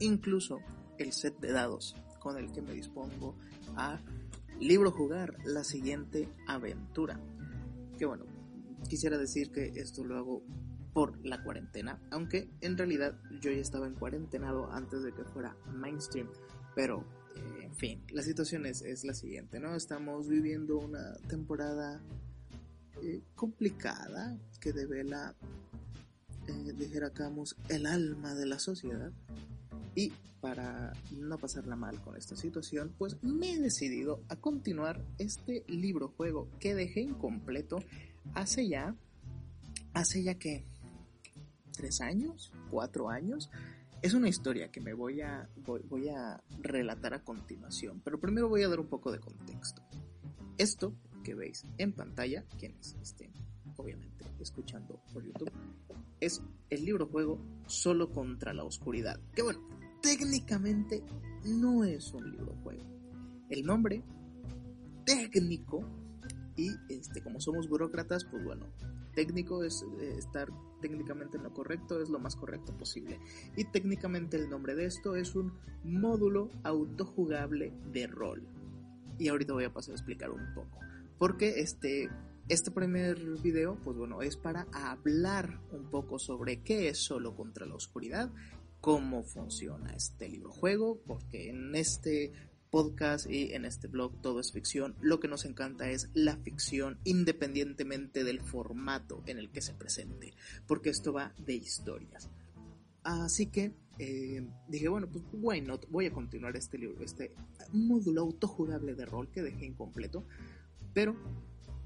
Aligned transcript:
incluso 0.00 0.60
el 0.98 1.12
set 1.12 1.38
de 1.40 1.52
dados 1.52 1.94
con 2.20 2.36
el 2.36 2.50
que 2.52 2.62
me 2.62 2.72
dispongo 2.72 3.36
a 3.76 4.00
libro 4.60 4.90
jugar 4.90 5.36
la 5.44 5.64
siguiente 5.64 6.28
aventura. 6.46 7.20
Que 7.98 8.06
bueno, 8.06 8.24
quisiera 8.88 9.18
decir 9.18 9.50
que 9.50 9.66
esto 9.76 10.04
lo 10.04 10.16
hago 10.16 10.42
por 10.92 11.24
la 11.26 11.42
cuarentena, 11.42 12.00
aunque 12.10 12.48
en 12.62 12.78
realidad 12.78 13.20
yo 13.42 13.50
ya 13.50 13.60
estaba 13.60 13.86
en 13.86 13.94
cuarentenado 13.94 14.72
antes 14.72 15.02
de 15.02 15.12
que 15.12 15.24
fuera 15.24 15.54
mainstream, 15.74 16.28
pero 16.74 17.04
eh, 17.36 17.64
en 17.64 17.74
fin, 17.74 18.02
la 18.12 18.22
situación 18.22 18.64
es, 18.64 18.80
es 18.80 19.04
la 19.04 19.12
siguiente, 19.12 19.60
¿no? 19.60 19.74
Estamos 19.74 20.26
viviendo 20.28 20.78
una 20.78 21.14
temporada 21.28 22.00
eh, 23.02 23.22
complicada 23.34 24.38
que 24.58 24.72
devela, 24.72 25.34
eh, 26.48 26.72
dijéramos, 26.78 27.56
el 27.68 27.84
alma 27.84 28.34
de 28.34 28.46
la 28.46 28.58
sociedad. 28.58 29.12
Y 29.94 30.12
para 30.40 30.92
no 31.10 31.38
pasarla 31.38 31.76
mal 31.76 32.00
con 32.02 32.16
esta 32.16 32.36
situación, 32.36 32.94
pues 32.96 33.22
me 33.22 33.52
he 33.52 33.58
decidido 33.58 34.22
a 34.28 34.36
continuar 34.36 35.04
este 35.18 35.64
libro 35.66 36.08
juego 36.08 36.48
que 36.60 36.74
dejé 36.74 37.00
incompleto 37.00 37.78
hace 38.34 38.68
ya, 38.68 38.94
hace 39.92 40.22
ya 40.22 40.34
que 40.34 40.64
tres 41.72 42.00
años, 42.00 42.52
cuatro 42.70 43.10
años. 43.10 43.50
Es 44.02 44.14
una 44.14 44.28
historia 44.28 44.70
que 44.70 44.80
me 44.80 44.92
voy 44.92 45.22
a, 45.22 45.48
voy, 45.88 46.08
a 46.08 46.40
relatar 46.60 47.14
a 47.14 47.24
continuación, 47.24 48.00
pero 48.04 48.20
primero 48.20 48.48
voy 48.48 48.62
a 48.62 48.68
dar 48.68 48.78
un 48.78 48.88
poco 48.88 49.10
de 49.10 49.18
contexto. 49.18 49.82
Esto 50.58 50.94
que 51.24 51.34
veis 51.34 51.66
en 51.78 51.92
pantalla, 51.92 52.44
quienes 52.58 52.94
estén 53.02 53.32
obviamente 53.76 54.24
escuchando 54.40 55.00
por 55.12 55.24
YouTube, 55.24 55.50
es 56.20 56.42
el 56.70 56.84
libro 56.84 57.06
juego 57.06 57.38
Solo 57.66 58.10
contra 58.10 58.52
la 58.52 58.64
Oscuridad. 58.64 59.18
Que 59.34 59.42
bueno, 59.42 59.60
técnicamente 60.02 61.02
no 61.44 61.84
es 61.84 62.12
un 62.12 62.30
libro 62.30 62.54
juego. 62.62 62.82
El 63.48 63.64
nombre 63.64 64.02
técnico 65.04 65.84
y 66.56 66.70
este 66.88 67.22
como 67.22 67.40
somos 67.40 67.68
burócratas, 67.68 68.24
pues 68.24 68.42
bueno, 68.44 68.66
técnico 69.14 69.62
es 69.64 69.84
eh, 70.00 70.14
estar 70.18 70.48
técnicamente 70.80 71.36
en 71.36 71.42
lo 71.42 71.52
correcto, 71.52 72.00
es 72.00 72.08
lo 72.08 72.18
más 72.18 72.36
correcto 72.36 72.76
posible. 72.76 73.18
Y 73.56 73.64
técnicamente 73.64 74.36
el 74.36 74.48
nombre 74.48 74.74
de 74.74 74.86
esto 74.86 75.16
es 75.16 75.34
un 75.34 75.52
módulo 75.84 76.50
autojugable 76.62 77.72
de 77.92 78.06
rol. 78.06 78.46
Y 79.18 79.28
ahorita 79.28 79.54
voy 79.54 79.64
a 79.64 79.72
pasar 79.72 79.92
a 79.92 79.96
explicar 79.96 80.30
un 80.30 80.54
poco. 80.54 80.78
Porque 81.18 81.60
este, 81.60 82.10
este 82.48 82.70
primer 82.70 83.18
video, 83.42 83.76
pues 83.82 83.96
bueno, 83.96 84.22
es 84.22 84.36
para 84.36 84.66
hablar 84.72 85.60
un 85.72 85.90
poco 85.90 86.18
sobre 86.18 86.62
qué 86.62 86.88
es 86.88 86.98
solo 86.98 87.34
contra 87.34 87.66
la 87.66 87.74
oscuridad, 87.74 88.30
cómo 88.80 89.24
funciona 89.24 89.94
este 89.94 90.28
libro 90.28 90.52
juego, 90.52 91.00
porque 91.06 91.50
en 91.50 91.74
este 91.74 92.32
podcast 92.70 93.28
y 93.28 93.52
en 93.52 93.64
este 93.64 93.88
blog 93.88 94.20
todo 94.20 94.40
es 94.40 94.52
ficción, 94.52 94.94
lo 95.00 95.18
que 95.18 95.28
nos 95.28 95.44
encanta 95.44 95.90
es 95.90 96.10
la 96.14 96.36
ficción 96.36 96.98
independientemente 97.04 98.22
del 98.22 98.40
formato 98.40 99.22
en 99.26 99.38
el 99.38 99.50
que 99.50 99.62
se 99.62 99.74
presente, 99.74 100.34
porque 100.66 100.90
esto 100.90 101.12
va 101.12 101.32
de 101.38 101.54
historias. 101.54 102.30
Así 103.02 103.46
que 103.46 103.72
eh, 103.98 104.46
dije, 104.68 104.88
bueno, 104.88 105.08
pues 105.08 105.24
why 105.32 105.60
not, 105.60 105.88
voy 105.88 106.06
a 106.06 106.12
continuar 106.12 106.56
este 106.56 106.78
libro, 106.78 107.02
este 107.02 107.32
módulo 107.72 108.22
autojugable 108.22 108.94
de 108.94 109.06
rol 109.06 109.30
que 109.30 109.42
dejé 109.42 109.66
incompleto 109.66 110.26
pero 110.96 111.14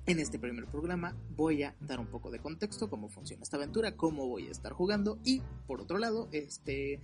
en 0.06 0.19
este 0.19 0.38
primer 0.38 0.66
programa 0.66 1.16
voy 1.37 1.62
a 1.62 1.77
dar 1.81 2.00
un 2.00 2.06
poco 2.06 2.31
de 2.31 2.38
contexto, 2.38 2.88
cómo 2.88 3.09
funciona 3.09 3.43
esta 3.43 3.56
aventura, 3.56 3.97
cómo 3.97 4.27
voy 4.27 4.49
a 4.49 4.50
estar 4.50 4.72
jugando 4.72 5.19
y 5.25 5.43
por 5.66 5.81
otro 5.81 5.99
lado, 5.99 6.28
este 6.33 7.00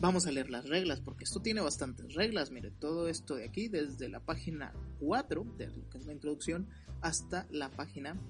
vamos 0.00 0.26
a 0.26 0.32
leer 0.32 0.50
las 0.50 0.68
reglas 0.68 1.00
porque 1.00 1.24
esto 1.24 1.40
tiene 1.40 1.60
bastantes 1.60 2.14
reglas. 2.14 2.50
Mire, 2.50 2.70
todo 2.70 3.08
esto 3.08 3.34
de 3.34 3.44
aquí 3.44 3.68
desde 3.68 4.08
la 4.08 4.20
página 4.20 4.72
4, 5.00 5.44
de 5.58 5.68
lo 5.68 5.88
que 5.90 5.98
es 5.98 6.06
la 6.06 6.12
introducción, 6.12 6.68
hasta 7.00 7.46
la 7.50 7.70
página 7.70 8.20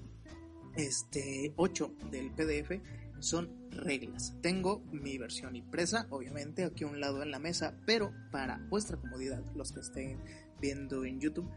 este 0.75 1.53
8 1.57 1.95
del 2.11 2.31
PDF 2.31 2.81
son 3.19 3.49
reglas. 3.69 4.35
Tengo 4.41 4.83
mi 4.91 5.17
versión 5.17 5.55
impresa, 5.55 6.07
obviamente, 6.09 6.63
aquí 6.63 6.83
a 6.83 6.87
un 6.87 6.99
lado 6.99 7.21
en 7.21 7.31
la 7.31 7.39
mesa, 7.39 7.77
pero 7.85 8.11
para 8.31 8.57
vuestra 8.69 8.97
comodidad, 8.97 9.43
los 9.55 9.71
que 9.71 9.81
estén 9.81 10.19
viendo 10.59 11.05
en 11.05 11.19
YouTube, 11.19 11.49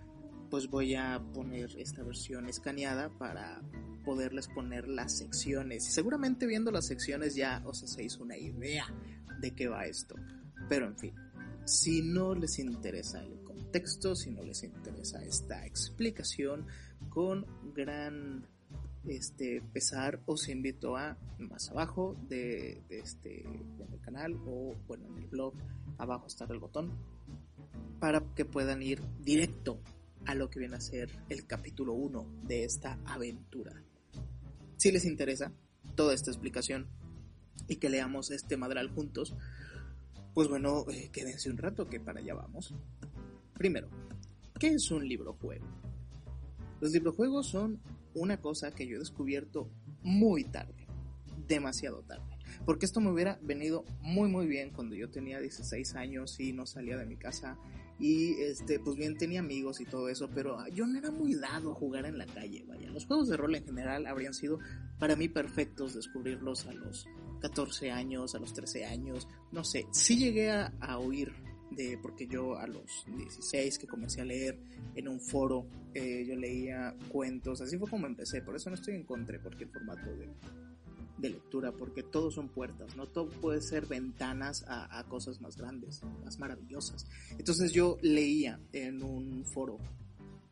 pues 0.51 0.69
voy 0.69 0.95
a 0.95 1.21
poner 1.33 1.71
esta 1.79 2.03
versión 2.03 2.49
escaneada 2.49 3.11
para 3.19 3.61
poderles 4.05 4.49
poner 4.49 4.89
las 4.89 5.17
secciones. 5.17 5.85
Seguramente 5.93 6.47
viendo 6.47 6.71
las 6.71 6.87
secciones 6.87 7.35
ya 7.35 7.63
os 7.65 7.83
hacéis 7.83 8.19
una 8.19 8.37
idea 8.37 8.87
de 9.41 9.51
qué 9.53 9.69
va 9.69 9.87
esto. 9.87 10.15
Pero 10.69 10.87
en 10.87 10.99
fin, 10.99 11.15
si 11.65 12.03
no 12.03 12.35
les 12.35 12.59
interesa 12.59 13.21
el 13.21 13.43
contexto, 13.43 14.15
si 14.15 14.31
no 14.31 14.43
les 14.43 14.63
interesa 14.63 15.23
esta 15.25 15.67
explicación, 15.67 16.67
con 17.09 17.47
gran 17.75 18.47
este 19.07 19.61
pesar 19.73 20.21
os 20.27 20.49
invito 20.49 20.97
a 20.97 21.19
más 21.39 21.71
abajo 21.71 22.17
de, 22.29 22.83
este 22.89 23.45
canal 24.03 24.35
o 24.47 24.75
bueno 24.87 25.07
en 25.09 25.19
el 25.19 25.27
blog 25.27 25.55
abajo 25.99 26.27
está 26.27 26.47
el 26.47 26.59
botón 26.59 26.91
para 28.01 28.21
que 28.35 28.45
puedan 28.45 28.83
ir 28.83 29.03
directo 29.21 29.79
a 30.27 30.35
lo 30.35 30.51
que 30.51 30.59
viene 30.59 30.77
a 30.77 30.81
ser 30.81 31.11
el 31.29 31.47
capítulo 31.47 31.95
1 31.95 32.43
de 32.45 32.65
esta 32.65 32.99
aventura. 33.05 33.83
Si 34.77 34.91
les 34.91 35.05
interesa 35.05 35.53
toda 35.95 36.15
esta 36.15 36.31
explicación 36.31 36.89
y 37.69 37.77
que 37.77 37.89
leamos 37.89 38.31
este 38.31 38.57
madral 38.57 38.91
juntos, 38.91 39.35
pues 40.35 40.49
bueno, 40.49 40.85
eh, 40.91 41.11
quédense 41.13 41.51
un 41.51 41.59
rato 41.59 41.89
que 41.89 42.01
para 42.01 42.21
allá 42.21 42.35
vamos. 42.35 42.75
Primero, 43.55 43.89
¿qué 44.59 44.69
es 44.69 44.91
un 44.91 45.09
libro 45.09 45.35
juego? 45.35 45.67
Los 46.81 46.93
librojuegos 46.93 47.47
son 47.47 47.81
una 48.15 48.41
cosa 48.41 48.73
que 48.73 48.87
yo 48.87 48.97
he 48.97 48.99
descubierto 48.99 49.71
muy 50.03 50.45
tarde, 50.45 50.87
demasiado 51.47 52.03
tarde. 52.03 52.37
Porque 52.65 52.87
esto 52.87 53.01
me 53.01 53.11
hubiera 53.11 53.39
venido 53.43 53.85
muy 54.01 54.29
muy 54.29 54.47
bien 54.47 54.71
cuando 54.71 54.95
yo 54.95 55.11
tenía 55.11 55.41
16 55.41 55.95
años 55.95 56.39
y 56.41 56.53
no 56.53 56.67
salía 56.67 56.97
de 56.97 57.07
mi 57.07 57.17
casa 57.17 57.59
y 57.99 58.35
este 58.41 58.81
pues 58.81 58.97
bien 58.97 59.17
tenía 59.17 59.41
amigos 59.41 59.81
y 59.81 59.85
todo 59.85 60.09
eso, 60.09 60.29
pero 60.35 60.67
yo 60.69 60.87
no 60.87 60.99
era 60.99 61.11
muy 61.11 61.35
dado 61.35 61.73
a 61.73 61.75
jugar 61.75 62.07
en 62.07 62.19
la 62.19 62.27
calle, 62.27 62.65
vaya. 62.67 62.91
Los 62.91 63.07
juegos 63.07 63.29
de 63.29 63.37
rol 63.37 63.55
en 63.55 63.65
general 63.65 64.07
habrían 64.07 64.35
sido 64.35 64.59
para 64.99 65.17
mí 65.17 65.29
perfectos 65.29 65.95
descubrirlos 65.95 66.67
a 66.67 66.73
los 66.73 67.07
14 67.41 67.91
años, 67.91 68.35
a 68.35 68.39
los 68.39 68.53
13 68.53 68.85
años, 68.87 69.29
no 69.53 69.65
sé. 69.65 69.87
Sí 69.93 70.17
llegué 70.17 70.51
a, 70.51 70.99
oír 70.99 71.33
de 71.71 71.99
porque 72.01 72.27
yo 72.27 72.57
a 72.57 72.67
los 72.67 73.05
16 73.17 73.79
que 73.79 73.87
comencé 73.87 74.21
a 74.21 74.25
leer 74.25 74.59
en 74.95 75.09
un 75.09 75.21
foro, 75.21 75.67
eh, 75.93 76.25
yo 76.27 76.37
leía 76.37 76.95
cuentos, 77.09 77.61
así 77.61 77.77
fue 77.79 77.89
como 77.89 78.07
empecé, 78.07 78.43
por 78.43 78.57
eso 78.57 78.71
no 78.71 78.77
estoy 78.77 78.95
en 78.95 79.05
contra 79.05 79.37
de 79.37 79.43
cualquier 79.43 79.69
formato 79.71 80.15
de, 80.17 80.31
de 81.25 81.31
lectura, 81.31 81.73
porque 81.73 82.03
todos 82.03 82.35
son 82.35 82.49
puertas, 82.49 82.97
¿no? 82.97 83.07
Todo 83.07 83.29
puede 83.29 83.61
ser 83.61 83.87
ventanas 83.87 84.65
a, 84.69 84.99
a, 84.99 85.05
cosas 85.05 85.41
más 85.41 85.57
grandes, 85.57 86.03
más 86.25 86.39
maravillosas. 86.39 87.07
Entonces 87.39 87.73
yo 87.73 87.99
leía 88.03 88.61
en 88.73 89.03
un 89.03 89.45
foro 89.45 89.79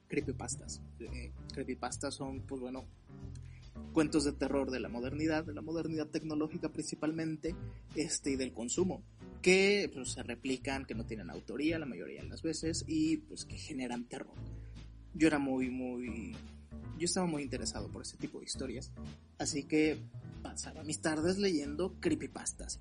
creepypastas. 0.08 0.82
Eh, 1.00 1.32
creepypastas 1.52 2.14
son, 2.14 2.40
pues 2.42 2.60
bueno, 2.60 2.84
cuentos 3.92 4.24
de 4.24 4.32
terror 4.32 4.70
de 4.70 4.80
la 4.80 4.88
modernidad, 4.88 5.44
de 5.44 5.54
la 5.54 5.62
modernidad 5.62 6.06
tecnológica 6.08 6.70
principalmente, 6.70 7.54
este, 7.94 8.32
y 8.32 8.36
del 8.36 8.52
consumo, 8.52 9.02
que 9.40 9.90
pues, 9.92 10.12
se 10.12 10.22
replican, 10.22 10.84
que 10.84 10.94
no 10.94 11.04
tienen 11.04 11.30
autoría 11.30 11.78
la 11.78 11.86
mayoría 11.86 12.22
de 12.22 12.28
las 12.28 12.42
veces, 12.42 12.84
y 12.86 13.18
pues 13.18 13.44
que 13.44 13.56
generan 13.56 14.04
terror. 14.04 14.34
Yo 15.14 15.28
era 15.28 15.38
muy, 15.38 15.70
muy 15.70 16.34
yo 16.98 17.06
estaba 17.06 17.26
muy 17.26 17.42
interesado 17.42 17.88
por 17.88 18.02
ese 18.02 18.16
tipo 18.16 18.38
de 18.38 18.44
historias, 18.44 18.92
así 19.38 19.64
que 19.64 19.98
pasaba 20.42 20.82
mis 20.84 21.00
tardes 21.00 21.38
leyendo 21.38 21.94
creepypastas. 22.00 22.80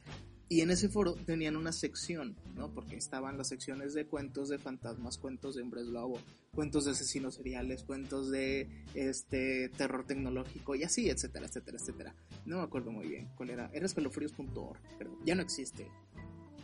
Y 0.52 0.60
en 0.60 0.70
ese 0.70 0.90
foro 0.90 1.14
tenían 1.14 1.56
una 1.56 1.72
sección, 1.72 2.36
¿no? 2.56 2.74
Porque 2.74 2.98
estaban 2.98 3.38
las 3.38 3.48
secciones 3.48 3.94
de 3.94 4.06
cuentos 4.06 4.50
de 4.50 4.58
fantasmas, 4.58 5.18
cuentos 5.18 5.56
de 5.56 5.62
hombres 5.62 5.86
lobo, 5.86 6.20
cuentos 6.54 6.84
de 6.84 6.92
asesinos 6.92 7.36
seriales, 7.36 7.84
cuentos 7.84 8.30
de 8.30 8.68
este 8.94 9.70
terror 9.70 10.06
tecnológico 10.06 10.76
y 10.76 10.84
así, 10.84 11.10
etcétera, 11.10 11.46
etcétera, 11.46 11.78
etcétera. 11.80 12.16
No 12.46 12.58
me 12.58 12.64
acuerdo 12.64 12.92
muy 12.92 13.08
bien 13.08 13.30
cuál 13.38 13.52
era. 13.52 13.70
Era 13.72 13.86
escalofríos.org, 13.86 14.78
pero 14.98 15.18
ya 15.24 15.36
no 15.36 15.42
existe. 15.42 15.88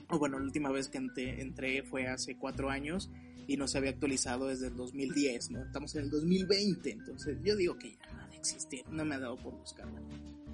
O 0.10 0.20
bueno, 0.20 0.38
la 0.38 0.44
última 0.44 0.70
vez 0.70 0.90
que 0.90 0.98
entré, 0.98 1.84
fue 1.84 2.08
hace 2.08 2.38
cuatro 2.38 2.70
años 2.70 3.10
y 3.48 3.56
no 3.56 3.70
se 3.70 3.78
había 3.78 3.92
actualizado 3.92 4.48
desde 4.48 4.68
el 4.68 4.76
2010, 4.76 5.52
¿no? 5.52 5.64
Estamos 5.64 5.96
en 5.96 6.04
el 6.04 6.10
2020, 6.10 6.92
entonces 6.92 7.38
yo 7.42 7.56
digo 7.56 7.78
que 7.78 7.92
ya 7.92 8.28
no 8.28 8.34
existe, 8.34 8.84
no 8.92 9.06
me 9.06 9.16
ha 9.16 9.20
dado 9.20 9.38
por 9.38 9.58
buscarla. 9.58 10.02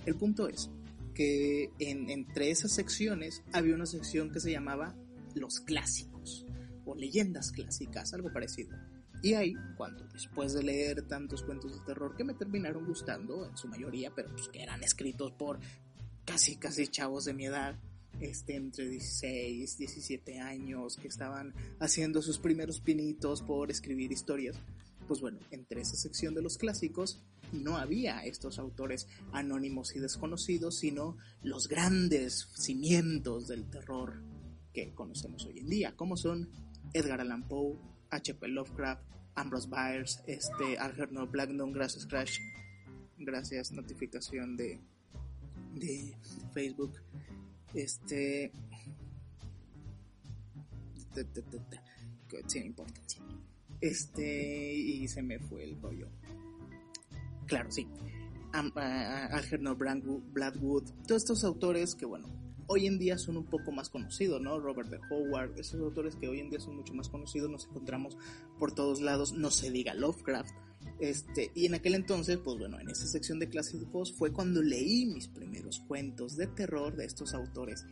El 0.06 0.16
punto 0.16 0.48
es, 0.48 0.70
que 1.14 1.72
en, 1.80 2.10
entre 2.10 2.50
esas 2.50 2.72
secciones 2.72 3.44
había 3.52 3.76
una 3.76 3.86
sección 3.86 4.32
que 4.32 4.40
se 4.40 4.52
llamaba 4.52 4.96
los 5.36 5.60
clásicos 5.60 6.46
o 6.86 6.96
leyendas 6.96 7.52
clásicas, 7.52 8.14
algo 8.14 8.32
parecido. 8.32 8.76
Y 9.22 9.36
ahí, 9.36 9.54
cuando 9.78 10.06
después 10.12 10.54
de 10.54 10.64
leer 10.64 11.08
tantos 11.08 11.44
cuentos 11.44 11.80
de 11.80 11.86
terror 11.86 12.16
que 12.18 12.26
me 12.26 12.34
terminaron 12.34 12.86
gustando, 12.86 13.48
en 13.48 13.56
su 13.56 13.70
mayoría, 13.70 14.12
pero 14.14 14.30
pues 14.32 14.50
que 14.50 14.62
eran 14.62 14.84
escritos 14.84 15.32
por 15.32 15.60
casi, 16.26 16.58
casi 16.58 16.88
chavos 16.88 17.24
de 17.26 17.34
mi 17.34 17.46
edad, 17.46 17.80
este, 18.20 18.56
entre 18.56 18.90
16, 18.90 19.78
17 19.78 20.40
años, 20.40 20.98
que 20.98 21.08
estaban 21.08 21.54
haciendo 21.80 22.22
sus 22.22 22.38
primeros 22.38 22.82
pinitos 22.82 23.42
por 23.42 23.72
escribir 23.72 24.12
historias, 24.12 24.58
pues 25.04 25.22
bueno, 25.22 25.40
entre 25.52 25.82
esa 25.82 25.96
sección 25.96 26.34
de 26.34 26.42
los 26.42 26.58
clásicos 26.58 27.22
no 27.52 27.78
había 27.78 28.24
estos 28.26 28.60
autores 28.60 29.08
anónimos 29.32 29.96
y 29.96 30.00
desconocidos, 30.00 30.80
sino 30.80 31.18
los 31.42 31.68
grandes 31.68 32.50
cimientos 32.56 33.48
del 33.48 33.70
terror 33.70 34.22
que 34.74 34.94
conocemos 34.94 35.46
hoy 35.46 35.60
en 35.60 35.70
día, 35.70 35.96
como 35.96 36.18
son 36.18 36.50
Edgar 36.94 37.22
Allan 37.22 37.48
Poe, 37.48 37.78
H.P. 38.10 38.48
Lovecraft, 38.48 39.04
Ambrose 39.36 39.70
Bierce, 39.70 40.22
este, 40.28 40.78
Algernon 40.78 41.32
Blackstone, 41.32 41.74
gracias 41.74 42.06
Crash, 42.06 42.40
gracias 43.18 43.72
notificación 43.72 44.58
de, 44.58 44.80
de 45.76 46.16
Facebook, 46.54 46.94
este, 47.74 48.52
este, 53.84 54.74
y 54.74 55.08
se 55.10 55.22
me 55.22 55.40
fue 55.40 55.64
el 55.66 55.82
rollo 55.82 56.08
claro, 57.46 57.70
sí. 57.70 57.88
Algernon 58.54 59.78
Blackwood, 60.32 60.84
todos 61.08 61.22
estos 61.22 61.44
autores 61.44 61.96
que, 61.96 62.06
bueno, 62.06 62.30
hoy 62.68 62.88
en 62.88 62.98
día 62.98 63.18
son 63.18 63.38
un 63.38 63.46
poco 63.46 63.72
más 63.72 63.90
conocidos, 63.90 64.42
¿no? 64.42 64.60
Robert 64.60 64.90
de 64.90 65.00
Howard, 65.10 65.60
esos 65.60 65.82
autores 65.82 66.16
que 66.16 66.28
hoy 66.28 66.40
en 66.40 66.50
día 66.50 66.60
son 66.60 66.78
mucho 66.78 66.94
más 66.94 67.10
conocidos, 67.10 67.50
nos 67.50 67.66
encontramos 67.66 68.18
por 68.58 68.74
todos 68.74 69.02
lados, 69.02 69.34
no 69.34 69.52
se 69.52 69.70
diga 69.70 69.94
Lovecraft. 69.94 70.54
Este, 71.00 71.52
y 71.56 71.66
en 71.66 71.74
aquel 71.74 71.96
entonces, 71.96 72.38
pues 72.38 72.58
bueno, 72.58 72.80
en 72.80 72.90
esa 72.90 73.08
sección 73.08 73.40
de 73.40 73.50
clásicos 73.50 74.14
fue 74.14 74.32
cuando 74.32 74.62
leí 74.62 75.06
mis 75.06 75.28
primeros 75.28 75.80
cuentos 75.88 76.38
de 76.38 76.48
terror 76.48 76.96
de 76.96 77.06
estos 77.06 77.34
autores 77.34 77.86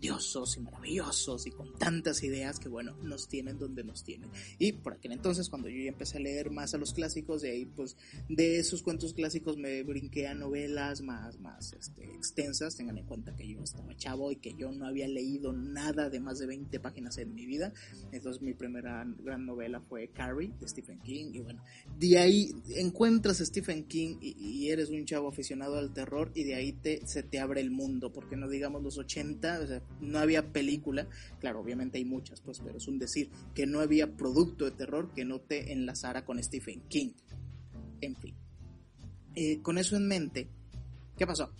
grandiosos 0.00 0.56
y 0.56 0.60
maravillosos 0.60 1.46
y 1.46 1.50
con 1.50 1.74
tantas 1.74 2.22
ideas 2.22 2.58
que, 2.58 2.68
bueno, 2.68 2.96
nos 3.02 3.28
tienen 3.28 3.58
donde 3.58 3.84
nos 3.84 4.02
tienen. 4.02 4.30
Y 4.58 4.72
por 4.72 4.94
aquel 4.94 5.12
entonces, 5.12 5.50
cuando 5.50 5.68
yo 5.68 5.76
ya 5.82 5.90
empecé 5.90 6.16
a 6.16 6.20
leer 6.20 6.50
más 6.50 6.74
a 6.74 6.78
los 6.78 6.94
clásicos, 6.94 7.42
de 7.42 7.50
ahí, 7.50 7.66
pues, 7.66 7.96
de 8.28 8.58
esos 8.58 8.82
cuentos 8.82 9.12
clásicos 9.12 9.58
me 9.58 9.82
brinqué 9.82 10.26
a 10.26 10.34
novelas 10.34 11.02
más, 11.02 11.38
más 11.38 11.74
este, 11.74 12.04
extensas. 12.14 12.76
Tengan 12.76 12.96
en 12.96 13.04
cuenta 13.04 13.36
que 13.36 13.46
yo 13.46 13.62
estaba 13.62 13.94
chavo 13.96 14.32
y 14.32 14.36
que 14.36 14.54
yo 14.54 14.72
no 14.72 14.86
había 14.86 15.06
leído 15.06 15.52
nada 15.52 16.08
de 16.08 16.20
más 16.20 16.38
de 16.38 16.46
20 16.46 16.80
páginas 16.80 17.18
en 17.18 17.34
mi 17.34 17.44
vida. 17.44 17.72
Entonces, 18.10 18.40
mi 18.40 18.54
primera 18.54 19.04
gran 19.18 19.44
novela 19.44 19.80
fue 19.80 20.08
Carrie 20.08 20.52
de 20.58 20.66
Stephen 20.66 21.00
King. 21.00 21.32
Y 21.34 21.40
bueno, 21.40 21.62
de 21.98 22.18
ahí 22.18 22.54
encuentras 22.76 23.40
a 23.40 23.44
Stephen 23.44 23.84
King 23.84 24.16
y, 24.20 24.70
eres 24.70 24.90
un 24.90 25.04
chavo 25.04 25.28
aficionado 25.28 25.78
al 25.78 25.92
terror 25.92 26.30
y 26.34 26.44
de 26.44 26.54
ahí 26.54 26.72
te, 26.72 27.04
se 27.06 27.24
te 27.24 27.40
abre 27.40 27.60
el 27.60 27.72
mundo, 27.72 28.12
porque 28.12 28.36
no 28.36 28.48
digamos 28.48 28.82
los 28.82 28.98
80, 28.98 29.60
o 29.60 29.66
sea, 29.66 29.82
no 30.00 30.18
había 30.18 30.52
película, 30.52 31.06
claro, 31.40 31.60
obviamente 31.60 31.98
hay 31.98 32.04
muchas, 32.04 32.40
pues, 32.40 32.60
pero 32.60 32.78
es 32.78 32.88
un 32.88 32.98
decir, 32.98 33.30
que 33.54 33.66
no 33.66 33.80
había 33.80 34.16
producto 34.16 34.64
de 34.64 34.70
terror 34.72 35.12
que 35.14 35.24
no 35.24 35.40
te 35.40 35.72
enlazara 35.72 36.24
con 36.24 36.42
Stephen 36.42 36.82
King. 36.88 37.12
En 38.00 38.16
fin. 38.16 38.34
Eh, 39.34 39.60
con 39.62 39.78
eso 39.78 39.96
en 39.96 40.08
mente, 40.08 40.48
¿qué 41.16 41.26
pasó? 41.26 41.50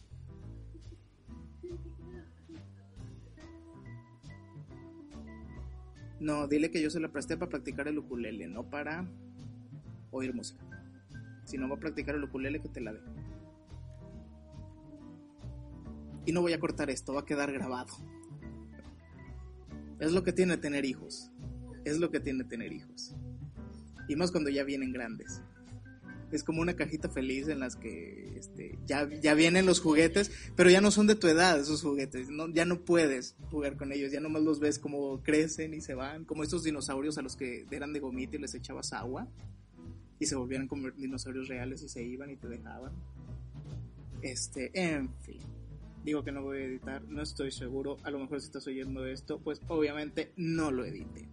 No, 6.20 6.46
dile 6.46 6.70
que 6.70 6.82
yo 6.82 6.90
se 6.90 7.00
la 7.00 7.10
presté 7.10 7.38
para 7.38 7.48
practicar 7.48 7.88
el 7.88 7.98
ukulele, 7.98 8.46
no 8.46 8.68
para 8.68 9.08
oír 10.10 10.34
música. 10.34 10.62
Si 11.44 11.56
no 11.56 11.68
va 11.68 11.76
a 11.76 11.80
practicar 11.80 12.14
el 12.14 12.24
ukulele, 12.24 12.60
que 12.60 12.68
te 12.68 12.80
la 12.80 12.92
dé. 12.92 13.00
Y 16.26 16.32
no 16.32 16.42
voy 16.42 16.52
a 16.52 16.60
cortar 16.60 16.90
esto, 16.90 17.14
va 17.14 17.20
a 17.20 17.24
quedar 17.24 17.50
grabado. 17.52 17.94
Es 20.00 20.12
lo 20.12 20.24
que 20.24 20.32
tiene 20.32 20.56
tener 20.56 20.84
hijos. 20.86 21.30
Es 21.84 21.98
lo 21.98 22.10
que 22.10 22.20
tiene 22.20 22.44
tener 22.44 22.72
hijos. 22.72 23.14
Y 24.08 24.16
más 24.16 24.32
cuando 24.32 24.50
ya 24.50 24.64
vienen 24.64 24.92
grandes. 24.92 25.42
Es 26.32 26.42
como 26.42 26.62
una 26.62 26.74
cajita 26.74 27.08
feliz 27.08 27.48
en 27.48 27.60
las 27.60 27.76
que 27.76 28.34
este, 28.36 28.78
ya, 28.86 29.08
ya 29.20 29.34
vienen 29.34 29.66
los 29.66 29.80
juguetes, 29.80 30.30
pero 30.56 30.70
ya 30.70 30.80
no 30.80 30.90
son 30.90 31.06
de 31.06 31.16
tu 31.16 31.26
edad 31.26 31.58
esos 31.58 31.82
juguetes. 31.82 32.30
No, 32.30 32.48
ya 32.48 32.64
no 32.64 32.84
puedes 32.84 33.36
jugar 33.50 33.76
con 33.76 33.92
ellos. 33.92 34.10
Ya 34.10 34.20
nomás 34.20 34.42
los 34.42 34.58
ves 34.58 34.78
como 34.78 35.22
crecen 35.22 35.74
y 35.74 35.80
se 35.80 35.94
van. 35.94 36.24
Como 36.24 36.44
estos 36.44 36.62
dinosaurios 36.62 37.18
a 37.18 37.22
los 37.22 37.36
que 37.36 37.66
eran 37.70 37.92
de 37.92 38.00
gomita 38.00 38.36
y 38.36 38.40
les 38.40 38.54
echabas 38.54 38.92
agua. 38.92 39.28
Y 40.18 40.26
se 40.26 40.34
volvían 40.34 40.66
como 40.66 40.90
dinosaurios 40.90 41.48
reales 41.48 41.82
y 41.82 41.88
se 41.88 42.02
iban 42.02 42.30
y 42.30 42.36
te 42.36 42.48
dejaban. 42.48 42.92
Este, 44.22 44.70
en 44.74 45.12
fin 45.20 45.59
digo 46.04 46.24
que 46.24 46.32
no 46.32 46.42
voy 46.42 46.58
a 46.58 46.64
editar, 46.64 47.02
no 47.04 47.22
estoy 47.22 47.50
seguro, 47.50 47.98
a 48.02 48.10
lo 48.10 48.18
mejor 48.18 48.40
si 48.40 48.46
estás 48.46 48.66
oyendo 48.66 49.06
esto, 49.06 49.40
pues 49.40 49.60
obviamente 49.68 50.32
no 50.36 50.70
lo 50.70 50.84
edité. 50.84 51.28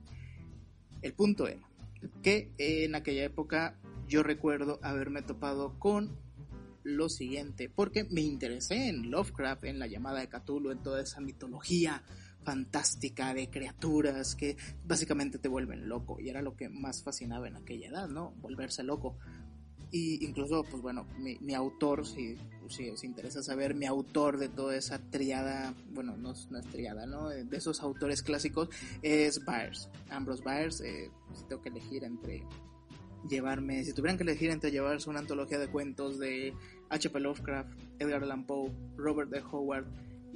El 1.02 1.14
punto 1.14 1.48
era 1.48 1.68
que 2.22 2.52
en 2.58 2.96
aquella 2.96 3.24
época 3.24 3.80
yo 4.08 4.24
recuerdo 4.24 4.80
haberme 4.82 5.22
topado 5.22 5.78
con 5.80 6.18
lo 6.84 7.10
siguiente, 7.10 7.70
porque 7.70 8.06
me 8.06 8.22
interesé 8.22 8.88
en 8.88 9.12
Lovecraft, 9.12 9.66
en 9.66 9.80
la 9.80 9.88
llamada 9.88 10.22
de 10.22 10.30
Cthulhu, 10.30 10.72
en 10.72 10.82
toda 10.82 11.02
esa 11.02 11.20
mitología 11.20 12.04
fantástica 12.44 13.34
de 13.34 13.50
criaturas 13.50 14.36
que 14.36 14.56
básicamente 14.86 15.38
te 15.38 15.50
vuelven 15.50 15.90
loco 15.90 16.18
y 16.18 16.30
era 16.30 16.42
lo 16.42 16.56
que 16.56 16.70
más 16.70 17.04
fascinaba 17.04 17.50
en 17.50 17.58
aquella 17.58 17.90
edad, 17.90 18.08
¿no? 18.08 18.32
Volverse 18.40 18.84
loco. 18.84 19.18
Y 19.92 20.26
incluso, 20.26 20.64
pues 20.64 20.82
bueno, 20.82 21.06
mi, 21.18 21.54
autor, 21.54 22.06
si, 22.06 22.36
si 22.68 22.90
os 22.90 23.04
interesa 23.04 23.42
saber, 23.42 23.74
mi 23.74 23.86
autor 23.86 24.38
de 24.38 24.50
toda 24.50 24.76
esa 24.76 25.00
triada, 25.00 25.74
bueno, 25.92 26.18
no, 26.18 26.32
es 26.32 26.48
triada, 26.72 27.06
¿no? 27.06 27.30
De 27.30 27.58
esos 27.58 27.82
autores 27.82 28.22
clásicos 28.22 28.70
es 29.02 29.44
Byers, 29.46 29.90
Ambrose 30.10 30.44
Byers. 30.44 30.82
Eh, 30.82 31.10
si 31.34 31.44
tengo 31.46 31.62
que 31.62 31.70
elegir 31.70 32.04
entre 32.04 32.44
llevarme, 33.30 33.84
si 33.84 33.94
tuvieran 33.94 34.18
que 34.18 34.24
elegir 34.24 34.50
entre 34.50 34.72
llevarse 34.72 35.10
una 35.10 35.20
antología 35.20 35.60
de 35.60 35.68
cuentos 35.68 36.20
de 36.20 36.54
H.P. 36.90 37.20
Lovecraft, 37.20 37.70
Edgar 38.00 38.24
Allan 38.24 38.46
Poe, 38.46 38.72
Robert 38.98 39.30
de 39.30 39.42
Howard, 39.42 39.86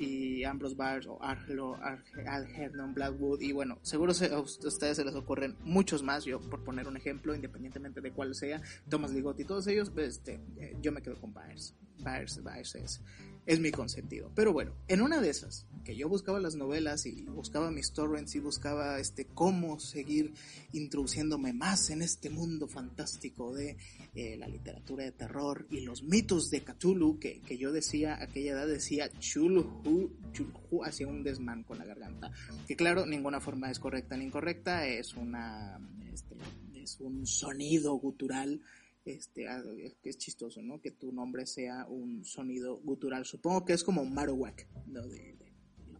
y 0.02 0.44
Ambrose 0.44 0.76
Bars 0.76 1.08
o 1.08 1.20
Algernon 1.22 2.94
Blackwood 2.94 3.42
y 3.42 3.52
bueno, 3.52 3.78
seguro 3.84 4.14
a 4.14 4.40
ustedes 4.40 4.98
se 4.98 5.06
les 5.06 5.16
ocurren 5.16 5.56
muchos 5.64 6.02
más, 6.04 6.26
yo 6.26 6.40
por 6.40 6.64
poner 6.64 6.88
un 6.88 6.98
ejemplo, 6.98 7.36
independientemente 7.36 8.02
de 8.02 8.12
cuál 8.12 8.34
sea, 8.34 8.62
Thomas 8.90 9.12
Ligotti 9.12 9.46
todos 9.46 9.68
ellos, 9.68 9.90
pues, 9.90 10.18
este, 10.18 10.40
eh, 10.58 10.76
yo 10.82 10.92
me 10.92 11.02
quedo 11.02 11.20
con 11.20 11.34
Byers. 11.34 11.76
Byers, 12.00 12.42
Byers 12.44 12.76
es, 12.76 13.02
es 13.46 13.60
mi 13.60 13.72
consentido. 13.72 14.32
Pero 14.36 14.54
bueno, 14.54 14.74
en 14.88 15.02
una 15.02 15.20
de 15.20 15.30
esas, 15.30 15.66
que 15.84 15.96
yo 15.96 16.08
buscaba 16.08 16.40
las 16.40 16.56
novelas 16.56 17.06
y 17.06 17.24
buscaba 17.24 17.72
mis 17.72 17.92
torrents 17.92 18.36
y 18.36 18.40
buscaba 18.40 19.00
este 19.00 19.26
cómo 19.26 19.80
seguir 19.80 20.34
introduciéndome 20.74 21.54
más 21.54 21.90
en 21.90 22.02
este 22.02 22.30
mundo 22.30 22.68
fantástico 22.68 23.54
de 23.54 23.78
eh, 24.14 24.38
la 24.38 24.48
literatura 24.48 25.04
de 25.04 25.12
terror 25.12 25.66
y 25.70 25.82
los 25.82 26.04
mitos 26.04 26.50
de 26.52 26.64
Cthulhu, 26.64 27.18
que, 27.20 27.42
que 27.42 27.58
yo 27.58 27.72
decía, 27.72 28.22
aquella 28.22 28.54
edad 28.54 28.68
decía 28.68 29.10
Chulhu, 29.20 30.12
Chulhu, 30.34 30.84
hacía 30.84 31.08
un 31.08 31.24
desmán 31.24 31.64
con 31.64 31.80
la 31.80 31.86
garganta. 31.86 32.32
Que 32.68 32.76
claro, 32.76 33.06
ninguna 33.06 33.42
forma 33.42 33.72
es 33.72 33.80
correcta 33.80 34.16
ni 34.18 34.26
incorrecta, 34.26 34.86
es 34.88 35.16
una, 35.16 35.80
este, 36.14 36.36
es 36.76 37.00
un 37.00 37.26
sonido 37.26 37.94
gutural 37.96 38.62
este, 39.06 39.48
ah, 39.48 39.64
que 40.02 40.10
es 40.10 40.18
chistoso, 40.18 40.62
¿no? 40.62 40.82
Que 40.82 40.92
tu 40.92 41.12
nombre 41.12 41.46
sea 41.46 41.86
un 41.88 42.24
sonido 42.24 42.78
gutural. 42.78 43.26
Supongo 43.26 43.66
que 43.66 43.74
es 43.74 43.84
como 43.84 44.06
Marowak, 44.06 44.68
¿no? 44.88 45.08
De, 45.08 45.36
de, 45.36 45.52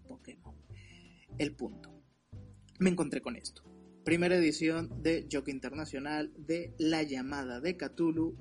Pokémon. 0.08 0.56
El 1.38 1.56
punto. 1.56 2.04
Me 2.80 2.90
encontré 2.90 3.22
con 3.22 3.36
esto. 3.36 3.64
primera 4.04 4.36
edición 4.36 5.02
de 5.04 5.28
Jockey 5.32 5.54
Internacional 5.54 6.34
de 6.38 6.74
La 6.80 7.04
llamada 7.04 7.62
de 7.62 7.78
Cthulhu, 7.78 8.36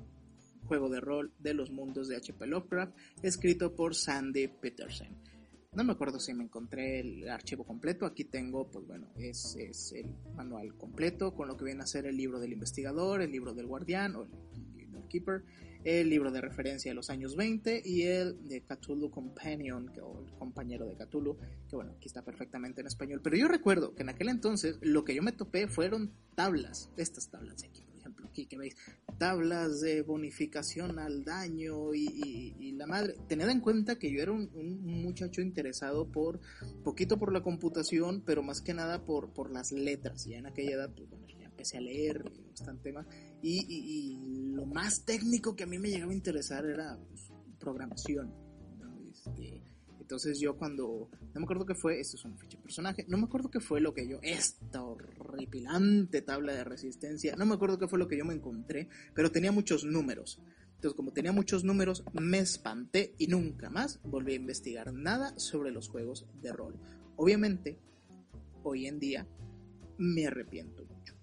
juego 0.65 0.89
de 0.89 0.99
rol 0.99 1.33
de 1.39 1.53
los 1.53 1.71
mundos 1.71 2.07
de 2.07 2.15
H.P. 2.17 2.47
Lovecraft, 2.47 2.97
escrito 3.21 3.75
por 3.75 3.95
Sandy 3.95 4.47
Peterson. 4.47 5.21
No 5.73 5.85
me 5.85 5.93
acuerdo 5.93 6.19
si 6.19 6.33
me 6.33 6.43
encontré 6.43 6.99
el 6.99 7.29
archivo 7.29 7.63
completo. 7.63 8.05
Aquí 8.05 8.25
tengo, 8.25 8.69
pues 8.69 8.85
bueno, 8.85 9.07
es, 9.15 9.55
es, 9.57 9.93
el 9.93 10.13
manual 10.35 10.75
completo 10.75 11.33
con 11.33 11.47
lo 11.47 11.55
que 11.55 11.63
viene 11.63 11.81
a 11.81 11.85
ser 11.85 12.05
el 12.05 12.17
libro 12.17 12.41
del 12.41 12.51
investigador, 12.51 13.21
el 13.21 13.31
libro 13.31 13.53
del 13.53 13.67
guardián 13.67 14.17
o 14.17 14.23
el, 14.23 14.29
el 14.93 15.07
keeper, 15.07 15.45
el 15.85 16.09
libro 16.09 16.29
de 16.29 16.41
referencia 16.41 16.91
de 16.91 16.95
los 16.95 17.09
años 17.09 17.37
20 17.37 17.83
y 17.85 18.01
el 18.01 18.49
de 18.49 18.65
Cthulhu 18.65 19.09
Companion, 19.11 19.87
que, 19.93 20.01
o 20.01 20.25
el 20.25 20.33
compañero 20.33 20.85
de 20.85 20.97
Cthulhu, 20.97 21.37
que 21.69 21.77
bueno, 21.77 21.93
aquí 21.93 22.07
está 22.07 22.21
perfectamente 22.21 22.81
en 22.81 22.87
español. 22.87 23.21
Pero 23.23 23.37
yo 23.37 23.47
recuerdo 23.47 23.95
que 23.95 24.03
en 24.03 24.09
aquel 24.09 24.27
entonces 24.27 24.77
lo 24.81 25.05
que 25.05 25.15
yo 25.15 25.23
me 25.23 25.31
topé 25.31 25.69
fueron 25.69 26.11
tablas, 26.35 26.91
estas 26.97 27.29
tablas 27.29 27.61
de 27.61 27.67
aquí, 27.67 27.85
ejemplo, 28.21 28.29
aquí 28.29 28.45
que 28.45 28.57
veis, 28.57 28.75
tablas 29.17 29.81
de 29.81 30.01
bonificación 30.01 30.99
al 30.99 31.23
daño 31.23 31.93
y, 31.93 32.55
y, 32.59 32.71
la 32.73 32.87
madre. 32.87 33.15
Tened 33.27 33.49
en 33.49 33.59
cuenta 33.59 33.97
que 33.97 34.11
yo 34.11 34.21
era 34.21 34.31
un, 34.31 34.49
un, 34.53 35.03
muchacho 35.03 35.41
interesado 35.41 36.11
por, 36.11 36.39
poquito 36.83 37.17
por 37.17 37.33
la 37.33 37.41
computación, 37.41 38.21
pero 38.25 38.43
más 38.43 38.61
que 38.61 38.73
nada 38.73 39.03
por, 39.05 39.33
por 39.33 39.51
las 39.51 39.71
letras. 39.71 40.25
Ya 40.25 40.37
en 40.37 40.45
aquella 40.45 40.75
edad, 40.75 40.93
pues 40.95 41.09
bueno, 41.09 41.27
ya 41.27 41.45
empecé 41.45 41.77
a 41.77 41.81
leer 41.81 42.23
bastante 42.49 42.91
más. 42.91 43.05
Y, 43.41 43.65
y, 43.67 44.13
y, 44.13 44.51
lo 44.53 44.65
más 44.65 45.05
técnico 45.05 45.55
que 45.55 45.63
a 45.63 45.67
mí 45.67 45.79
me 45.79 45.89
llegaba 45.89 46.11
a 46.11 46.15
interesar 46.15 46.65
era 46.65 46.97
pues, 47.09 47.31
programación. 47.59 48.33
¿no? 48.79 49.09
Este, 49.09 49.61
entonces 50.11 50.41
yo 50.41 50.57
cuando, 50.57 51.09
no 51.33 51.39
me 51.39 51.43
acuerdo 51.45 51.65
qué 51.65 51.73
fue, 51.73 52.01
esto 52.01 52.17
es 52.17 52.25
una 52.25 52.35
ficha 52.35 52.59
personaje, 52.61 53.05
no 53.07 53.17
me 53.17 53.23
acuerdo 53.23 53.49
qué 53.49 53.61
fue 53.61 53.79
lo 53.79 53.93
que 53.93 54.09
yo, 54.09 54.19
esta 54.21 54.83
horripilante 54.83 56.21
tabla 56.21 56.51
de 56.51 56.65
resistencia, 56.65 57.37
no 57.37 57.45
me 57.45 57.53
acuerdo 57.53 57.79
qué 57.79 57.87
fue 57.87 57.97
lo 57.97 58.09
que 58.09 58.17
yo 58.17 58.25
me 58.25 58.33
encontré, 58.33 58.89
pero 59.13 59.31
tenía 59.31 59.53
muchos 59.53 59.85
números. 59.85 60.41
Entonces 60.75 60.97
como 60.97 61.13
tenía 61.13 61.31
muchos 61.31 61.63
números, 61.63 62.03
me 62.11 62.39
espanté 62.39 63.15
y 63.19 63.27
nunca 63.27 63.69
más 63.69 64.01
volví 64.03 64.33
a 64.33 64.35
investigar 64.35 64.91
nada 64.91 65.33
sobre 65.39 65.71
los 65.71 65.87
juegos 65.87 66.27
de 66.41 66.51
rol. 66.51 66.77
Obviamente, 67.15 67.79
hoy 68.63 68.87
en 68.87 68.99
día, 68.99 69.25
me 69.97 70.27
arrepiento 70.27 70.83
mucho. 70.83 71.15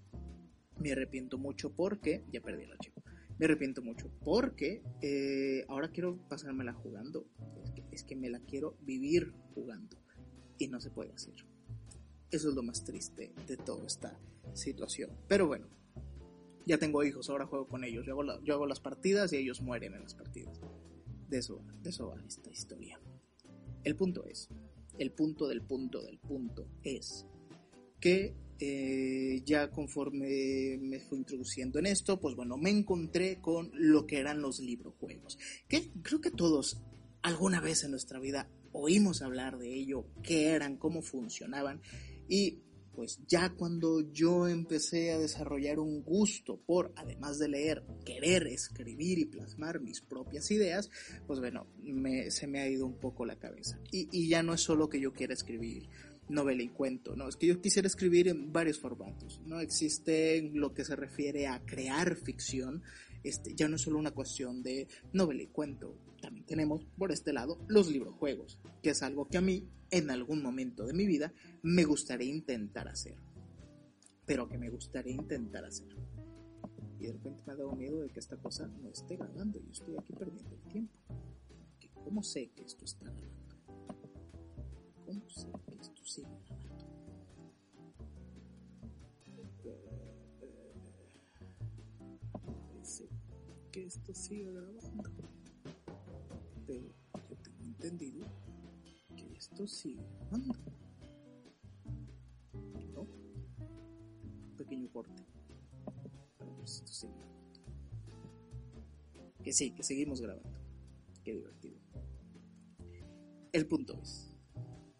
Me 0.79 0.93
arrepiento 0.93 1.37
mucho 1.37 1.75
porque, 1.75 2.23
ya 2.31 2.41
perdí 2.41 2.63
el 2.63 2.71
archivo, 2.71 2.98
me 3.39 3.45
arrepiento 3.45 3.81
mucho 3.81 4.11
porque 4.23 4.83
eh, 5.01 5.65
ahora 5.69 5.89
quiero 5.89 6.17
pasármela 6.27 6.73
jugando. 6.73 7.25
Es 7.91 8.03
que, 8.03 8.15
me 8.15 8.29
la 8.29 8.39
quiero 8.41 8.77
vivir 8.81 9.33
jugando 9.55 9.97
y 10.57 10.67
no 10.67 10.79
se 10.79 10.91
puede 10.91 11.11
hacer. 11.11 11.33
Eso 12.31 12.49
es 12.49 12.55
lo 12.55 12.61
más 12.61 12.83
triste 12.83 13.33
de 13.47 13.57
toda 13.57 13.87
esta 13.87 14.19
situación. 14.53 15.11
Pero 15.27 15.47
bueno, 15.47 15.67
ya 16.65 16.77
tengo 16.77 17.03
hijos, 17.03 17.29
ahora 17.29 17.47
juego 17.47 17.67
con 17.67 17.83
ellos. 17.83 18.05
Yo 18.05 18.19
hago, 18.53 18.67
las 18.67 18.79
partidas 18.79 19.33
y 19.33 19.37
ellos 19.37 19.61
mueren 19.61 19.93
en 19.93 20.03
las 20.03 20.13
partidas. 20.13 20.59
De 21.29 21.39
de 21.39 21.89
eso 21.89 22.07
va 22.07 22.21
esta 22.27 22.51
historia. 22.51 22.99
El 23.83 23.95
punto 23.95 24.25
es, 24.25 24.49
el 24.97 25.11
punto 25.11 25.47
del 25.47 25.61
punto 25.61 26.03
del 26.03 26.19
punto 26.19 26.67
es 26.83 27.25
que 27.99 28.35
eh, 28.59 29.41
ya 29.45 29.69
conforme 29.69 30.77
me 30.81 30.99
fui 30.99 31.19
introduciendo 31.19 31.79
en 31.79 31.85
esto, 31.85 32.19
pues 32.19 32.35
bueno, 32.35 32.57
me 32.57 32.69
encontré 32.69 33.39
con 33.39 33.71
lo 33.73 34.05
que 34.05 34.19
eran 34.19 34.41
los 34.41 34.59
librojuegos. 34.59 35.37
Que 35.67 35.91
creo 36.01 36.19
que 36.19 36.31
todos 36.31 36.81
alguna 37.21 37.61
vez 37.61 37.83
en 37.83 37.91
nuestra 37.91 38.19
vida 38.19 38.49
oímos 38.71 39.21
hablar 39.21 39.57
de 39.57 39.73
ello, 39.73 40.05
qué 40.23 40.47
eran, 40.47 40.77
cómo 40.77 41.01
funcionaban. 41.01 41.81
Y 42.27 42.59
pues 42.93 43.21
ya 43.29 43.49
cuando 43.51 44.11
yo 44.11 44.47
empecé 44.49 45.13
a 45.13 45.19
desarrollar 45.19 45.79
un 45.79 46.03
gusto 46.03 46.59
por, 46.65 46.91
además 46.97 47.39
de 47.39 47.47
leer, 47.47 47.83
querer 48.03 48.45
escribir 48.47 49.19
y 49.19 49.25
plasmar 49.25 49.79
mis 49.79 50.01
propias 50.01 50.51
ideas, 50.51 50.89
pues 51.25 51.39
bueno, 51.39 51.65
me, 51.81 52.29
se 52.29 52.45
me 52.45 52.59
ha 52.59 52.67
ido 52.67 52.85
un 52.85 52.99
poco 52.99 53.25
la 53.25 53.37
cabeza. 53.37 53.79
Y, 53.89 54.09
y 54.11 54.27
ya 54.27 54.43
no 54.43 54.53
es 54.53 54.59
solo 54.59 54.89
que 54.89 54.99
yo 54.99 55.13
quiera 55.13 55.33
escribir 55.33 55.87
novela 56.29 56.63
y 56.63 56.69
cuento, 56.69 57.15
¿no? 57.15 57.27
Es 57.27 57.35
que 57.35 57.47
yo 57.47 57.61
quisiera 57.61 57.87
escribir 57.87 58.27
en 58.27 58.53
varios 58.53 58.79
formatos, 58.79 59.41
¿no? 59.45 59.59
Existe 59.59 60.49
lo 60.53 60.73
que 60.73 60.85
se 60.85 60.95
refiere 60.95 61.47
a 61.47 61.65
crear 61.65 62.15
ficción, 62.15 62.83
este, 63.23 63.53
ya 63.55 63.67
no 63.67 63.75
es 63.75 63.81
solo 63.81 63.99
una 63.99 64.11
cuestión 64.11 64.63
de 64.63 64.87
novela 65.11 65.43
y 65.43 65.47
cuento, 65.47 65.97
también 66.21 66.45
tenemos 66.45 66.85
por 66.97 67.11
este 67.11 67.33
lado 67.33 67.59
los 67.67 67.89
librojuegos, 67.91 68.59
que 68.81 68.91
es 68.91 69.01
algo 69.03 69.27
que 69.27 69.37
a 69.37 69.41
mí, 69.41 69.67
en 69.91 70.11
algún 70.11 70.41
momento 70.41 70.85
de 70.85 70.93
mi 70.93 71.05
vida, 71.05 71.33
me 71.63 71.83
gustaría 71.83 72.29
intentar 72.29 72.87
hacer. 72.87 73.15
Pero 74.25 74.47
que 74.47 74.57
me 74.57 74.69
gustaría 74.69 75.13
intentar 75.13 75.65
hacer. 75.65 75.95
Y 76.99 77.05
de 77.05 77.13
repente 77.13 77.41
me 77.47 77.53
ha 77.53 77.55
dado 77.55 77.75
miedo 77.75 78.01
de 78.01 78.09
que 78.09 78.19
esta 78.19 78.37
cosa 78.37 78.67
no 78.67 78.89
esté 78.91 79.15
grabando, 79.15 79.59
yo 79.59 79.71
estoy 79.71 79.95
aquí 79.97 80.13
perdiendo 80.13 80.53
el 80.53 80.71
tiempo. 80.71 80.93
¿Cómo 82.03 82.23
sé 82.23 82.51
que 82.55 82.63
esto 82.63 82.85
está 82.85 83.05
grabando? 83.05 83.38
¿Cómo 85.09 85.27
sé 85.27 85.47
que 85.65 85.73
esto 85.73 86.05
sigue 86.05 86.29
grabando? 86.45 86.85
Parece 92.45 93.09
que 93.71 93.85
esto 93.87 94.13
sigue 94.13 94.51
grabando. 94.51 95.09
Pero 96.67 96.93
yo 97.27 97.35
tengo 97.37 97.63
entendido 97.63 98.27
que 99.15 99.33
esto 99.33 99.65
sigue 99.65 100.05
grabando. 100.29 100.53
¿No? 102.93 103.01
Un 103.01 104.55
pequeño 104.57 104.91
corte. 104.91 105.25
Para 106.37 106.53
ver 106.53 106.67
si 106.67 106.83
esto 106.83 106.93
sigue 106.93 107.13
grabando. 107.13 107.61
Que 109.43 109.53
sí, 109.53 109.71
que 109.71 109.81
seguimos 109.81 110.21
grabando. 110.21 110.51
Qué 111.23 111.33
divertido. 111.33 111.79
El 113.51 113.67
punto 113.67 113.99
es 114.03 114.28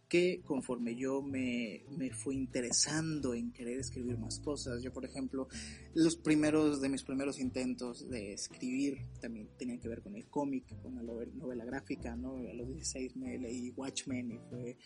que 0.09 0.41
conforme 0.43 0.95
yo 0.95 1.21
me, 1.21 1.83
me, 1.95 2.11
fui 2.11 2.35
interesando 2.35 3.35
en 3.35 3.51
querer 3.53 3.79
escribir 3.79 4.17
más 4.17 4.39
cosas, 4.39 4.81
yo 4.81 4.91
por 4.91 5.05
ejemplo, 5.05 5.47
los 5.93 6.15
primeros 6.15 6.81
de 6.81 6.89
mis 6.89 7.03
primeros 7.03 7.39
intentos 7.39 8.09
de 8.09 8.33
escribir 8.33 9.05
también 9.21 9.47
tenían 9.57 9.79
que 9.79 9.87
ver 9.87 10.01
con 10.01 10.15
el 10.15 10.27
cómic, 10.27 10.65
con 10.81 10.95
la 10.95 11.03
novela 11.03 11.63
gráfica, 11.63 12.15
¿no? 12.15 12.37
A 12.37 12.53
los 12.53 12.67
16 12.67 13.15
me 13.17 13.37
leí 13.37 13.69
Watchmen 13.69 14.31
y 14.31 14.39
fue, 14.49 14.77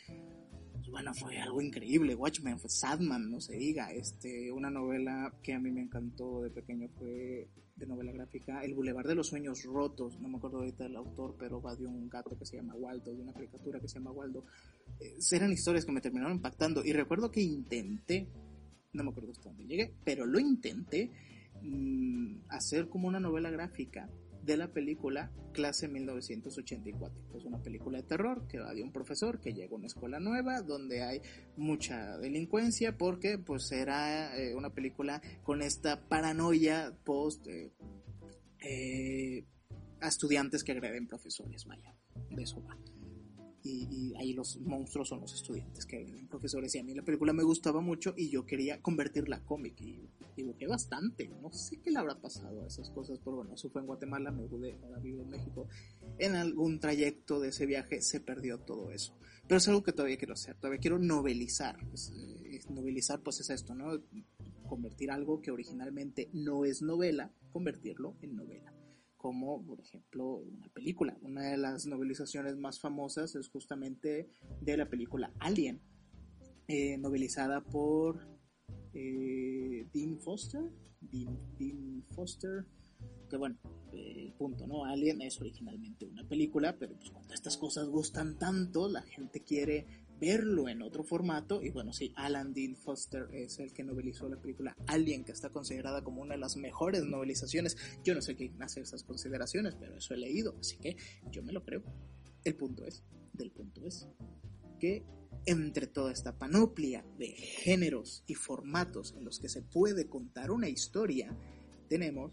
bueno, 0.94 1.12
fue 1.16 1.40
algo 1.40 1.60
increíble, 1.60 2.14
Watchmen, 2.14 2.60
fue 2.60 2.70
Sadman, 2.70 3.32
no 3.32 3.42
se 3.42 3.56
diga, 3.56 3.92
este, 3.92 4.52
una 4.52 4.70
novela 4.70 5.34
que 5.42 5.54
a 5.54 5.60
mí 5.60 5.72
me 5.72 5.82
encantó 5.82 6.44
de 6.44 6.52
pequeño 6.52 6.88
fue 7.00 7.50
de 7.76 7.88
novela 7.88 8.12
gráfica, 8.12 8.64
El 8.64 8.76
Boulevard 8.76 9.08
de 9.08 9.16
los 9.16 9.26
Sueños 9.26 9.64
Rotos, 9.64 10.20
no 10.20 10.30
me 10.30 10.38
acuerdo 10.38 10.60
ahorita 10.60 10.84
del 10.84 10.96
autor, 10.96 11.36
pero 11.40 11.60
va 11.60 11.76
de 11.76 11.88
un 11.88 12.08
gato 12.10 12.38
que 12.38 12.46
se 12.46 12.58
llama 12.58 12.76
Waldo, 12.76 13.12
de 13.12 13.24
una 13.24 13.34
caricatura 13.34 13.80
que 13.80 13.88
se 13.88 13.96
llama 13.96 14.12
Waldo. 14.12 14.46
Eh, 15.00 15.18
eran 15.32 15.52
historias 15.52 15.84
que 15.84 15.92
me 15.92 16.00
terminaron 16.00 16.34
impactando 16.34 16.86
y 16.86 16.94
recuerdo 16.94 17.32
que 17.32 17.42
intenté, 17.42 18.30
no 18.94 19.04
me 19.04 19.10
acuerdo 19.10 19.32
hasta 19.32 19.50
dónde 19.50 19.66
llegué, 19.66 19.96
pero 20.06 20.28
lo 20.28 20.40
intenté 20.40 21.10
mmm, 21.64 22.36
hacer 22.50 22.88
como 22.88 23.08
una 23.08 23.20
novela 23.20 23.50
gráfica 23.50 24.08
de 24.46 24.58
la 24.58 24.68
película 24.68 25.32
Clase 25.54 25.88
1984. 25.88 27.38
Es 27.38 27.46
una 27.46 27.62
película 27.62 28.00
de 28.00 28.04
terror 28.04 28.48
que 28.48 28.60
va 28.60 28.74
de 28.74 28.84
un 28.84 28.92
profesor 28.92 29.40
que 29.40 29.54
llega 29.54 29.72
a 29.72 29.76
una 29.76 29.88
escuela 29.88 30.20
nueva 30.20 30.62
donde 30.62 31.04
hay 31.04 31.22
mucha 31.56 32.18
delincuencia 32.18 32.98
porque 32.98 33.38
pues 33.38 33.72
era 33.72 34.38
eh, 34.38 34.56
una 34.56 34.72
película 34.72 35.22
con 35.44 35.62
esta 35.62 36.08
paranoia 36.08 36.94
post 37.04 37.48
eh, 37.48 37.72
eh, 38.60 39.46
a 40.02 40.08
estudiantes 40.08 40.64
que 40.64 40.74
agreden 40.74 41.08
profesores, 41.08 41.66
vaya, 41.66 41.96
de 42.30 42.44
eso 42.44 42.62
va. 42.64 42.78
Y, 43.66 44.14
ahí 44.18 44.34
los 44.34 44.60
monstruos 44.60 45.08
son 45.08 45.22
los 45.22 45.34
estudiantes 45.34 45.86
que 45.86 45.98
agreden 45.98 46.28
profesores 46.28 46.76
y 46.76 46.80
a 46.80 46.84
mí 46.84 46.94
la 46.94 47.04
película 47.04 47.32
me 47.32 47.44
gustaba 47.44 47.80
mucho 47.80 48.14
y 48.18 48.30
yo 48.30 48.46
quería 48.46 48.82
convertirla 48.82 49.38
a 49.38 49.44
cómic 49.46 49.80
y 49.82 50.10
dibujé 50.36 50.68
bastante, 50.68 51.30
no 51.42 51.52
sé 51.52 51.80
qué 51.80 51.90
le 51.90 52.00
habrá 52.00 52.20
pasado 52.20 52.64
a 52.64 52.68
esas 52.68 52.90
cosas, 52.90 53.20
pero 53.24 53.38
bueno, 53.38 53.54
eso 53.54 53.70
fue 53.70 53.82
en 53.82 53.88
Guatemala, 53.88 54.32
me 54.32 54.46
mudé, 54.46 54.78
ahora 54.84 55.00
vivo 55.00 55.22
en 55.22 55.30
México, 55.30 55.68
en 56.20 56.36
algún 56.36 56.80
trayecto 56.80 57.40
de 57.40 57.50
ese 57.50 57.66
viaje 57.66 58.02
se 58.02 58.20
perdió 58.20 58.60
todo 58.60 58.92
eso, 58.92 59.16
pero 59.48 59.58
es 59.58 59.68
algo 59.68 59.82
que 59.82 59.94
todavía 59.94 60.18
quiero 60.18 60.34
hacer, 60.34 60.56
todavía 60.58 60.80
quiero 60.80 61.00
novelizar, 61.00 61.78
pues, 61.90 62.12
eh, 62.44 62.60
novelizar 62.70 63.22
pues 63.22 63.40
es 63.40 63.50
esto, 63.50 63.74
¿no? 63.74 64.00
Convertir 64.68 65.12
algo 65.12 65.42
que 65.42 65.52
originalmente 65.52 66.30
no 66.34 66.66
es 66.66 66.82
novela, 66.82 67.32
convertirlo 67.52 68.18
en 68.22 68.36
novela 68.36 68.74
como 69.24 69.66
por 69.66 69.80
ejemplo 69.80 70.36
una 70.36 70.68
película. 70.68 71.18
Una 71.22 71.44
de 71.44 71.56
las 71.56 71.86
novelizaciones 71.86 72.58
más 72.58 72.82
famosas 72.82 73.36
es 73.36 73.48
justamente 73.48 74.28
de 74.60 74.76
la 74.76 74.90
película 74.90 75.32
Alien, 75.40 75.80
eh, 76.68 76.98
novelizada 76.98 77.62
por 77.62 78.20
eh, 78.94 79.88
Dean 79.94 80.20
Foster. 80.20 80.70
Dean, 81.00 81.40
Dean, 81.58 82.04
Foster. 82.14 82.66
Que 83.30 83.38
bueno, 83.38 83.58
eh, 83.94 84.34
punto, 84.38 84.68
¿no? 84.68 84.84
Alien 84.84 85.22
es 85.22 85.40
originalmente 85.40 86.06
una 86.06 86.28
película, 86.28 86.76
pero 86.78 86.94
pues 86.98 87.10
cuando 87.10 87.34
estas 87.34 87.56
cosas 87.56 87.88
gustan 87.88 88.38
tanto, 88.38 88.90
la 88.90 89.04
gente 89.04 89.40
quiere 89.40 90.03
verlo 90.24 90.70
en 90.70 90.82
otro 90.82 91.04
formato. 91.04 91.62
Y 91.62 91.70
bueno, 91.70 91.92
sí, 91.92 92.14
Alan 92.16 92.54
Dean 92.54 92.78
Foster 92.78 93.28
es 93.34 93.60
el 93.60 93.74
que 93.74 93.84
novelizó 93.84 94.30
la 94.30 94.40
película 94.40 94.74
Alien, 94.88 95.26
que 95.26 95.34
está 95.34 95.50
considerada 95.50 96.02
como 96.02 96.22
una 96.22 96.36
de 96.36 96.40
las 96.40 96.56
mejores 96.56 97.04
novelizaciones. 97.04 97.76
Yo 98.06 98.16
no 98.16 98.22
sé 98.22 98.36
quién 98.38 98.62
hace 98.64 98.80
esas 98.80 99.04
consideraciones, 99.04 99.76
pero 99.76 99.98
eso 99.98 100.14
he 100.14 100.18
leído, 100.18 100.56
así 100.58 100.78
que 100.78 100.96
yo 101.30 101.44
me 101.44 101.52
lo 101.52 101.66
creo. 101.66 101.84
El 102.46 102.56
punto 102.56 102.86
es, 102.86 103.04
del 103.34 103.52
punto 103.52 103.86
es, 103.86 104.08
que 104.80 105.04
entre 105.46 105.88
toda 105.88 106.14
esta 106.14 106.38
panoplia 106.38 107.06
de 107.18 107.28
géneros 107.28 108.24
y 108.26 108.36
formatos 108.36 109.14
en 109.18 109.26
los 109.26 109.40
que 109.40 109.50
se 109.50 109.62
puede 109.62 110.08
contar 110.08 110.52
una 110.52 110.70
historia, 110.70 111.38
tenemos 111.90 112.32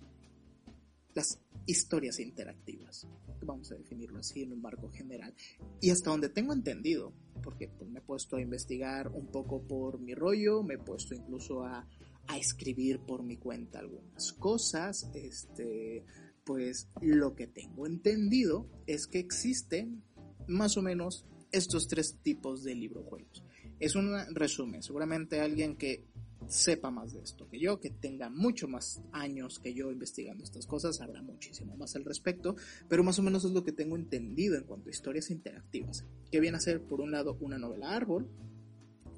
las 1.15 1.41
historias 1.67 2.19
interactivas. 2.21 3.07
Vamos 3.43 3.73
a 3.73 3.77
definirlo 3.77 4.19
así 4.19 4.43
en 4.43 4.53
un 4.53 4.61
marco 4.61 4.91
general. 4.91 5.35
Y 5.81 5.91
hasta 5.91 6.11
donde 6.11 6.29
tengo 6.29 6.53
entendido, 6.53 7.13
porque 7.43 7.69
pues, 7.69 7.91
me 7.91 8.01
he 8.01 8.03
puesto 8.03 8.37
a 8.37 8.41
investigar 8.41 9.09
un 9.09 9.27
poco 9.27 9.63
por 9.63 9.99
mi 10.01 10.15
rollo, 10.15 10.63
me 10.63 10.75
he 10.75 10.79
puesto 10.79 11.15
incluso 11.15 11.65
a, 11.65 11.87
a 12.27 12.39
escribir 12.39 13.01
por 13.01 13.23
mi 13.23 13.37
cuenta 13.37 13.79
algunas 13.79 14.33
cosas, 14.35 15.11
este, 15.15 16.05
pues 16.45 16.89
lo 17.01 17.35
que 17.35 17.47
tengo 17.47 17.87
entendido 17.87 18.69
es 18.87 19.07
que 19.07 19.19
existen 19.19 20.03
más 20.47 20.77
o 20.77 20.83
menos 20.83 21.27
estos 21.53 21.89
tres 21.89 22.19
tipos 22.23 22.63
de 22.63 22.75
librojuegos. 22.75 23.45
Es 23.79 23.95
un 23.95 24.13
resumen, 24.35 24.83
seguramente 24.83 25.41
alguien 25.41 25.77
que 25.77 26.05
sepa 26.49 26.91
más 26.91 27.13
de 27.13 27.21
esto 27.21 27.49
que 27.49 27.59
yo, 27.59 27.81
que 27.81 27.91
tenga 27.91 28.31
mucho 28.31 28.69
más 28.69 29.03
años 29.13 29.59
que 29.59 29.75
yo 29.75 29.91
investigando 29.93 30.45
estas 30.45 30.67
cosas, 30.67 30.97
sabrá 30.97 31.23
muchísimo 31.23 31.77
más 31.77 31.97
al 31.97 32.05
respecto, 32.05 32.57
pero 32.89 33.05
más 33.05 33.19
o 33.19 33.23
menos 33.23 33.45
es 33.45 33.53
lo 33.53 33.65
que 33.65 33.73
tengo 33.73 33.97
entendido 33.97 34.57
en 34.57 34.65
cuanto 34.65 34.89
a 34.89 34.93
historias 34.93 35.31
interactivas, 35.31 36.07
que 36.31 36.41
viene 36.41 36.57
a 36.57 36.61
ser 36.61 36.83
por 36.83 37.01
un 37.01 37.11
lado 37.11 37.37
una 37.41 37.59
novela 37.59 37.95
árbol, 37.95 38.29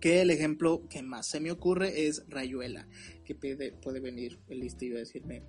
que 0.01 0.21
el 0.21 0.31
ejemplo 0.31 0.89
que 0.89 1.03
más 1.03 1.29
se 1.29 1.41
me 1.41 1.53
ocurre 1.53 2.07
es 2.07 2.25
Rayuela, 2.29 2.89
que 3.25 3.35
puede, 3.35 3.73
puede 3.73 4.01
venir 4.01 4.41
el 4.49 4.59
listillo 4.59 4.97
a 4.97 5.01
decirme, 5.01 5.45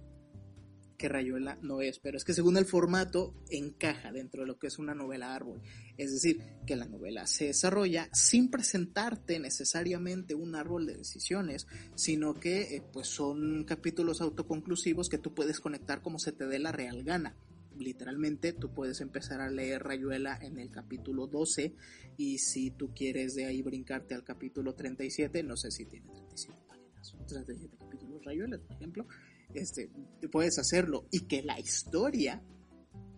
que 1.03 1.09
Rayuela 1.09 1.57
no 1.61 1.81
es, 1.81 1.99
pero 1.99 2.15
es 2.15 2.23
que 2.23 2.33
según 2.33 2.55
el 2.55 2.63
formato 2.63 3.35
encaja 3.49 4.13
dentro 4.13 4.43
de 4.43 4.47
lo 4.47 4.57
que 4.57 4.67
es 4.67 4.79
una 4.79 4.95
novela 4.95 5.35
árbol. 5.35 5.61
Es 5.97 6.13
decir, 6.13 6.41
que 6.65 6.77
la 6.77 6.85
novela 6.85 7.27
se 7.27 7.47
desarrolla 7.47 8.07
sin 8.13 8.49
presentarte 8.49 9.37
necesariamente 9.37 10.33
un 10.33 10.55
árbol 10.55 10.85
de 10.85 10.95
decisiones, 10.95 11.67
sino 11.95 12.35
que 12.35 12.77
eh, 12.77 12.83
pues 12.93 13.07
son 13.07 13.65
capítulos 13.65 14.21
autoconclusivos 14.21 15.09
que 15.09 15.17
tú 15.17 15.33
puedes 15.33 15.59
conectar 15.59 16.01
como 16.01 16.19
se 16.19 16.31
te 16.31 16.47
dé 16.47 16.57
la 16.57 16.71
real 16.71 17.03
gana 17.03 17.35
literalmente 17.77 18.53
tú 18.53 18.71
puedes 18.71 19.01
empezar 19.01 19.41
a 19.41 19.49
leer 19.49 19.81
Rayuela 19.81 20.37
en 20.39 20.59
el 20.59 20.69
capítulo 20.69 21.25
12 21.25 21.73
y 22.17 22.37
si 22.37 22.69
tú 22.69 22.93
quieres 22.93 23.33
de 23.33 23.45
ahí 23.45 23.63
brincarte 23.63 24.13
al 24.13 24.23
capítulo 24.23 24.75
37, 24.75 25.41
no 25.41 25.57
sé 25.57 25.71
si 25.71 25.85
tiene 25.85 26.05
37 26.13 26.59
páginas, 26.67 27.15
37 27.27 27.77
capítulos 27.77 28.23
Rayuela, 28.23 28.59
por 28.59 28.75
ejemplo, 28.75 29.07
este, 29.55 29.89
puedes 30.31 30.57
hacerlo 30.59 31.07
y 31.11 31.21
que 31.21 31.43
la 31.43 31.59
historia, 31.59 32.41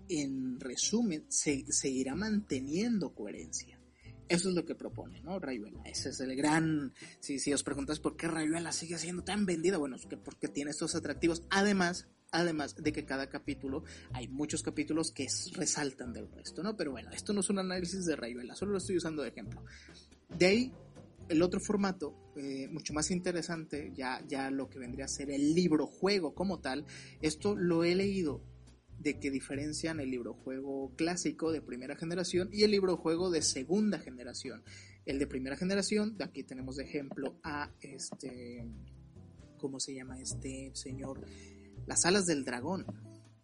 en 0.10 0.60
resumen, 0.60 1.26
se, 1.30 1.66
seguirá 1.70 2.16
manteniendo 2.16 3.14
coherencia. 3.14 3.80
Eso 4.28 4.50
es 4.50 4.56
lo 4.56 4.66
que 4.66 4.74
propone, 4.74 5.22
¿no? 5.22 5.40
Rayuela. 5.40 5.84
Ese 5.86 6.10
es 6.10 6.20
el 6.20 6.36
gran. 6.36 6.94
Si, 7.20 7.38
si 7.38 7.54
os 7.54 7.62
preguntas 7.62 8.00
por 8.00 8.18
qué 8.18 8.28
Rayuela 8.28 8.72
sigue 8.72 8.98
siendo 8.98 9.24
tan 9.24 9.46
vendida, 9.46 9.78
bueno, 9.78 9.96
es 9.96 10.08
que 10.08 10.18
porque 10.18 10.48
tiene 10.48 10.72
estos 10.72 10.96
atractivos. 10.96 11.44
Además, 11.52 12.08
además 12.32 12.76
de 12.76 12.92
que 12.92 13.06
cada 13.06 13.30
capítulo, 13.30 13.84
hay 14.14 14.28
muchos 14.28 14.64
capítulos 14.64 15.12
que 15.12 15.28
resaltan 15.54 16.12
del 16.12 16.32
resto, 16.32 16.64
¿no? 16.64 16.76
Pero 16.76 16.92
bueno, 16.92 17.12
esto 17.12 17.34
no 17.34 17.42
es 17.42 17.50
un 17.50 17.60
análisis 17.60 18.06
de 18.06 18.16
Rayuela, 18.16 18.56
solo 18.56 18.72
lo 18.72 18.78
estoy 18.80 18.98
usando 18.98 19.22
de 19.22 19.30
ejemplo. 19.30 19.64
De 20.38 20.46
ahí 20.46 20.74
el 21.30 21.42
otro 21.42 21.60
formato, 21.60 22.14
eh, 22.36 22.68
mucho 22.70 22.94
más 22.94 23.12
interesante, 23.12 23.92
ya, 23.96 24.24
ya 24.28 24.52
lo 24.52 24.70
que 24.70 24.80
vendría 24.80 25.06
a 25.06 25.10
ser 25.10 25.32
el 25.32 25.54
libro 25.54 25.88
juego 25.88 26.34
como 26.36 26.60
tal, 26.60 26.86
esto 27.22 27.56
lo 27.56 27.84
he 27.84 27.96
leído 27.96 28.42
de 29.00 29.20
que 29.20 29.32
diferencian 29.32 30.00
el 30.00 30.10
libro 30.10 30.34
juego 30.34 30.92
clásico 30.96 31.52
de 31.52 31.62
primera 31.62 31.96
generación 31.96 32.50
y 32.52 32.64
el 32.64 32.72
libro 32.72 32.98
juego 32.98 33.30
de 33.30 33.42
segunda 33.42 34.00
generación. 34.00 34.64
El 35.06 35.20
de 35.20 35.28
primera 35.28 35.56
generación, 35.56 36.18
de 36.18 36.24
aquí 36.24 36.44
tenemos 36.44 36.78
de 36.78 36.86
ejemplo 36.86 37.38
a 37.44 37.72
este, 37.82 38.66
¿cómo 39.60 39.80
se 39.80 39.94
llama 39.94 40.20
este 40.20 40.72
señor? 40.74 41.22
Las 41.86 42.06
alas 42.06 42.26
del 42.26 42.46
dragón, 42.46 42.86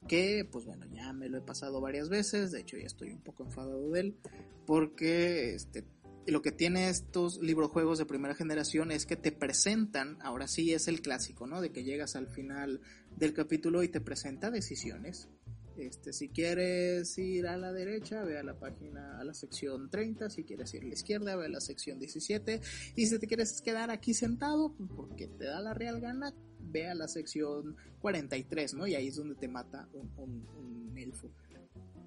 que 0.08 0.48
pues 0.52 0.66
bueno, 0.66 0.88
ya 0.92 1.14
me 1.14 1.30
lo 1.30 1.38
he 1.38 1.42
pasado 1.42 1.80
varias 1.80 2.10
veces, 2.10 2.52
de 2.52 2.62
hecho 2.62 2.78
ya 2.78 2.88
estoy 2.88 3.12
un 3.12 3.22
poco 3.22 3.44
enfadado 3.44 3.92
de 3.92 4.00
él, 4.00 4.18
porque 4.66 5.54
este 5.54 5.84
lo 6.28 6.42
que 6.42 6.52
tiene 6.52 6.90
estos 6.90 7.42
librojuegos 7.42 7.98
de 7.98 8.06
primera 8.06 8.36
generación 8.36 8.92
es 8.92 9.06
que 9.06 9.16
te 9.16 9.32
presentan, 9.32 10.18
ahora 10.22 10.48
sí 10.48 10.74
es 10.74 10.88
el 10.88 11.02
clásico, 11.02 11.48
¿no? 11.48 11.62
De 11.62 11.72
que 11.72 11.84
llegas 11.84 12.16
al 12.16 12.28
final 12.28 12.82
del 13.16 13.34
capítulo 13.34 13.84
y 13.84 13.90
te 13.90 14.02
presenta 14.02 14.52
decisiones. 14.52 15.30
Este, 15.78 16.14
si 16.14 16.30
quieres 16.30 17.18
ir 17.18 17.48
a 17.48 17.58
la 17.58 17.72
derecha, 17.72 18.24
ve 18.24 18.38
a 18.38 18.44
la 18.44 18.60
página, 18.60 19.20
a 19.20 19.24
la 19.24 19.34
sección 19.34 19.90
30, 19.90 20.30
si 20.30 20.44
quieres 20.44 20.74
ir 20.74 20.84
a 20.84 20.88
la 20.88 20.94
izquierda, 20.94 21.36
ve 21.36 21.46
a 21.46 21.50
la 21.50 21.62
sección 21.62 21.98
17, 21.98 22.62
y 22.96 23.06
si 23.08 23.20
te 23.20 23.28
quieres 23.28 23.62
quedar 23.62 23.90
aquí 23.90 24.14
sentado, 24.14 24.76
porque 24.96 25.28
te 25.28 25.46
da 25.46 25.60
la 25.60 25.74
real 25.74 26.00
gana, 26.00 26.36
ve 26.60 26.88
a 26.88 26.94
la 26.94 27.08
sección 27.08 27.78
43, 28.00 28.76
¿no? 28.76 28.86
Y 28.86 28.96
ahí 28.96 29.08
es 29.08 29.16
donde 29.16 29.36
te 29.36 29.48
mata 29.48 29.90
un, 29.94 30.46
un 30.56 30.98
elfo, 30.98 31.32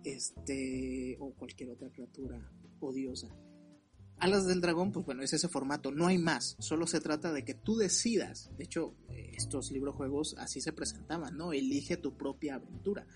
este, 0.05 1.17
o 1.19 1.33
cualquier 1.33 1.71
otra 1.71 1.91
criatura 1.91 2.39
odiosa. 2.81 3.29
Alas 4.19 4.47
del 4.47 4.61
Dragón, 4.61 4.93
pues 4.93 5.05
bueno, 5.05 5.23
es 5.23 5.33
ese 5.33 5.49
formato, 5.49 5.91
no 5.91 6.07
hay 6.07 6.19
más, 6.19 6.57
solo 6.59 6.87
se 6.87 7.01
trata 7.01 7.33
de 7.33 7.45
que 7.45 7.55
tú 7.55 7.77
decidas, 7.77 8.51
de 8.57 8.65
hecho, 8.65 8.95
eh, 9.11 9.33
estos 9.37 9.71
librojuegos 9.71 10.37
así 10.39 10.61
se 10.61 10.73
presentaban, 10.73 11.37
¿no? 11.37 11.53
Elige 11.53 11.97
tu 11.97 12.17
propia 12.17 12.55
aventura, 12.55 13.07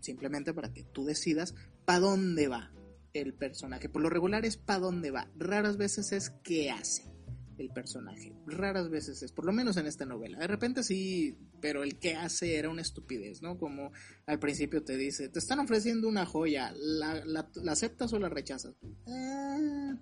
simplemente 0.00 0.52
para 0.52 0.72
que 0.72 0.84
tú 0.84 1.04
decidas 1.04 1.54
para 1.84 2.00
dónde 2.00 2.48
va 2.48 2.70
el 3.12 3.34
personaje. 3.34 3.88
Por 3.88 4.02
lo 4.02 4.10
regular 4.10 4.44
es 4.44 4.56
para 4.56 4.80
dónde 4.80 5.10
va, 5.10 5.28
raras 5.36 5.78
veces 5.78 6.12
es 6.12 6.30
qué 6.44 6.70
hace 6.70 7.10
el 7.58 7.70
personaje, 7.70 8.34
raras 8.46 8.88
veces 8.90 9.22
es, 9.22 9.32
por 9.32 9.46
lo 9.46 9.52
menos 9.52 9.76
en 9.78 9.86
esta 9.86 10.04
novela. 10.04 10.38
De 10.38 10.46
repente 10.46 10.82
sí, 10.82 11.36
pero 11.60 11.82
el 11.82 11.98
qué 11.98 12.14
hace 12.14 12.56
era 12.56 12.68
una 12.68 12.82
estupidez, 12.82 13.42
¿no? 13.42 13.58
Como 13.58 13.90
al 14.26 14.38
principio 14.38 14.84
te 14.84 14.96
dice, 14.96 15.28
te 15.28 15.38
están 15.38 15.60
ofreciendo 15.60 16.08
una 16.08 16.26
joya, 16.26 16.72
¿la, 16.76 17.48
aceptas 17.68 18.12
o 18.12 18.18
la 18.18 18.28
rechazas? 18.28 18.74
Eh 19.06 19.96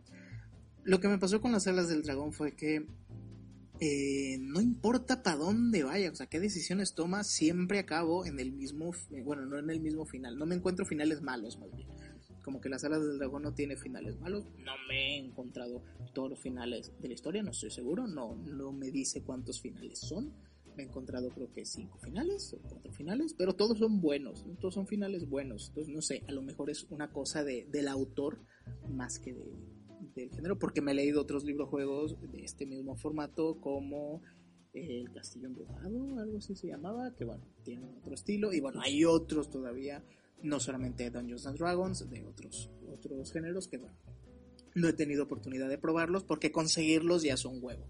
lo 0.85 1.01
que 1.01 1.09
me 1.09 1.19
pasó 1.19 1.41
con 1.41 1.53
las 1.53 1.67
alas 1.67 1.89
del 1.89 2.03
dragón 2.03 2.33
fue 2.33 2.53
que 2.53 2.87
eh, 3.83 4.37
no 4.39 4.61
importa 4.61 5.23
para 5.23 5.39
dónde 5.39 5.83
vaya, 5.85 6.11
o 6.11 6.15
sea, 6.15 6.27
qué 6.27 6.39
decisiones 6.39 6.95
toma, 6.95 7.25
siempre 7.25 7.79
acabo 7.79 8.27
en 8.27 8.39
el 8.39 8.53
mismo, 8.53 8.93
bueno, 9.25 9.47
no 9.47 9.59
en 9.59 9.71
el 9.71 9.81
mismo 9.81 10.05
final, 10.05 10.37
no 10.37 10.45
me 10.45 10.55
encuentro 10.55 10.85
finales 10.85 11.23
malos 11.23 11.59
más 11.59 11.75
bien. 11.75 11.89
Como 12.45 12.61
que 12.61 12.69
las 12.69 12.85
alas 12.85 13.03
del 13.03 13.19
dragón 13.19 13.43
no 13.43 13.55
tiene 13.55 13.77
finales 13.77 14.21
malos, 14.21 14.45
no 14.59 14.73
me 14.87 15.15
he 15.15 15.19
encontrado 15.19 15.83
todos 16.13 16.29
los 16.29 16.41
finales 16.41 16.93
de 17.01 17.09
la 17.09 17.15
historia, 17.15 17.43
no 17.43 17.53
estoy 17.53 17.71
seguro, 17.71 18.07
no, 18.07 18.35
no 18.35 18.71
me 18.73 18.91
dice 18.91 19.23
cuántos 19.23 19.63
finales 19.63 19.99
son. 19.99 20.31
Me 20.77 20.85
he 20.85 20.87
encontrado 20.87 21.31
creo 21.31 21.51
que 21.53 21.65
cinco 21.65 21.99
finales 21.99 22.55
o 22.55 22.59
cuatro 22.59 22.93
finales, 22.93 23.35
pero 23.37 23.55
todos 23.55 23.79
son 23.79 24.01
buenos, 24.01 24.45
todos 24.61 24.75
son 24.75 24.87
finales 24.87 25.29
buenos. 25.29 25.69
Entonces, 25.69 25.93
no 25.93 26.01
sé, 26.01 26.23
a 26.29 26.33
lo 26.33 26.43
mejor 26.43 26.71
es 26.71 26.85
una 26.91 27.11
cosa 27.11 27.45
de, 27.45 27.67
del 27.71 27.89
autor 27.89 28.39
más 28.89 29.19
que 29.19 29.35
de, 29.35 29.53
del 30.15 30.31
género, 30.31 30.59
porque 30.59 30.81
me 30.81 30.93
he 30.93 30.95
leído 30.95 31.21
otros 31.21 31.45
libros 31.45 31.69
juegos 31.69 32.17
de 32.33 32.43
este 32.43 32.67
mismo 32.67 32.97
formato, 32.97 33.61
como 33.61 34.23
El 34.73 35.11
Castillo 35.13 35.47
Embrujado, 35.47 36.19
algo 36.19 36.39
así 36.39 36.55
se 36.55 36.69
llamaba, 36.69 37.15
que 37.15 37.25
bueno, 37.25 37.45
tiene 37.65 37.89
otro 37.99 38.15
estilo, 38.15 38.53
y 38.53 38.61
bueno, 38.61 38.81
hay 38.83 39.05
otros 39.05 39.51
todavía, 39.51 40.05
no 40.43 40.61
solamente 40.61 41.11
Dungeons 41.11 41.47
and 41.47 41.59
Dragons, 41.59 42.09
de 42.09 42.25
otros, 42.25 42.71
otros 42.89 43.33
géneros 43.33 43.69
que 43.69 43.79
bueno, 43.79 43.97
no 44.75 44.89
he 44.89 44.93
tenido 44.93 45.25
oportunidad 45.25 45.69
de 45.69 45.79
probarlos 45.79 46.25
porque 46.25 46.53
conseguirlos 46.53 47.23
ya 47.23 47.35
es 47.35 47.45
un 47.45 47.63
huevo. 47.63 47.87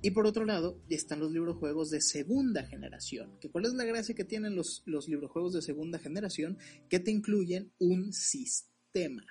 Y 0.00 0.10
por 0.10 0.26
otro 0.26 0.44
lado, 0.44 0.78
están 0.90 1.20
los 1.20 1.32
librojuegos 1.32 1.88
de 1.88 2.02
segunda 2.02 2.62
generación. 2.64 3.38
Que 3.40 3.50
¿Cuál 3.50 3.64
es 3.64 3.72
la 3.72 3.84
gracia 3.84 4.14
que 4.14 4.24
tienen 4.24 4.54
los, 4.54 4.82
los 4.84 5.08
librojuegos 5.08 5.54
de 5.54 5.62
segunda 5.62 5.98
generación? 5.98 6.58
Que 6.90 7.00
te 7.00 7.10
incluyen 7.10 7.72
un 7.78 8.12
sistema 8.12 9.24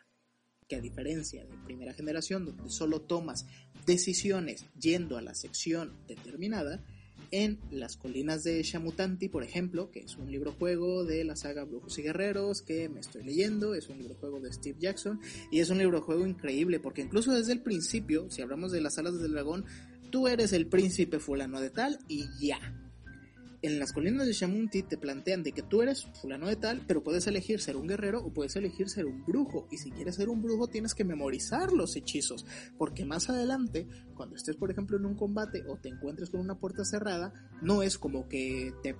que 0.67 0.76
a 0.76 0.82
diferencia 0.82 1.45
de 1.45 1.58
primera 1.65 1.93
generación, 1.93 2.45
donde 2.45 2.69
solo 2.69 3.02
tomas 3.02 3.45
decisiones 3.86 4.65
yendo 4.80 5.17
a 5.17 5.21
la 5.21 5.36
sección 5.36 5.93
determinada, 6.08 6.84
en 7.32 7.60
Las 7.71 7.97
Colinas 7.97 8.43
de 8.43 8.62
Shamutanti, 8.62 9.28
por 9.28 9.43
ejemplo, 9.43 9.89
que 9.89 10.02
es 10.02 10.17
un 10.17 10.32
libro 10.32 10.52
juego 10.52 11.04
de 11.04 11.23
la 11.23 11.36
saga 11.36 11.63
Brujos 11.63 11.97
y 11.97 12.04
Guerreros 12.04 12.62
que 12.62 12.89
me 12.89 12.99
estoy 12.99 13.23
leyendo, 13.23 13.73
es 13.73 13.89
un 13.89 13.97
libro 13.97 14.15
juego 14.15 14.39
de 14.39 14.54
Steve 14.54 14.78
Jackson 14.80 15.19
y 15.52 15.60
es 15.60 15.69
un 15.71 15.80
libro 15.80 16.02
juego 16.02 16.28
increíble 16.28 16.80
porque 16.80 17.02
incluso 17.02 17.34
desde 17.34 17.54
el 17.54 17.62
principio, 17.62 18.30
si 18.30 18.43
hablamos 18.43 18.71
de 18.71 18.82
las 18.82 18.99
alas 18.99 19.19
del 19.19 19.32
dragón, 19.32 19.65
tú 20.12 20.28
eres 20.28 20.54
el 20.54 20.67
príncipe 20.67 21.19
fulano 21.19 21.60
de 21.60 21.71
tal 21.71 21.97
y 22.08 22.26
ya. 22.39 22.83
En 23.63 23.80
las 23.80 23.93
colinas 23.93 24.28
de 24.28 24.34
Shamunti 24.34 24.84
te 24.84 24.97
plantean 24.97 25.41
de 25.41 25.54
que 25.54 25.62
tú 25.63 25.82
eres 25.82 26.06
fulano 26.21 26.47
de 26.47 26.58
tal, 26.58 26.84
pero 26.86 27.02
puedes 27.02 27.26
elegir 27.28 27.62
ser 27.62 27.78
un 27.78 27.88
guerrero 27.88 28.19
o 28.19 28.34
puedes 28.34 28.56
elegir 28.58 28.89
ser 28.89 29.06
un 29.06 29.26
brujo. 29.26 29.67
Y 29.71 29.78
si 29.78 29.89
quieres 29.89 30.15
ser 30.15 30.28
un 30.28 30.41
brujo 30.41 30.67
tienes 30.67 30.93
que 30.93 31.06
memorizar 31.06 31.71
los 31.71 31.95
hechizos, 31.95 32.45
porque 32.78 33.06
más 33.06 33.30
adelante, 33.30 33.88
cuando 34.15 34.36
estés 34.36 34.58
por 34.58 34.69
ejemplo 34.69 34.97
en 34.97 35.06
un 35.06 35.15
combate 35.15 35.63
o 35.67 35.78
te 35.78 35.88
encuentres 35.88 36.30
con 36.30 36.41
una 36.41 36.60
puerta 36.60 36.84
cerrada, 36.84 37.34
no 37.62 37.84
es 37.84 37.97
como 37.97 38.28
que 38.28 38.73
te 38.84 38.97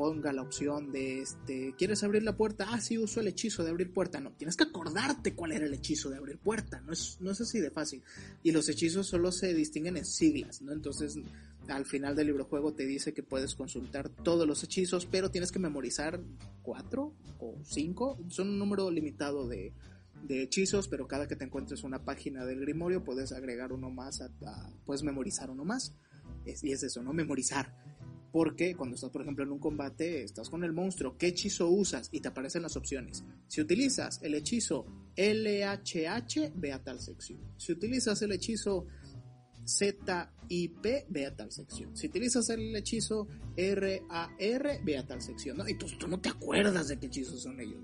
ponga 0.00 0.32
la 0.32 0.40
opción 0.40 0.92
de 0.92 1.20
este, 1.20 1.74
¿quieres 1.76 2.02
abrir 2.02 2.22
la 2.22 2.34
puerta? 2.34 2.68
Ah, 2.70 2.80
sí, 2.80 2.96
uso 2.96 3.20
el 3.20 3.28
hechizo 3.28 3.62
de 3.64 3.68
abrir 3.68 3.92
puerta. 3.92 4.18
No, 4.18 4.32
tienes 4.32 4.56
que 4.56 4.64
acordarte 4.64 5.34
cuál 5.34 5.52
era 5.52 5.66
el 5.66 5.74
hechizo 5.74 6.08
de 6.08 6.16
abrir 6.16 6.38
puerta. 6.38 6.80
No 6.80 6.94
es, 6.94 7.18
no 7.20 7.30
es 7.30 7.40
así 7.42 7.60
de 7.60 7.70
fácil. 7.70 8.02
Y 8.42 8.52
los 8.52 8.66
hechizos 8.70 9.08
solo 9.08 9.30
se 9.30 9.52
distinguen 9.52 9.98
en 9.98 10.06
siglas, 10.06 10.62
¿no? 10.62 10.72
Entonces, 10.72 11.18
al 11.70 11.86
final 11.86 12.16
del 12.16 12.26
libro 12.28 12.44
juego 12.44 12.74
te 12.74 12.86
dice 12.86 13.14
que 13.14 13.22
puedes 13.22 13.54
consultar 13.54 14.08
todos 14.08 14.46
los 14.46 14.62
hechizos, 14.64 15.06
pero 15.06 15.30
tienes 15.30 15.52
que 15.52 15.58
memorizar 15.58 16.20
cuatro 16.62 17.14
o 17.38 17.56
cinco. 17.64 18.18
Son 18.28 18.48
un 18.48 18.58
número 18.58 18.90
limitado 18.90 19.48
de, 19.48 19.72
de 20.22 20.42
hechizos, 20.42 20.88
pero 20.88 21.06
cada 21.06 21.28
que 21.28 21.36
te 21.36 21.44
encuentres 21.44 21.82
una 21.82 22.04
página 22.04 22.44
del 22.44 22.60
Grimorio 22.60 23.04
puedes 23.04 23.32
agregar 23.32 23.72
uno 23.72 23.90
más, 23.90 24.22
puedes 24.84 25.02
memorizar 25.02 25.50
uno 25.50 25.64
más. 25.64 25.94
y 26.44 26.72
es 26.72 26.82
eso, 26.82 27.02
¿no? 27.02 27.12
Memorizar. 27.12 27.74
Porque 28.32 28.76
cuando 28.76 28.94
estás, 28.94 29.10
por 29.10 29.22
ejemplo, 29.22 29.44
en 29.44 29.50
un 29.50 29.58
combate, 29.58 30.22
estás 30.22 30.48
con 30.48 30.62
el 30.62 30.72
monstruo, 30.72 31.16
¿qué 31.18 31.28
hechizo 31.28 31.68
usas? 31.68 32.08
Y 32.12 32.20
te 32.20 32.28
aparecen 32.28 32.62
las 32.62 32.76
opciones. 32.76 33.24
Si 33.48 33.60
utilizas 33.60 34.20
el 34.22 34.34
hechizo 34.34 34.86
LHH, 35.16 36.52
ve 36.54 36.72
a 36.72 36.82
tal 36.82 37.00
sección. 37.00 37.40
Si 37.56 37.72
utilizas 37.72 38.22
el 38.22 38.30
hechizo 38.30 38.86
ZIP, 39.78 41.06
ve 41.08 41.26
a 41.26 41.36
tal 41.36 41.52
sección. 41.52 41.96
Si 41.96 42.08
utilizas 42.08 42.48
el 42.50 42.74
hechizo 42.76 43.26
RAR, 43.56 44.84
ve 44.84 44.98
a 44.98 45.06
tal 45.06 45.22
sección. 45.22 45.58
Y 45.68 45.74
tú, 45.74 45.86
tú 45.98 46.08
no 46.08 46.20
te 46.20 46.28
acuerdas 46.28 46.88
de 46.88 46.98
qué 46.98 47.06
hechizos 47.06 47.42
son 47.42 47.60
ellos 47.60 47.80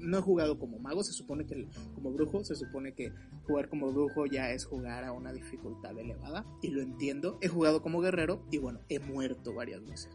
no 0.00 0.18
he 0.18 0.20
jugado 0.20 0.58
como 0.58 0.78
mago, 0.78 1.02
se 1.02 1.12
supone 1.12 1.46
que 1.46 1.68
como 1.94 2.12
brujo, 2.12 2.44
se 2.44 2.54
supone 2.54 2.94
que 2.94 3.12
jugar 3.46 3.68
como 3.68 3.92
brujo 3.92 4.26
ya 4.26 4.50
es 4.50 4.64
jugar 4.64 5.04
a 5.04 5.12
una 5.12 5.32
dificultad 5.32 5.98
elevada 5.98 6.44
y 6.62 6.68
lo 6.68 6.80
entiendo. 6.80 7.38
He 7.40 7.48
jugado 7.48 7.82
como 7.82 8.00
guerrero 8.00 8.44
y 8.50 8.58
bueno, 8.58 8.80
he 8.88 8.98
muerto 8.98 9.54
varias 9.54 9.84
veces. 9.84 10.10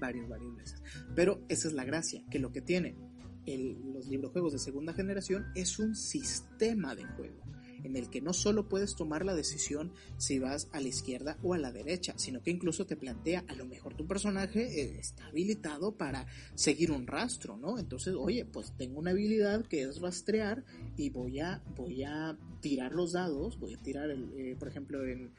Varias, 0.00 0.28
varias 0.28 0.56
veces. 0.56 0.82
Pero 1.14 1.40
esa 1.48 1.68
es 1.68 1.74
la 1.74 1.84
gracia, 1.84 2.24
que 2.30 2.38
lo 2.38 2.52
que 2.52 2.60
tiene 2.60 2.96
los 3.44 4.06
libros 4.06 4.30
juegos 4.30 4.52
de 4.52 4.60
segunda 4.60 4.92
generación 4.92 5.46
es 5.56 5.80
un 5.80 5.96
sistema 5.96 6.94
de 6.94 7.04
juego 7.04 7.42
en 7.84 7.96
el 7.96 8.10
que 8.10 8.20
no 8.20 8.32
solo 8.32 8.68
puedes 8.68 8.94
tomar 8.94 9.24
la 9.24 9.34
decisión 9.34 9.92
si 10.16 10.38
vas 10.38 10.68
a 10.72 10.80
la 10.80 10.88
izquierda 10.88 11.38
o 11.42 11.54
a 11.54 11.58
la 11.58 11.72
derecha, 11.72 12.14
sino 12.16 12.42
que 12.42 12.50
incluso 12.50 12.86
te 12.86 12.96
plantea, 12.96 13.44
a 13.48 13.54
lo 13.54 13.66
mejor 13.66 13.94
tu 13.94 14.06
personaje 14.06 14.80
eh, 14.80 14.98
está 14.98 15.26
habilitado 15.26 15.92
para 15.96 16.26
seguir 16.54 16.90
un 16.90 17.06
rastro, 17.06 17.56
¿no? 17.56 17.78
Entonces, 17.78 18.14
oye, 18.14 18.44
pues 18.44 18.72
tengo 18.76 18.98
una 18.98 19.10
habilidad 19.10 19.66
que 19.66 19.82
es 19.82 20.00
rastrear 20.00 20.64
y 20.96 21.10
voy 21.10 21.40
a, 21.40 21.62
voy 21.76 22.04
a 22.04 22.36
tirar 22.60 22.92
los 22.92 23.12
dados, 23.12 23.58
voy 23.58 23.74
a 23.74 23.78
tirar, 23.78 24.10
el, 24.10 24.30
eh, 24.36 24.56
por 24.58 24.68
ejemplo, 24.68 25.04
en, 25.06 25.32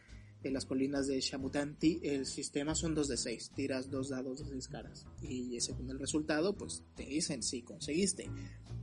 en 0.43 0.53
las 0.53 0.65
colinas 0.65 1.07
de 1.07 1.19
Shamutanti, 1.19 1.99
el 2.03 2.25
sistema 2.25 2.75
son 2.75 2.95
dos 2.95 3.07
de 3.07 3.17
6, 3.17 3.51
tiras 3.55 3.89
dos 3.89 4.09
dados 4.09 4.39
de 4.39 4.45
6 4.45 4.67
caras. 4.67 5.05
Y 5.21 5.59
según 5.61 5.89
el 5.89 5.99
resultado, 5.99 6.55
pues 6.55 6.83
te 6.95 7.05
dicen 7.05 7.43
si 7.43 7.61
conseguiste 7.61 8.29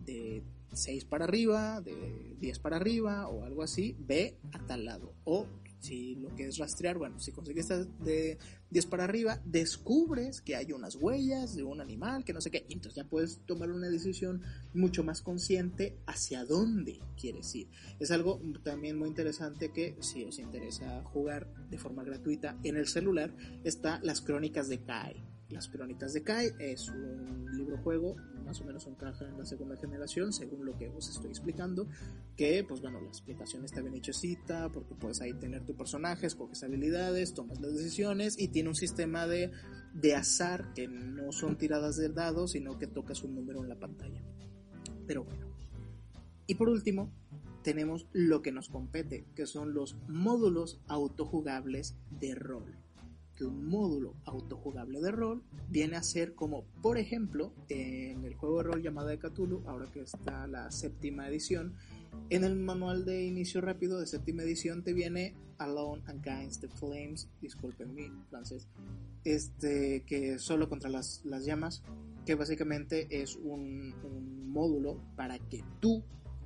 de 0.04 0.42
6 0.72 1.04
para 1.04 1.24
arriba, 1.24 1.80
de 1.80 2.36
10 2.40 2.58
para 2.60 2.76
arriba 2.76 3.28
o 3.28 3.44
algo 3.44 3.62
así, 3.62 3.96
ve 3.98 4.36
a 4.52 4.66
tal 4.66 4.84
lado. 4.84 5.14
O 5.24 5.46
si 5.80 6.14
lo 6.16 6.34
que 6.34 6.46
es 6.46 6.58
rastrear, 6.58 6.98
bueno, 6.98 7.18
si 7.18 7.32
conseguiste 7.32 7.86
de 8.04 8.38
10 8.70 8.86
para 8.86 9.04
arriba, 9.04 9.40
descubres 9.44 10.40
que 10.40 10.54
hay 10.54 10.72
unas 10.72 10.96
huellas 10.96 11.56
de 11.56 11.64
un 11.64 11.80
animal, 11.80 12.24
que 12.24 12.32
no 12.32 12.40
sé 12.40 12.50
qué, 12.50 12.66
entonces 12.68 13.02
ya 13.02 13.08
puedes 13.08 13.40
tomar 13.46 13.70
una 13.70 13.88
decisión 13.88 14.42
mucho 14.74 15.02
más 15.02 15.22
consciente 15.22 15.96
hacia 16.06 16.44
dónde 16.44 17.00
quieres 17.18 17.54
ir. 17.54 17.68
Es 17.98 18.10
algo 18.10 18.40
también 18.62 18.98
muy 18.98 19.08
interesante 19.08 19.72
que 19.72 19.96
si 20.00 20.24
os 20.24 20.38
interesa 20.38 21.02
jugar 21.04 21.52
de 21.70 21.78
forma 21.78 22.04
gratuita 22.04 22.58
en 22.62 22.76
el 22.76 22.86
celular, 22.86 23.34
está 23.64 24.00
Las 24.02 24.20
Crónicas 24.20 24.68
de 24.68 24.82
Kai. 24.82 25.24
Las 25.48 25.68
Crónicas 25.68 26.12
de 26.12 26.22
Kai 26.22 26.52
es 26.60 26.88
un 26.88 27.56
libro 27.56 27.78
juego 27.78 28.16
más 28.50 28.60
o 28.62 28.64
menos 28.64 28.84
encaja 28.88 29.28
en 29.28 29.38
la 29.38 29.46
segunda 29.46 29.76
generación, 29.76 30.32
según 30.32 30.66
lo 30.66 30.76
que 30.76 30.88
os 30.88 31.08
estoy 31.08 31.30
explicando, 31.30 31.86
que 32.36 32.64
pues 32.64 32.80
bueno, 32.80 33.00
la 33.00 33.06
explicación 33.06 33.64
está 33.64 33.80
bien 33.80 33.94
hechecita, 33.94 34.68
porque 34.72 34.96
puedes 34.96 35.20
ahí 35.20 35.34
tener 35.34 35.64
tu 35.64 35.76
personaje, 35.76 36.26
escoges 36.26 36.64
habilidades, 36.64 37.32
tomas 37.32 37.60
las 37.60 37.72
decisiones 37.74 38.36
y 38.40 38.48
tiene 38.48 38.70
un 38.70 38.74
sistema 38.74 39.28
de, 39.28 39.52
de 39.94 40.16
azar 40.16 40.72
que 40.74 40.88
no 40.88 41.30
son 41.30 41.58
tiradas 41.58 41.96
de 41.96 42.08
dados, 42.08 42.50
sino 42.50 42.76
que 42.76 42.88
tocas 42.88 43.22
un 43.22 43.36
número 43.36 43.62
en 43.62 43.68
la 43.68 43.78
pantalla. 43.78 44.20
Pero 45.06 45.22
bueno. 45.22 45.46
Y 46.48 46.56
por 46.56 46.70
último, 46.70 47.12
tenemos 47.62 48.08
lo 48.12 48.42
que 48.42 48.50
nos 48.50 48.68
compete, 48.68 49.26
que 49.36 49.46
son 49.46 49.74
los 49.74 49.96
módulos 50.08 50.80
autojugables 50.88 51.94
de 52.10 52.34
rol 52.34 52.79
un 53.46 53.66
módulo 53.66 54.14
autojugable 54.24 55.00
de 55.00 55.10
rol 55.10 55.42
viene 55.68 55.96
a 55.96 56.02
ser 56.02 56.34
como, 56.34 56.64
por 56.82 56.98
ejemplo, 56.98 57.52
en 57.68 58.24
el 58.24 58.34
juego 58.34 58.58
de 58.58 58.64
rol 58.64 58.82
llamado 58.82 59.08
de 59.08 59.18
Cthulhu, 59.18 59.62
ahora 59.66 59.90
que 59.90 60.00
está 60.00 60.46
la 60.46 60.70
séptima 60.70 61.28
edición, 61.28 61.74
en 62.28 62.44
el 62.44 62.56
manual 62.56 63.04
de 63.04 63.24
inicio 63.24 63.60
rápido 63.60 63.98
de 64.00 64.06
séptima 64.06 64.42
edición 64.42 64.82
te 64.82 64.92
viene 64.92 65.34
Alone 65.58 66.02
Against 66.06 66.62
the 66.62 66.68
Flames, 66.68 67.28
disculpen 67.40 67.94
mi 67.94 68.10
francés, 68.28 68.68
este, 69.24 70.04
que 70.06 70.38
solo 70.38 70.68
contra 70.68 70.90
las, 70.90 71.22
llamas, 71.24 71.82
que 72.24 72.34
básicamente 72.34 73.22
es 73.22 73.36
un, 73.36 73.94
un 74.04 74.50
módulo 74.50 75.00
para 75.16 75.38
que 75.38 75.62
tú, 75.80 76.02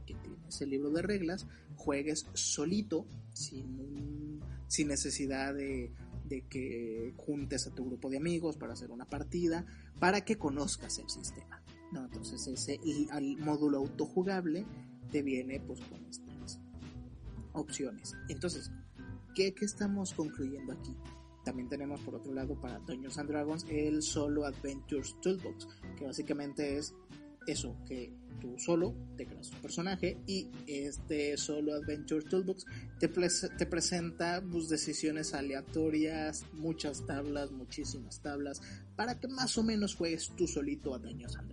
que 0.06 0.14
tienes 0.14 0.60
el 0.60 0.70
libro 0.70 0.90
de 0.90 1.02
reglas, 1.02 1.46
juegues 1.76 2.26
solito, 2.32 3.06
sin, 3.32 4.40
sin 4.68 4.88
necesidad 4.88 5.54
de 5.54 5.92
de 6.24 6.42
que 6.48 7.14
juntes 7.16 7.66
a 7.66 7.74
tu 7.74 7.84
grupo 7.84 8.10
de 8.10 8.16
amigos 8.16 8.56
para 8.56 8.72
hacer 8.72 8.90
una 8.90 9.04
partida, 9.04 9.64
para 9.98 10.24
que 10.24 10.36
conozcas 10.36 10.98
el 10.98 11.08
sistema. 11.08 11.62
¿no? 11.92 12.04
Entonces 12.04 12.46
ese 12.46 12.80
al 13.10 13.36
módulo 13.38 13.78
autojugable 13.78 14.66
te 15.10 15.22
viene 15.22 15.60
pues 15.60 15.80
con 15.82 16.04
estas 16.06 16.60
opciones. 17.52 18.14
Entonces, 18.28 18.70
¿qué, 19.34 19.54
¿qué, 19.54 19.64
estamos 19.64 20.12
concluyendo 20.12 20.72
aquí? 20.72 20.96
También 21.44 21.68
tenemos 21.68 22.00
por 22.00 22.14
otro 22.14 22.32
lado 22.32 22.60
para 22.60 22.78
Dungeons 22.80 23.18
and 23.18 23.28
Dragons 23.28 23.66
el 23.68 24.02
Solo 24.02 24.46
Adventures 24.46 25.16
Toolbox, 25.20 25.68
que 25.96 26.04
básicamente 26.04 26.78
es 26.78 26.94
eso, 27.46 27.76
que 27.86 28.12
tú 28.40 28.58
solo 28.58 28.94
te 29.16 29.26
creas 29.26 29.50
un 29.52 29.58
personaje 29.60 30.18
y 30.26 30.48
este 30.66 31.36
solo 31.36 31.74
Adventure 31.74 32.24
Toolbox 32.24 32.66
te, 32.98 33.08
te 33.08 33.66
presenta 33.66 34.42
tus 34.42 34.68
decisiones 34.68 35.34
aleatorias, 35.34 36.44
muchas 36.52 37.06
tablas, 37.06 37.50
muchísimas 37.50 38.20
tablas, 38.20 38.60
para 38.96 39.18
que 39.18 39.28
más 39.28 39.56
o 39.58 39.62
menos 39.62 39.94
juegues 39.94 40.30
tú 40.36 40.46
solito 40.46 40.94
a 40.94 40.98
Daños 40.98 41.36
and 41.36 41.52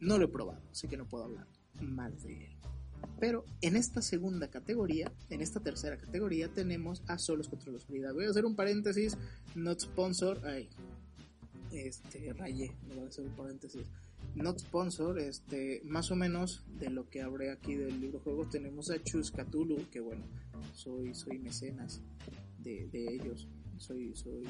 No 0.00 0.18
lo 0.18 0.26
he 0.26 0.28
probado, 0.28 0.62
así 0.70 0.88
que 0.88 0.96
no 0.96 1.08
puedo 1.08 1.24
hablar 1.24 1.46
mal 1.80 2.16
de 2.22 2.46
él. 2.46 2.56
Pero 3.18 3.44
en 3.62 3.76
esta 3.76 4.02
segunda 4.02 4.48
categoría, 4.48 5.12
en 5.30 5.40
esta 5.40 5.60
tercera 5.60 5.96
categoría, 5.96 6.48
tenemos 6.52 7.02
a 7.06 7.18
Solos 7.18 7.48
contra 7.48 7.70
la 7.70 7.78
Oscuridad. 7.78 8.12
Voy 8.12 8.26
a 8.26 8.30
hacer 8.30 8.44
un 8.44 8.56
paréntesis, 8.56 9.16
not 9.54 9.80
sponsor. 9.80 10.40
Ay, 10.44 10.68
este, 11.72 12.32
rayé, 12.34 12.72
no 12.88 12.96
voy 12.96 13.04
a 13.04 13.08
hacer 13.08 13.24
un 13.24 13.34
paréntesis 13.34 13.86
not 14.34 14.58
sponsor, 14.58 15.18
este, 15.18 15.80
más 15.84 16.10
o 16.10 16.16
menos 16.16 16.64
de 16.78 16.90
lo 16.90 17.08
que 17.08 17.22
habré 17.22 17.50
aquí 17.50 17.74
del 17.74 18.00
libro 18.00 18.20
juegos, 18.20 18.50
tenemos 18.50 18.90
a 18.90 19.02
Chus 19.02 19.30
Cthulhu, 19.30 19.88
que 19.90 20.00
bueno, 20.00 20.24
soy, 20.72 21.14
soy 21.14 21.38
mecenas 21.38 22.02
de, 22.58 22.88
de 22.88 23.14
ellos, 23.14 23.48
soy, 23.78 24.14
soy, 24.14 24.44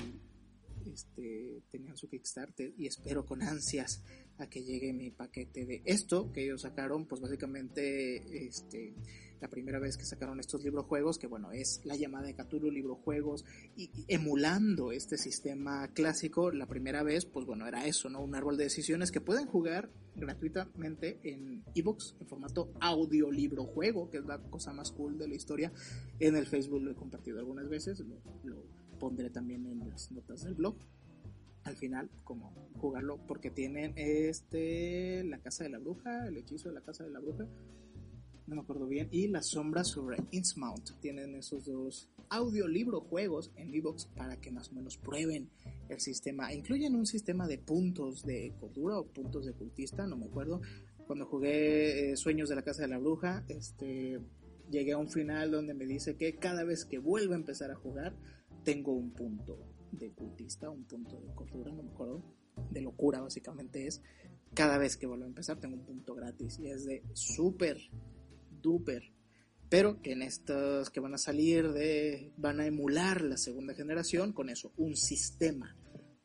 este, 0.87 1.63
tenían 1.71 1.97
su 1.97 2.09
Kickstarter 2.09 2.73
y 2.77 2.87
espero 2.87 3.25
con 3.25 3.43
ansias 3.43 4.03
a 4.39 4.49
que 4.49 4.63
llegue 4.63 4.93
mi 4.93 5.11
paquete 5.11 5.65
de 5.65 5.83
esto 5.85 6.33
que 6.33 6.45
ellos 6.45 6.63
sacaron, 6.63 7.07
pues 7.07 7.21
básicamente, 7.21 8.47
este, 8.47 8.95
la 9.41 9.49
primera 9.49 9.79
vez 9.79 9.97
que 9.97 10.05
sacaron 10.05 10.41
estos 10.41 10.63
librojuegos, 10.63 11.19
que 11.19 11.27
bueno, 11.27 11.53
es 11.53 11.81
la 11.85 11.97
llamada 11.97 12.27
de 12.27 12.35
Cthulhu 12.35 12.71
librojuegos, 12.71 13.45
y, 13.77 13.91
emulando 14.09 14.93
este 14.93 15.17
sistema 15.19 15.89
clásico, 15.89 16.51
la 16.51 16.67
primera 16.67 17.03
vez, 17.03 17.27
pues 17.27 17.47
bueno, 17.47 17.67
era 17.67 17.87
eso, 17.87 18.09
¿no? 18.09 18.21
Un 18.23 18.35
árbol 18.35 18.57
de 18.57 18.65
decisiones 18.65 19.11
que 19.11 19.21
pueden 19.21 19.47
jugar 19.47 19.91
gratuitamente 20.15 21.21
en 21.25 21.63
ebooks, 21.75 22.17
en 22.21 22.27
formato 22.27 22.73
audio 22.81 23.31
librojuego, 23.31 24.11
que 24.11 24.19
es 24.19 24.25
la 24.25 24.39
cosa 24.39 24.73
más 24.73 24.91
cool 24.93 25.19
de 25.19 25.29
la 25.29 25.35
historia. 25.35 25.73
En 26.19 26.37
el 26.37 26.47
Facebook 26.47 26.83
lo 26.83 26.91
he 26.91 26.95
compartido 26.95 27.39
algunas 27.39 27.69
veces, 27.69 28.01
lo, 28.01 28.17
lo 28.45 28.65
pondré 28.99 29.31
también 29.31 29.67
en 29.67 29.89
las 29.89 30.11
notas 30.13 30.45
del 30.45 30.55
blog 30.55 30.77
al 31.65 31.77
final 31.77 32.11
como 32.25 32.53
jugarlo 32.79 33.19
porque 33.27 33.51
tienen 33.51 33.93
este 33.97 35.25
la 35.25 35.39
casa 35.39 35.65
de 35.65 35.71
la 35.71 35.79
bruja 35.79 36.29
el 36.29 36.37
hechizo 36.37 36.69
de 36.69 36.75
la 36.75 36.83
casa 36.83 37.05
de 37.05 37.11
la 37.11 37.21
bruja 37.21 37.47
no 38.47 38.55
me 38.55 38.61
acuerdo 38.63 38.87
bien, 38.87 39.09
y 39.11 39.27
las 39.27 39.47
sombras 39.47 39.89
sobre 39.89 40.19
Innsmouth. 40.31 40.93
Tienen 41.01 41.35
esos 41.35 41.65
dos 41.65 42.09
audiolibro 42.29 43.01
juegos 43.01 43.51
en 43.57 43.75
Evox 43.75 44.07
para 44.07 44.41
que 44.41 44.51
más 44.51 44.71
o 44.71 44.75
menos 44.75 44.97
prueben 44.97 45.51
el 45.89 46.01
sistema. 46.01 46.53
Incluyen 46.53 46.95
un 46.95 47.07
sistema 47.07 47.49
de 47.49 47.59
puntos 47.59 48.25
de 48.25 48.55
cordura 48.61 48.99
o 48.99 49.07
puntos 49.07 49.47
de 49.47 49.53
cultista, 49.53 50.07
no 50.07 50.17
me 50.17 50.27
acuerdo. 50.27 50.61
Cuando 51.07 51.27
jugué 51.27 52.13
eh, 52.13 52.17
Sueños 52.17 52.49
de 52.49 52.57
la 52.57 52.63
Casa 52.63 52.83
de 52.83 52.89
la 52.89 52.99
Bruja, 52.99 53.45
este, 53.49 54.21
llegué 54.71 54.93
a 54.93 54.99
un 54.99 55.09
final 55.09 55.51
donde 55.51 55.75
me 55.75 55.87
dice 55.87 56.17
que 56.17 56.37
cada 56.37 56.65
vez 56.65 56.85
que 56.85 56.99
vuelvo 56.99 57.35
a 57.35 57.37
empezar 57.37 57.71
a 57.71 57.77
jugar, 57.77 58.15
tengo 58.67 58.93
un 58.93 59.13
punto 59.13 59.61
de 59.93 60.11
cultista, 60.11 60.69
un 60.69 60.85
punto 60.85 61.21
de 61.21 61.33
cordura, 61.35 61.71
no 61.71 61.85
me 61.85 61.91
acuerdo, 61.91 62.21
de 62.69 62.81
locura 62.81 63.21
básicamente 63.21 63.87
es. 63.87 64.03
Cada 64.55 64.77
vez 64.77 64.97
que 64.97 65.07
vuelvo 65.07 65.25
a 65.25 65.29
empezar 65.29 65.61
tengo 65.61 65.77
un 65.77 65.85
punto 65.85 66.17
gratis 66.17 66.59
y 66.59 66.67
es 66.67 66.85
de 66.85 67.05
súper, 67.13 67.79
duper. 68.61 69.13
Pero 69.69 70.03
que 70.03 70.13
en 70.13 70.23
estos 70.23 70.91
que 70.91 70.99
van 70.99 71.15
a 71.15 71.19
salir 71.19 71.73
de, 71.73 72.33
van 72.37 72.59
a 72.59 72.67
emular 72.67 73.23
la 73.23 73.37
segunda 73.37 73.73
generación 73.73 74.33
con 74.33 74.51
eso, 74.51 74.73
un 74.77 74.97
sistema 74.97 75.77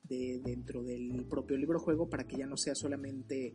de, 0.02 0.42
dentro 0.44 0.82
del 0.82 1.28
propio 1.30 1.58
libro 1.58 1.80
juego 1.80 2.10
para 2.10 2.26
que 2.26 2.38
ya 2.38 2.48
no 2.48 2.58
sea 2.58 2.74
solamente 2.74 3.54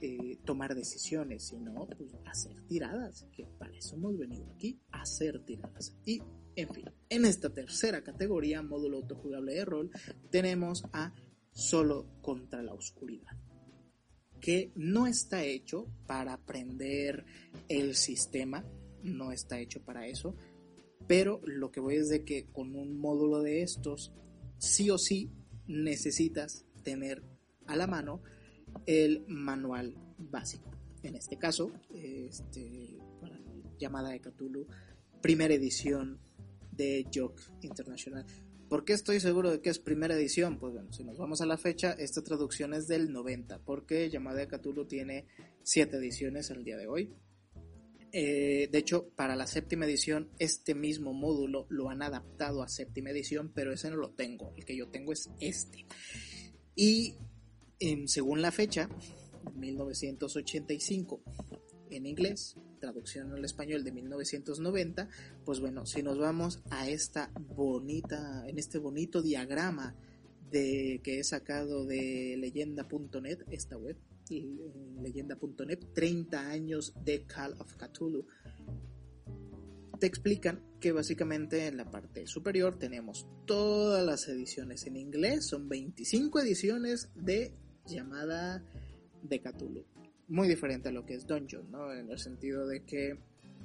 eh, 0.00 0.38
tomar 0.44 0.76
decisiones, 0.76 1.48
sino 1.48 1.86
pues, 1.96 2.14
hacer 2.26 2.60
tiradas, 2.68 3.26
que 3.32 3.44
para 3.58 3.76
eso 3.76 3.96
hemos 3.96 4.16
venido 4.16 4.46
aquí, 4.54 4.80
hacer 4.92 5.44
tiradas. 5.44 5.96
Y, 6.04 6.22
en 6.56 6.68
fin, 6.74 6.90
en 7.08 7.24
esta 7.24 7.52
tercera 7.52 8.02
categoría, 8.02 8.62
módulo 8.62 8.98
autojugable 8.98 9.54
de 9.54 9.64
rol, 9.64 9.90
tenemos 10.30 10.84
a 10.92 11.14
Solo 11.52 12.06
contra 12.22 12.62
la 12.62 12.72
oscuridad, 12.72 13.36
que 14.40 14.70
no 14.76 15.08
está 15.08 15.42
hecho 15.42 15.88
para 16.06 16.34
aprender 16.34 17.24
el 17.68 17.96
sistema, 17.96 18.64
no 19.02 19.32
está 19.32 19.58
hecho 19.58 19.82
para 19.84 20.06
eso, 20.06 20.36
pero 21.08 21.40
lo 21.44 21.72
que 21.72 21.80
voy 21.80 21.96
es 21.96 22.08
de 22.08 22.24
que 22.24 22.46
con 22.46 22.76
un 22.76 23.00
módulo 23.00 23.42
de 23.42 23.62
estos, 23.62 24.12
sí 24.58 24.90
o 24.90 24.98
sí 24.98 25.32
necesitas 25.66 26.66
tener 26.84 27.24
a 27.66 27.74
la 27.74 27.88
mano 27.88 28.22
el 28.86 29.24
manual 29.26 29.96
básico. 30.18 30.70
En 31.02 31.16
este 31.16 31.36
caso, 31.36 31.72
este, 31.94 32.96
llamada 33.78 34.10
de 34.10 34.20
Cthulhu, 34.20 34.66
primera 35.20 35.54
edición 35.54 36.20
de 36.80 37.06
Joke 37.14 37.42
International. 37.60 38.24
¿Por 38.70 38.84
qué 38.84 38.94
estoy 38.94 39.20
seguro 39.20 39.50
de 39.50 39.60
que 39.60 39.68
es 39.68 39.78
primera 39.78 40.14
edición? 40.14 40.58
Pues 40.58 40.72
bueno, 40.72 40.90
si 40.92 41.04
nos 41.04 41.18
vamos 41.18 41.42
a 41.42 41.46
la 41.46 41.58
fecha, 41.58 41.92
esta 41.92 42.22
traducción 42.22 42.72
es 42.72 42.86
del 42.86 43.12
90, 43.12 43.58
porque 43.64 44.08
Llamada 44.08 44.38
de 44.38 44.48
Cthulhu 44.48 44.86
tiene 44.86 45.26
siete 45.62 45.98
ediciones 45.98 46.50
el 46.50 46.64
día 46.64 46.78
de 46.78 46.86
hoy. 46.86 47.12
Eh, 48.12 48.68
de 48.72 48.78
hecho, 48.78 49.10
para 49.14 49.36
la 49.36 49.46
séptima 49.46 49.84
edición, 49.84 50.30
este 50.38 50.74
mismo 50.74 51.12
módulo 51.12 51.66
lo 51.68 51.90
han 51.90 52.00
adaptado 52.00 52.62
a 52.62 52.68
séptima 52.68 53.10
edición, 53.10 53.52
pero 53.54 53.72
ese 53.72 53.90
no 53.90 53.96
lo 53.96 54.12
tengo. 54.12 54.54
El 54.56 54.64
que 54.64 54.76
yo 54.76 54.88
tengo 54.88 55.12
es 55.12 55.28
este. 55.38 55.84
Y 56.74 57.16
según 58.06 58.40
la 58.40 58.52
fecha, 58.52 58.88
1985 59.54 61.22
en 61.90 62.06
inglés, 62.06 62.56
traducción 62.80 63.32
al 63.32 63.44
español 63.44 63.84
de 63.84 63.92
1990, 63.92 65.08
pues 65.44 65.60
bueno, 65.60 65.86
si 65.86 66.02
nos 66.02 66.18
vamos 66.18 66.62
a 66.70 66.88
esta 66.88 67.30
bonita, 67.54 68.48
en 68.48 68.58
este 68.58 68.78
bonito 68.78 69.22
diagrama 69.22 69.94
de 70.50 71.00
que 71.04 71.20
he 71.20 71.24
sacado 71.24 71.84
de 71.84 72.36
leyenda.net, 72.38 73.44
esta 73.50 73.76
web, 73.76 73.96
leyenda.net, 75.00 75.78
30 75.94 76.48
años 76.48 76.94
de 77.04 77.24
Call 77.26 77.54
of 77.60 77.76
Cthulhu, 77.76 78.26
te 80.00 80.06
explican 80.06 80.62
que 80.80 80.92
básicamente 80.92 81.66
en 81.66 81.76
la 81.76 81.90
parte 81.90 82.26
superior 82.26 82.78
tenemos 82.78 83.26
todas 83.44 84.04
las 84.04 84.26
ediciones 84.28 84.86
en 84.86 84.96
inglés, 84.96 85.46
son 85.46 85.68
25 85.68 86.40
ediciones 86.40 87.10
de 87.14 87.54
llamada 87.86 88.64
de 89.22 89.40
Cthulhu. 89.40 89.84
Muy 90.30 90.46
diferente 90.46 90.90
a 90.90 90.92
lo 90.92 91.04
que 91.04 91.14
es 91.14 91.26
Dungeon, 91.26 91.72
¿no? 91.72 91.92
En 91.92 92.08
el 92.08 92.18
sentido 92.20 92.64
de 92.64 92.84
que 92.84 93.18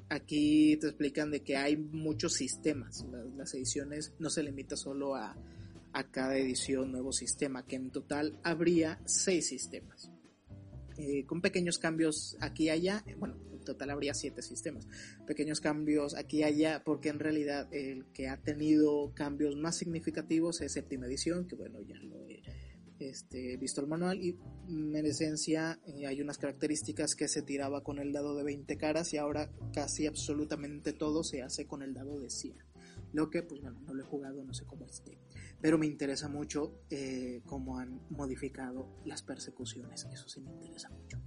aquí 0.10 0.76
te 0.78 0.88
explican 0.88 1.30
de 1.30 1.44
que 1.44 1.56
hay 1.56 1.78
muchos 1.78 2.34
sistemas. 2.34 3.06
Las, 3.38 3.54
ediciones 3.54 4.14
no 4.18 4.32
se 4.32 4.42
limita 4.42 4.76
solo 4.76 5.14
a, 5.14 5.38
a 5.94 6.04
cada 6.10 6.36
edición 6.36 6.92
nuevo 6.92 7.12
sistema, 7.12 7.68
que 7.68 7.76
en 7.76 7.92
total 7.92 8.40
habría 8.44 9.00
seis 9.06 9.48
sistemas. 9.48 10.10
Eh, 10.98 11.24
con 11.28 11.40
pequeños 11.40 11.78
cambios 11.78 12.36
aquí 12.40 12.64
y 12.64 12.70
allá, 12.70 13.04
eh, 13.06 13.14
bueno, 13.16 13.38
en 13.54 13.64
total 13.64 13.92
habría 13.92 14.16
siete 14.16 14.42
sistemas, 14.42 14.88
pequeños 15.28 15.62
cambios 15.62 16.16
aquí 16.16 16.38
y 16.38 16.44
allá, 16.44 16.82
porque 16.84 17.10
en 17.10 17.20
realidad 17.20 17.72
el 17.72 18.06
que 18.14 18.28
ha 18.28 18.38
tenido 18.42 19.14
cambios 19.14 19.56
más 19.56 19.78
significativos 19.78 20.62
es 20.62 20.72
séptima 20.72 21.06
edición, 21.06 21.46
que 21.48 21.56
bueno, 21.56 21.80
ya 21.82 22.00
lo 22.00 22.26
he 22.26 22.42
este, 23.00 23.58
visto 23.58 23.82
el 23.82 23.88
manual 23.88 24.22
y 24.22 24.38
en 24.68 24.96
esencia 25.06 25.80
eh, 25.86 26.08
hay 26.08 26.22
unas 26.22 26.38
características 26.38 27.16
que 27.16 27.28
se 27.28 27.42
tiraba 27.42 27.84
con 27.84 28.00
el 28.00 28.14
dado 28.14 28.36
de 28.36 28.44
20 28.44 28.78
caras 28.78 29.14
y 29.14 29.18
ahora 29.18 29.52
casi 29.74 30.08
absolutamente 30.08 30.94
todo 30.94 31.24
se 31.24 31.42
hace 31.42 31.68
con 31.68 31.82
el 31.82 31.94
dado 31.94 32.20
de 32.20 32.30
100. 32.30 32.58
Lo 33.14 33.30
que, 33.30 33.44
pues 33.44 33.62
bueno, 33.62 33.80
no 33.82 33.94
lo 33.94 34.04
he 34.04 34.06
jugado, 34.06 34.44
no 34.44 34.54
sé 34.54 34.66
cómo 34.66 34.86
esté. 34.86 35.18
Pero 35.62 35.78
me 35.78 35.86
interesa 35.86 36.28
mucho 36.28 36.80
eh, 36.90 37.42
cómo 37.46 37.80
han 37.80 38.02
modificado 38.10 38.90
las 39.06 39.22
persecuciones. 39.22 40.06
Eso 40.12 40.28
sí 40.28 40.42
me 40.42 40.52
interesa 40.52 40.90
mucho. 40.90 41.20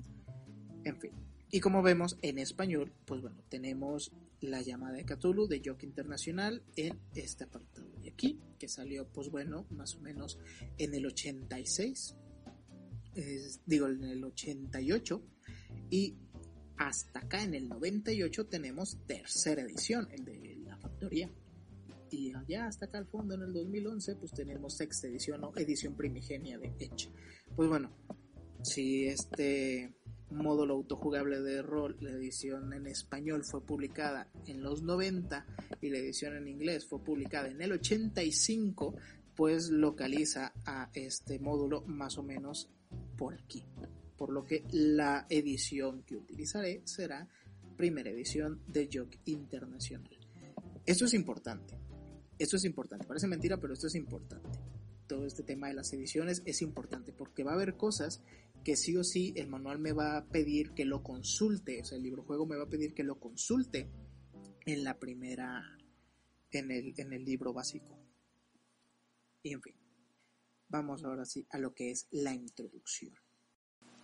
En 0.85 0.99
fin. 0.99 1.13
Y 1.51 1.61
como 1.61 1.83
vemos 1.83 2.19
en 2.23 2.39
español, 2.39 2.93
pues 3.07 3.23
bueno, 3.23 3.43
tenemos 3.49 4.13
la 4.41 4.63
llamada 4.63 4.97
de 4.97 5.05
Cthulhu 5.05 5.47
de 5.47 5.63
Joke 5.65 5.85
Internacional 5.85 6.63
en 6.77 6.99
este 7.15 7.45
apartado 7.45 7.91
de 8.01 8.11
aquí, 8.11 8.41
que 8.59 8.69
salió, 8.69 9.09
pues 9.09 9.31
bueno, 9.31 9.67
más 9.71 9.97
o 9.97 10.01
menos 10.01 10.39
en 10.79 10.95
el 10.95 11.07
86, 11.07 12.15
digo, 13.67 13.89
en 13.89 14.05
el 14.05 14.25
88, 14.25 15.23
y 15.91 16.17
hasta 16.77 17.21
acá 17.21 17.43
en 17.43 17.55
el 17.55 17.69
98 17.69 18.47
tenemos 18.47 18.99
tercera 19.07 19.63
edición, 19.63 20.09
el 20.13 20.25
de 20.25 20.57
la 20.65 20.79
factoría. 20.79 21.31
Y 22.11 22.33
allá 22.33 22.67
hasta 22.67 22.87
acá 22.87 22.99
al 22.99 23.07
fondo 23.07 23.35
en 23.35 23.43
el 23.43 23.53
2011 23.53 24.17
pues 24.17 24.33
tenemos 24.33 24.77
sexta 24.77 25.09
edición 25.09 25.45
o 25.45 25.53
edición 25.57 25.95
primigenia 25.95 26.59
de 26.59 26.73
Edge. 26.79 27.11
Pues 27.55 27.69
bueno, 27.69 27.91
si 28.63 29.07
este 29.07 29.95
módulo 30.31 30.75
autojugable 30.75 31.41
de 31.41 31.63
rol, 31.63 31.97
la 32.01 32.11
edición 32.11 32.73
en 32.73 32.87
español 32.87 33.45
fue 33.45 33.65
publicada 33.65 34.29
en 34.47 34.63
los 34.63 34.83
90 34.83 35.47
y 35.81 35.91
la 35.91 35.99
edición 35.99 36.37
en 36.37 36.49
inglés 36.49 36.87
fue 36.87 37.03
publicada 37.03 37.49
en 37.49 37.61
el 37.63 37.73
85, 37.73 38.95
pues 39.35 39.71
localiza 39.71 40.53
a 40.65 40.91
este 40.95 41.39
módulo 41.39 41.83
más 41.87 42.19
o 42.19 42.23
menos 42.23 42.69
por 43.17 43.35
aquí. 43.35 43.65
Por 44.17 44.33
lo 44.33 44.45
que 44.45 44.65
la 44.73 45.27
edición 45.29 46.03
que 46.03 46.17
utilizaré 46.17 46.83
será 46.85 47.29
primera 47.77 48.11
edición 48.11 48.61
de 48.67 48.89
Joke 48.93 49.21
Internacional. 49.27 50.19
Esto 50.85 51.05
es 51.05 51.15
importante. 51.15 51.79
Esto 52.39 52.57
es 52.57 52.65
importante. 52.65 53.07
Parece 53.07 53.27
mentira, 53.27 53.59
pero 53.59 53.75
esto 53.75 53.87
es 53.87 53.95
importante. 53.95 54.59
Todo 55.07 55.27
este 55.27 55.43
tema 55.43 55.69
de 55.69 55.75
las 55.75 55.93
ediciones 55.93 56.43
es 56.45 56.63
importante 56.63 57.13
porque 57.13 57.45
va 57.45 57.53
a 57.53 57.55
haber 57.55 57.77
cosas 57.77 58.23
que 58.65 58.77
sí 58.77 58.97
o 58.97 59.05
sí 59.05 59.33
el 59.37 59.49
manual 59.49 59.79
me 59.79 59.93
va 59.93 60.17
a 60.17 60.27
pedir 60.27 60.73
que 60.73 60.85
lo 60.85 61.03
consulte, 61.03 61.81
o 61.81 61.85
sea, 61.85 61.97
el 61.97 62.05
libro 62.05 62.25
juego 62.25 62.47
me 62.47 62.57
va 62.57 62.65
a 62.65 62.69
pedir 62.69 62.95
que 62.95 63.05
lo 63.05 63.19
consulte 63.19 63.91
en 64.67 64.85
la 64.85 64.99
primera, 64.99 65.63
en 66.51 66.71
el, 66.71 66.95
en 66.97 67.13
el 67.13 67.25
libro 67.25 67.53
básico. 67.53 67.99
Y 69.43 69.53
en 69.53 69.63
fin, 69.63 69.75
vamos 70.69 71.05
ahora 71.05 71.25
sí 71.25 71.47
a 71.51 71.59
lo 71.59 71.75
que 71.75 71.91
es 71.91 72.07
la 72.11 72.35
introducción. 72.35 73.15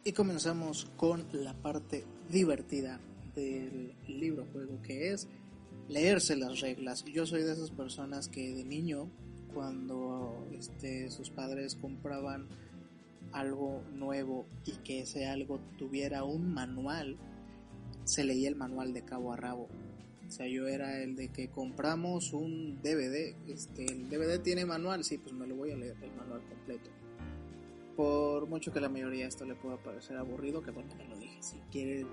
Y 0.04 0.12
comenzamos 0.12 0.90
con 0.96 1.26
la 1.32 1.54
parte 1.62 2.04
divertida 2.30 3.00
del 3.34 3.96
libro 4.06 4.46
juego, 4.52 4.80
que 4.82 5.12
es 5.12 5.28
leerse 5.88 6.36
las 6.36 6.60
reglas. 6.60 7.04
Yo 7.04 7.26
soy 7.26 7.42
de 7.42 7.52
esas 7.52 7.70
personas 7.70 8.28
que 8.28 8.54
de 8.54 8.64
niño, 8.64 9.10
cuando 9.52 10.46
este, 10.52 11.10
sus 11.10 11.30
padres 11.30 11.76
compraban 11.76 12.48
algo 13.34 13.82
nuevo 13.92 14.46
y 14.64 14.72
que 14.84 15.00
ese 15.00 15.26
algo 15.26 15.60
tuviera 15.76 16.24
un 16.24 16.54
manual, 16.54 17.18
se 18.04 18.24
leía 18.24 18.48
el 18.48 18.56
manual 18.56 18.94
de 18.94 19.04
cabo 19.04 19.32
a 19.32 19.36
rabo. 19.36 19.68
O 20.26 20.30
sea, 20.30 20.46
yo 20.46 20.66
era 20.66 21.02
el 21.02 21.16
de 21.16 21.28
que 21.28 21.50
compramos 21.50 22.32
un 22.32 22.80
DVD, 22.82 23.34
este, 23.46 23.84
el 23.84 24.08
DVD 24.08 24.40
tiene 24.40 24.64
manual, 24.64 25.04
sí, 25.04 25.18
pues 25.18 25.34
me 25.34 25.46
lo 25.46 25.56
voy 25.56 25.72
a 25.72 25.76
leer 25.76 25.96
el 26.02 26.12
manual 26.12 26.42
completo. 26.48 26.90
Por 27.96 28.48
mucho 28.48 28.72
que 28.72 28.80
la 28.80 28.88
mayoría 28.88 29.26
esto 29.26 29.44
le 29.44 29.54
pueda 29.54 29.76
parecer 29.76 30.16
aburrido, 30.16 30.62
que 30.62 30.70
bueno, 30.70 30.94
me 30.96 31.06
lo 31.06 31.16
dije, 31.16 31.42
si 31.42 31.58
quieren 31.70 32.08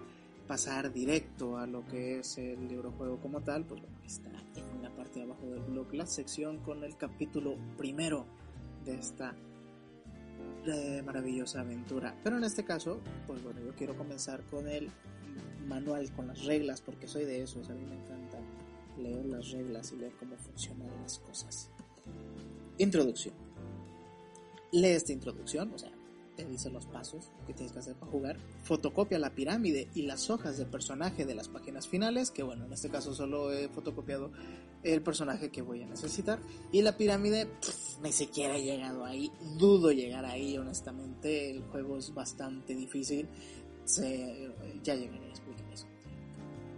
pasar 0.48 0.92
directo 0.92 1.58
a 1.58 1.66
lo 1.66 1.86
que 1.88 2.20
es 2.20 2.38
el 2.38 2.68
libro 2.68 2.92
juego 2.92 3.20
como 3.22 3.42
tal, 3.42 3.66
pues 3.66 3.82
bueno, 3.82 3.96
está 4.04 4.30
en 4.56 4.84
la 4.84 4.94
parte 4.96 5.20
de 5.20 5.26
abajo 5.26 5.46
del 5.46 5.62
blog 5.62 5.94
la 5.94 6.06
sección 6.06 6.58
con 6.60 6.84
el 6.84 6.98
capítulo 6.98 7.56
primero 7.78 8.26
de 8.84 8.96
esta 8.96 9.36
maravillosa 11.04 11.62
aventura. 11.62 12.16
Pero 12.24 12.38
en 12.38 12.44
este 12.44 12.64
caso, 12.64 13.00
pues 13.28 13.44
bueno, 13.44 13.60
yo 13.62 13.74
quiero 13.76 13.96
comenzar 13.98 14.44
con 14.44 14.68
el 14.68 14.90
manual, 15.68 16.12
con 16.12 16.28
las 16.28 16.46
reglas, 16.46 16.82
porque 16.82 17.08
soy 17.08 17.26
de 17.26 17.42
esos, 17.44 17.70
a 17.70 17.74
mí 17.74 17.86
me 17.86 17.96
encanta 17.96 18.38
leer 18.98 19.26
las 19.26 19.52
reglas 19.52 19.92
y 19.92 19.98
leer 19.98 20.14
cómo 20.20 20.36
funcionan 20.38 20.90
las 21.02 21.20
cosas. 21.20 21.70
Introducción. 22.78 23.34
Lee 24.72 24.90
esta 24.90 25.14
introducción, 25.14 25.72
o 25.74 25.78
sea, 25.78 25.92
te 26.36 26.46
dice 26.46 26.70
los 26.70 26.86
pasos 26.86 27.32
que 27.46 27.54
tienes 27.54 27.74
que 27.74 27.80
hacer 27.80 27.96
para 27.96 28.12
jugar. 28.12 28.38
Fotocopia 28.64 29.20
la 29.20 29.34
pirámide 29.36 29.90
y 29.94 30.04
las 30.04 30.30
hojas 30.30 30.58
de 30.58 30.66
personaje 30.66 31.26
de 31.26 31.36
las 31.36 31.48
páginas 31.50 31.88
finales, 31.88 32.32
que 32.32 32.44
bueno, 32.44 32.66
en 32.66 32.74
este 32.74 32.90
caso 32.90 33.14
solo 33.14 33.52
he 33.52 33.70
fotocopiado 33.70 34.32
el 34.84 35.02
personaje 35.02 35.50
que 35.50 35.62
voy 35.62 35.84
a 35.84 35.88
necesitar. 35.88 36.40
Y 36.72 36.82
la 36.82 36.98
pirámide, 36.98 37.48
ni 38.02 38.12
siquiera 38.12 38.58
he 38.58 38.64
llegado 38.64 39.06
ahí, 39.06 39.32
dudo 39.58 39.92
llegar 39.92 40.26
ahí, 40.26 40.58
honestamente. 40.58 41.52
El 41.52 41.64
juego 41.64 41.98
es 41.98 42.14
bastante 42.14 42.76
difícil. 42.76 43.28
Se, 43.86 44.52
ya 44.84 44.96
llegaré 44.96 45.26
a 45.26 45.30
explicar 45.30 45.72
eso. 45.72 45.88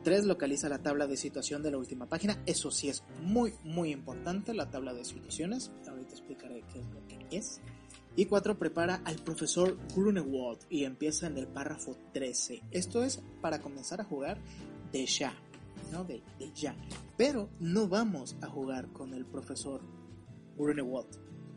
3. 0.03 0.25
Localiza 0.25 0.69
la 0.69 0.79
tabla 0.79 1.07
de 1.07 1.17
situación 1.17 1.63
de 1.63 1.71
la 1.71 1.77
última 1.77 2.07
página. 2.07 2.41
Eso 2.45 2.71
sí 2.71 2.89
es 2.89 3.03
muy, 3.21 3.53
muy 3.63 3.91
importante, 3.91 4.53
la 4.53 4.69
tabla 4.69 4.93
de 4.93 5.05
situaciones. 5.05 5.71
Ahorita 5.87 6.11
explicaré 6.11 6.63
qué 6.71 6.79
es 6.79 6.85
lo 6.87 7.07
que 7.07 7.37
es. 7.37 7.61
Y 8.15 8.25
4. 8.25 8.57
Prepara 8.59 9.01
al 9.05 9.15
profesor 9.15 9.77
Grunewald 9.95 10.59
y 10.69 10.83
empieza 10.83 11.27
en 11.27 11.37
el 11.37 11.47
párrafo 11.47 11.97
13. 12.13 12.63
Esto 12.71 13.03
es 13.03 13.21
para 13.41 13.59
comenzar 13.59 14.01
a 14.01 14.03
jugar 14.03 14.39
de 14.91 15.05
ya, 15.05 15.33
¿no? 15.91 16.03
De, 16.03 16.21
de 16.37 16.51
ya. 16.53 16.75
Pero 17.17 17.49
no 17.59 17.87
vamos 17.87 18.35
a 18.41 18.47
jugar 18.47 18.87
con 18.89 19.13
el 19.13 19.25
profesor 19.25 19.81
Grunewald. 20.57 21.07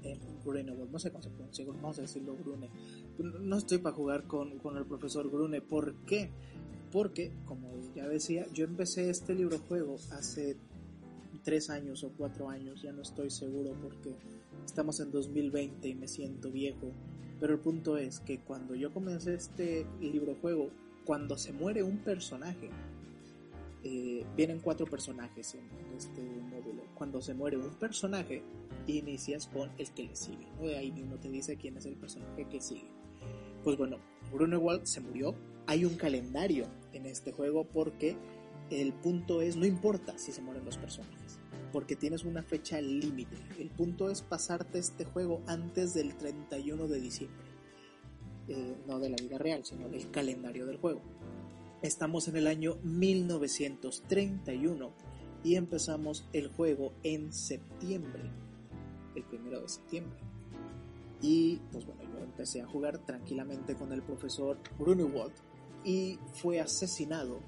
Eh, 0.03 0.19
Grunewald, 0.45 0.91
no 0.91 0.99
sé 0.99 1.11
cómo 1.11 1.23
se 1.23 1.31
pronuncia, 1.31 1.65
vamos 1.67 1.99
a 1.99 2.03
decirlo 2.03 2.37
Grune. 2.37 2.71
No 3.19 3.57
estoy 3.57 3.79
para 3.79 3.95
jugar 3.95 4.27
con, 4.27 4.59
con 4.59 4.77
el 4.77 4.87
profesor 4.87 5.29
Grune. 5.31 5.61
¿Por 5.61 6.05
qué? 6.05 6.31
Porque, 6.93 7.33
como 7.45 7.73
ya 7.95 8.07
decía, 8.07 8.47
yo 8.53 8.65
empecé 8.65 9.11
este 9.11 9.35
libro 9.35 9.59
juego 9.59 9.97
hace 10.13 10.57
tres 11.47 11.71
años 11.71 12.03
o 12.03 12.11
cuatro 12.11 12.51
años, 12.51 12.83
ya 12.83 12.93
no 12.93 13.03
estoy 13.03 13.31
seguro 13.31 13.73
porque 13.81 14.17
estamos 14.65 14.99
en 14.99 15.13
2020 15.13 15.87
y 15.87 15.95
me 15.95 16.09
siento 16.09 16.51
viejo. 16.51 16.91
Pero 17.39 17.53
el 17.53 17.61
punto 17.61 17.99
es 17.99 18.19
que 18.19 18.41
cuando 18.41 18.75
yo 18.75 18.93
comencé 18.93 19.35
este 19.35 19.87
libro 20.01 20.35
juego, 20.41 20.71
cuando 21.05 21.39
se 21.39 21.53
muere 21.53 21.85
un 21.85 21.99
personaje, 21.99 22.71
eh, 23.85 24.27
vienen 24.37 24.59
cuatro 24.59 24.87
personajes 24.87 25.55
en, 25.55 25.71
este 25.97 26.21
módulo. 26.21 26.83
Cuando 26.97 27.23
se 27.23 27.33
muere 27.33 27.57
un 27.59 27.75
personaje, 27.79 28.43
inicias 28.89 29.47
con 29.47 29.71
el 29.79 29.89
que 29.93 30.03
le 30.03 30.17
sigue. 30.17 30.49
¿no? 30.61 30.67
Ahí 30.77 30.91
mismo 30.91 31.15
te 31.15 31.31
dice 31.31 31.57
quién 31.57 31.77
es 31.77 31.87
el 31.87 31.95
personaje 31.95 32.49
que 32.49 32.61
sigue. 32.61 32.91
Pues 33.63 33.79
bueno, 33.79 33.99
Grunewald 34.33 34.85
se 34.85 35.01
murió. 35.01 35.37
Hay 35.69 35.85
un 35.85 35.95
calendario 35.95 36.67
en 36.93 37.07
este 37.07 37.31
juego 37.31 37.69
porque 37.69 38.17
el 38.71 38.93
punto 38.93 39.43
es, 39.43 39.57
no 39.57 39.67
importa 39.67 40.17
si 40.19 40.33
se 40.33 40.43
mueren 40.43 40.65
los 40.65 40.79
personajes, 40.79 41.39
porque 41.73 41.97
tienes 41.97 42.25
una 42.25 42.43
fecha 42.43 42.81
límite. 42.81 43.37
El 43.59 43.71
punto 43.71 44.11
es 44.11 44.23
pasarte 44.23 44.79
este 44.79 45.05
juego 45.05 45.43
antes 45.47 45.95
del 45.95 46.17
31 46.17 46.89
de 46.89 47.01
diciembre. 47.01 47.47
Eh, 48.49 48.77
no 48.87 48.99
de 48.99 49.11
la 49.11 49.17
vida 49.17 49.39
real, 49.39 49.65
sino 49.65 49.89
del 49.89 50.11
calendario 50.11 50.67
del 50.67 50.79
juego. 50.79 51.01
Estamos 51.83 52.27
en 52.29 52.37
el 52.37 52.47
año 52.47 52.77
1931 52.83 54.93
y 55.45 55.57
empezamos 55.57 56.27
el 56.33 56.49
juego 56.49 56.95
en 57.03 57.31
septiembre, 57.33 58.31
el 59.15 59.25
primero 59.25 59.61
de 59.61 59.69
septiembre. 59.69 60.19
Y 61.23 61.61
pues 61.73 61.87
bueno, 61.87 62.03
yo 62.03 62.19
empecé 62.19 62.63
a 62.63 62.67
jugar 62.67 62.99
tranquilamente 63.05 63.75
con 63.75 63.93
el 63.93 64.03
profesor 64.03 64.59
Grunewald 64.79 65.35
y 65.85 66.19
fue 66.35 66.61
asesinado 66.61 67.41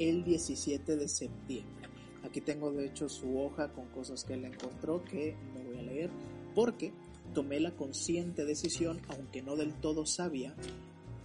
el 0.00 0.24
17 0.24 0.96
de 0.96 1.08
septiembre. 1.08 1.88
Aquí 2.24 2.40
tengo 2.40 2.72
de 2.72 2.86
hecho 2.86 3.08
su 3.08 3.38
hoja 3.38 3.72
con 3.72 3.86
cosas 3.90 4.24
que 4.24 4.34
él 4.34 4.44
encontró 4.44 5.04
que 5.04 5.36
no 5.54 5.60
voy 5.62 5.78
a 5.78 5.82
leer 5.82 6.10
porque 6.54 6.92
tomé 7.34 7.60
la 7.60 7.76
consciente 7.76 8.44
decisión, 8.44 9.00
aunque 9.08 9.42
no 9.42 9.56
del 9.56 9.74
todo 9.74 10.06
sabia, 10.06 10.54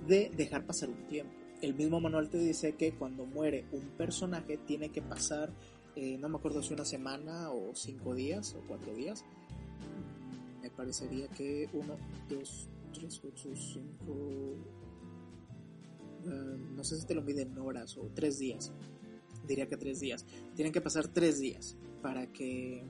de 0.08 0.30
dejar 0.36 0.66
pasar 0.66 0.90
un 0.90 1.08
tiempo. 1.08 1.34
El 1.62 1.74
mismo 1.74 2.00
manual 2.00 2.30
te 2.30 2.38
dice 2.38 2.76
que 2.76 2.94
cuando 2.94 3.26
muere 3.26 3.66
un 3.72 3.90
personaje 3.98 4.58
tiene 4.58 4.90
que 4.90 5.02
pasar, 5.02 5.52
eh, 5.96 6.18
no 6.20 6.28
me 6.30 6.38
acuerdo 6.38 6.62
si 6.62 6.74
una 6.74 6.86
semana 6.86 7.52
o 7.52 7.74
cinco 7.74 8.14
días 8.14 8.56
o 8.56 8.68
cuatro 8.68 8.94
días. 8.94 9.24
Me 10.62 10.70
parecería 10.70 11.28
que 11.30 11.70
uno, 11.74 11.96
dos, 12.30 12.70
tres, 12.94 13.22
ocho, 13.24 13.50
cinco, 13.56 14.58
uh, 16.26 16.76
no 16.76 16.84
sé 16.84 17.00
si 17.00 17.06
te 17.06 17.16
lo 17.16 17.22
miden 17.22 17.52
en 17.52 17.60
horas 17.60 17.98
o 17.98 18.10
tres 18.14 18.40
días. 18.40 18.74
Diría 19.48 19.68
que 19.68 19.78
tres 19.78 20.00
días. 20.00 20.26
Tienen 20.56 20.74
que 20.74 20.82
pasar 20.82 21.08
tres 21.08 21.40
días 21.40 21.78
para 22.02 22.32
que 22.32 22.84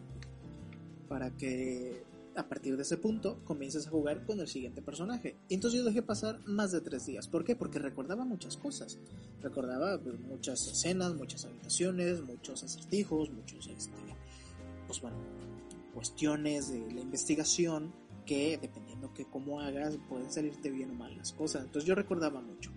para 1.07 1.35
que 1.35 2.03
a 2.35 2.47
partir 2.47 2.75
de 2.75 2.83
ese 2.83 2.97
punto 2.97 3.39
comiences 3.45 3.87
a 3.87 3.89
jugar 3.89 4.25
con 4.25 4.39
el 4.39 4.47
siguiente 4.47 4.81
personaje. 4.81 5.37
Entonces 5.49 5.79
yo 5.79 5.85
dejé 5.85 6.01
pasar 6.01 6.39
más 6.45 6.71
de 6.71 6.81
tres 6.81 7.05
días. 7.05 7.27
¿Por 7.27 7.45
qué? 7.45 7.55
Porque 7.55 7.79
recordaba 7.79 8.25
muchas 8.25 8.57
cosas. 8.57 8.99
Recordaba 9.41 10.01
pues, 10.01 10.19
muchas 10.19 10.67
escenas, 10.67 11.13
muchas 11.15 11.45
habitaciones, 11.45 12.21
muchos 12.21 12.63
acertijos, 12.63 13.31
muchos, 13.31 13.67
este, 13.67 13.93
pues 14.87 15.01
bueno, 15.01 15.17
cuestiones 15.93 16.69
de 16.69 16.91
la 16.91 17.01
investigación 17.01 17.93
que 18.25 18.57
dependiendo 18.57 19.13
que 19.13 19.25
cómo 19.25 19.61
hagas 19.61 19.97
pueden 20.09 20.31
salirte 20.31 20.71
bien 20.71 20.91
o 20.91 20.93
mal 20.93 21.15
las 21.15 21.31
cosas. 21.31 21.63
Entonces 21.63 21.87
yo 21.87 21.95
recordaba 21.95 22.41
mucho. 22.41 22.71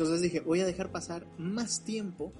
Entonces 0.00 0.22
dije, 0.22 0.40
voy 0.40 0.60
a 0.60 0.66
dejar 0.66 0.90
pasar 0.90 1.26
más 1.36 1.84
tiempo 1.84 2.32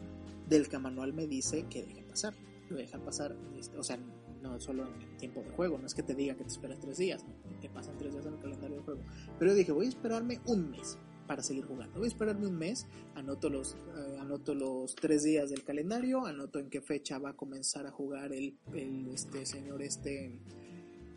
del 0.49 0.71
que 0.71 0.79
manual 0.79 1.13
me 1.13 1.27
dice 1.27 1.67
que 1.69 1.83
deje 1.83 2.03
pasar. 2.05 2.33
Voy 2.71 2.79
a 2.79 2.83
dejar 2.87 3.05
pasar, 3.05 3.37
este, 3.59 3.77
o 3.77 3.83
sea, 3.83 3.99
no 4.41 4.59
solo 4.59 4.87
en 4.87 5.19
tiempo 5.19 5.43
de 5.43 5.51
juego, 5.51 5.77
no 5.77 5.87
es 5.87 5.93
que 5.93 6.03
te 6.03 6.15
diga 6.15 6.35
que 6.35 6.45
te 6.45 6.49
esperes 6.49 6.81
tres 6.81 6.97
días, 6.97 7.23
¿no? 7.23 7.61
te 7.61 7.69
pasan 7.69 7.99
tres 7.99 8.15
días 8.15 8.25
en 8.25 8.33
el 8.33 8.41
calendario 8.41 8.77
del 8.77 8.85
juego. 8.87 9.03
Pero 9.39 9.53
dije, 9.53 9.73
voy 9.73 9.85
a 9.85 9.89
esperarme 9.91 10.41
un 10.47 10.71
mes 10.71 10.97
para 11.27 11.43
seguir 11.43 11.67
jugando. 11.67 11.99
Voy 11.99 12.07
a 12.07 12.09
esperarme 12.09 12.47
un 12.47 12.57
mes, 12.57 12.87
anoto 13.15 13.51
los, 13.51 13.75
eh, 13.75 14.17
anoto 14.19 14.55
los 14.55 14.95
tres 14.95 15.23
días 15.23 15.51
del 15.51 15.63
calendario, 15.63 16.25
anoto 16.25 16.61
en 16.61 16.71
qué 16.71 16.81
fecha 16.81 17.19
va 17.19 17.31
a 17.31 17.37
comenzar 17.37 17.87
a 17.87 17.91
jugar 17.91 18.33
el, 18.33 18.57
el 18.73 19.07
este 19.09 19.45
señor 19.45 19.83
este, 19.83 20.41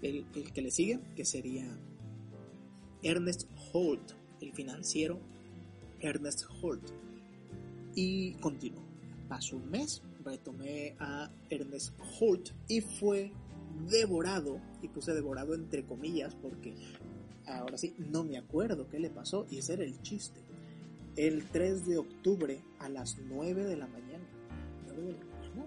el, 0.02 0.26
el 0.36 0.52
que 0.52 0.62
le 0.62 0.72
sigue, 0.72 1.00
que 1.16 1.24
sería 1.24 1.80
Ernest 3.02 3.48
Holt, 3.72 4.12
el 4.42 4.52
financiero 4.52 5.32
Ernest 6.04 6.44
Holt. 6.62 6.92
Y 7.96 8.34
continuó. 8.36 8.84
Pasó 9.28 9.58
un 9.58 9.70
mes, 9.72 10.04
retomé 10.24 10.96
a 11.00 11.32
Ernest 11.50 11.94
Holt 12.20 12.50
y 12.68 12.82
fue 12.82 13.32
devorado, 13.90 14.60
y 14.82 14.88
puse 14.88 15.14
devorado 15.14 15.56
entre 15.56 15.84
comillas 15.84 16.36
porque 16.36 16.76
ahora 17.48 17.78
sí 17.78 17.96
no 17.98 18.24
me 18.24 18.38
acuerdo 18.38 18.88
qué 18.88 19.00
le 19.00 19.10
pasó 19.10 19.48
y 19.50 19.58
ese 19.58 19.74
era 19.74 19.84
el 19.84 20.02
chiste. 20.02 20.42
El 21.16 21.46
3 21.46 21.86
de 21.86 21.98
octubre 21.98 22.62
a 22.80 22.90
las 22.90 23.18
9 23.20 23.66
de 23.66 23.78
la 23.78 23.88
mañana. 23.88 24.26
9 24.88 25.02
de 25.02 25.14
la 25.14 25.26
mañana. 25.26 25.66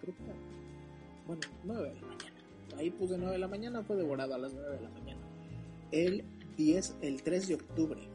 Creo 0.00 0.16
que. 0.16 0.22
Bueno, 1.26 1.42
9 1.64 1.88
de 1.88 1.94
la 1.94 2.06
mañana. 2.06 2.32
Ahí 2.76 2.90
puse 2.90 3.18
9 3.18 3.32
de 3.32 3.38
la 3.38 3.48
mañana, 3.48 3.82
fue 3.82 3.96
devorado 3.96 4.34
a 4.34 4.38
las 4.38 4.52
9 4.52 4.76
de 4.76 4.80
la 4.80 4.90
mañana. 4.90 5.20
El 5.90 6.24
10, 6.56 6.96
el 7.02 7.22
3 7.22 7.48
de 7.48 7.54
octubre. 7.56 8.11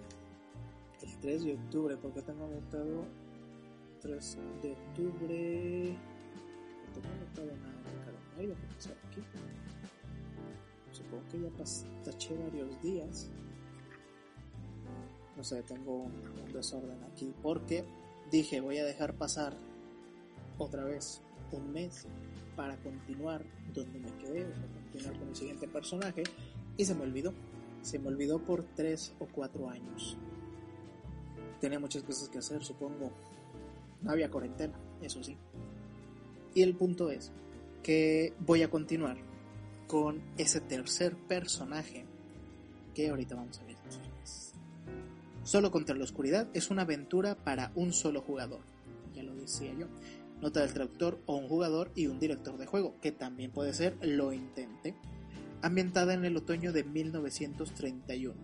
El 1.07 1.17
3 1.19 1.43
de 1.45 1.53
octubre, 1.53 1.97
porque 1.97 2.21
tengo 2.21 2.45
anotado 2.45 3.05
3 4.01 4.37
de 4.61 4.71
octubre. 4.71 5.97
No 6.85 6.93
tengo 6.93 7.15
anotado 7.15 7.47
nada 7.57 7.77
el 7.91 8.05
calendario, 8.05 8.55
aquí. 9.07 9.21
Supongo 10.91 11.23
que 11.31 11.41
ya 11.41 11.49
taché 12.03 12.35
varios 12.35 12.81
días. 12.81 13.29
No 15.35 15.43
sé, 15.43 15.61
tengo 15.63 16.03
un, 16.03 16.21
desorden 16.51 17.03
aquí 17.03 17.31
porque 17.43 17.85
dije 18.31 18.59
voy 18.59 18.79
a 18.79 18.85
dejar 18.85 19.13
pasar 19.13 19.53
otra 20.57 20.83
vez 20.85 21.21
un 21.51 21.71
mes 21.71 22.07
para 22.55 22.75
continuar 22.77 23.45
donde 23.73 23.99
me 23.99 24.11
quedé, 24.17 24.45
para 24.45 24.67
continuar 24.67 25.19
con 25.19 25.27
el 25.29 25.35
siguiente 25.35 25.67
personaje 25.67 26.23
y 26.75 26.85
se 26.85 26.95
me 26.95 27.03
olvidó. 27.03 27.33
Se 27.83 27.99
me 27.99 28.07
olvidó 28.07 28.39
por 28.39 28.63
3 28.75 29.13
o 29.19 29.27
4 29.27 29.69
años. 29.69 30.17
Tenía 31.59 31.79
muchas 31.79 32.03
cosas 32.03 32.29
que 32.29 32.39
hacer, 32.39 32.63
supongo. 32.63 33.11
No 34.01 34.11
había 34.11 34.29
cuarentena, 34.29 34.77
eso 35.01 35.23
sí. 35.23 35.35
Y 36.53 36.61
el 36.61 36.75
punto 36.75 37.09
es 37.09 37.31
que 37.83 38.33
voy 38.39 38.63
a 38.63 38.69
continuar 38.69 39.17
con 39.87 40.21
ese 40.37 40.59
tercer 40.61 41.15
personaje 41.15 42.05
que 42.93 43.09
ahorita 43.09 43.35
vamos 43.35 43.59
a 43.59 43.63
ver 43.63 43.75
quién 43.89 44.01
es. 44.23 44.53
Solo 45.43 45.71
contra 45.71 45.95
la 45.95 46.03
oscuridad 46.03 46.49
es 46.53 46.69
una 46.69 46.81
aventura 46.81 47.35
para 47.35 47.71
un 47.75 47.93
solo 47.93 48.21
jugador. 48.21 48.61
Ya 49.15 49.23
lo 49.23 49.35
decía 49.35 49.73
yo. 49.73 49.87
Nota 50.41 50.59
del 50.59 50.73
traductor 50.73 51.19
o 51.25 51.37
un 51.37 51.47
jugador 51.47 51.91
y 51.95 52.07
un 52.07 52.19
director 52.19 52.57
de 52.57 52.67
juego, 52.67 52.95
que 53.01 53.11
también 53.11 53.51
puede 53.51 53.73
ser 53.73 53.97
lo 54.01 54.33
intente. 54.33 54.95
Ambientada 55.61 56.13
en 56.13 56.25
el 56.25 56.37
otoño 56.37 56.73
de 56.73 56.83
1931. 56.83 58.35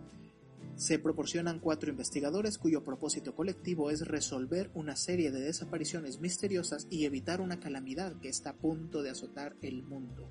Se 0.76 1.00
proporcionan 1.00 1.60
cuatro 1.60 1.90
investigadores 1.90 2.58
cuyo 2.58 2.84
propósito 2.84 3.36
colectivo 3.36 3.92
es 3.92 4.08
resolver 4.08 4.72
una 4.74 4.96
serie 4.96 5.32
de 5.32 5.42
desapariciones 5.42 6.20
misteriosas 6.20 6.88
y 6.90 7.06
evitar 7.06 7.42
una 7.42 7.60
calamidad 7.60 8.20
que 8.20 8.30
está 8.30 8.52
a 8.52 8.58
punto 8.58 9.04
de 9.04 9.12
azotar 9.12 9.56
el 9.62 9.84
mundo. 9.84 10.30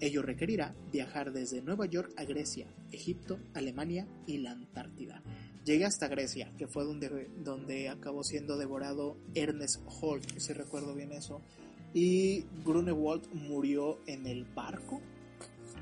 Ello 0.00 0.22
requerirá 0.22 0.76
viajar 0.92 1.32
desde 1.32 1.62
Nueva 1.62 1.86
York 1.86 2.12
a 2.16 2.24
Grecia, 2.24 2.68
Egipto, 2.92 3.40
Alemania 3.54 4.06
y 4.26 4.38
la 4.38 4.52
Antártida. 4.52 5.22
Llegué 5.64 5.84
hasta 5.84 6.08
Grecia, 6.08 6.52
que 6.56 6.68
fue 6.68 6.84
donde, 6.84 7.30
donde 7.42 7.88
acabó 7.88 8.22
siendo 8.22 8.56
devorado 8.56 9.16
Ernest 9.34 9.82
Holt, 9.86 10.38
si 10.38 10.52
recuerdo 10.52 10.94
bien 10.94 11.12
eso, 11.12 11.42
y 11.92 12.44
Grunewald 12.64 13.32
murió 13.32 13.98
en 14.06 14.26
el 14.26 14.44
barco, 14.44 15.00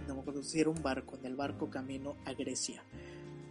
no 0.09 0.15
me 0.15 0.21
acuerdo 0.21 0.43
si 0.43 0.61
era 0.61 0.71
un 0.71 0.83
barco, 0.83 1.17
en 1.17 1.27
el 1.27 1.37
barco 1.37 1.69
camino 1.69 2.17
a 2.25 2.33
Grecia. 2.33 2.83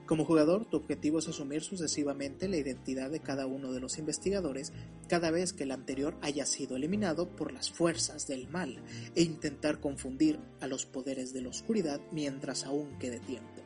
Como 0.06 0.24
jugador, 0.24 0.66
tu 0.66 0.78
objetivo 0.78 1.18
es 1.18 1.28
asumir 1.28 1.64
sucesivamente 1.64 2.47
la 2.47 2.58
identidad 2.58 3.10
de 3.10 3.22
cada 3.22 3.47
uno 3.47 3.72
de 3.72 3.80
los 3.80 3.97
investigadores 3.97 4.72
cada 5.10 5.32
vez 5.32 5.51
que 5.51 5.64
el 5.64 5.72
anterior 5.72 6.16
haya 6.22 6.45
sido 6.45 6.76
eliminado 6.76 7.36
por 7.36 7.51
las 7.51 7.72
fuerzas 7.72 8.28
del 8.28 8.47
mal 8.47 8.84
e 9.16 9.24
intentar 9.24 9.80
confundir 9.80 10.39
a 10.62 10.68
los 10.68 10.86
poderes 10.86 11.34
de 11.34 11.41
la 11.41 11.49
oscuridad 11.49 12.01
mientras 12.12 12.66
aún 12.66 12.99
quede 12.99 13.20
tiempo. 13.20 13.64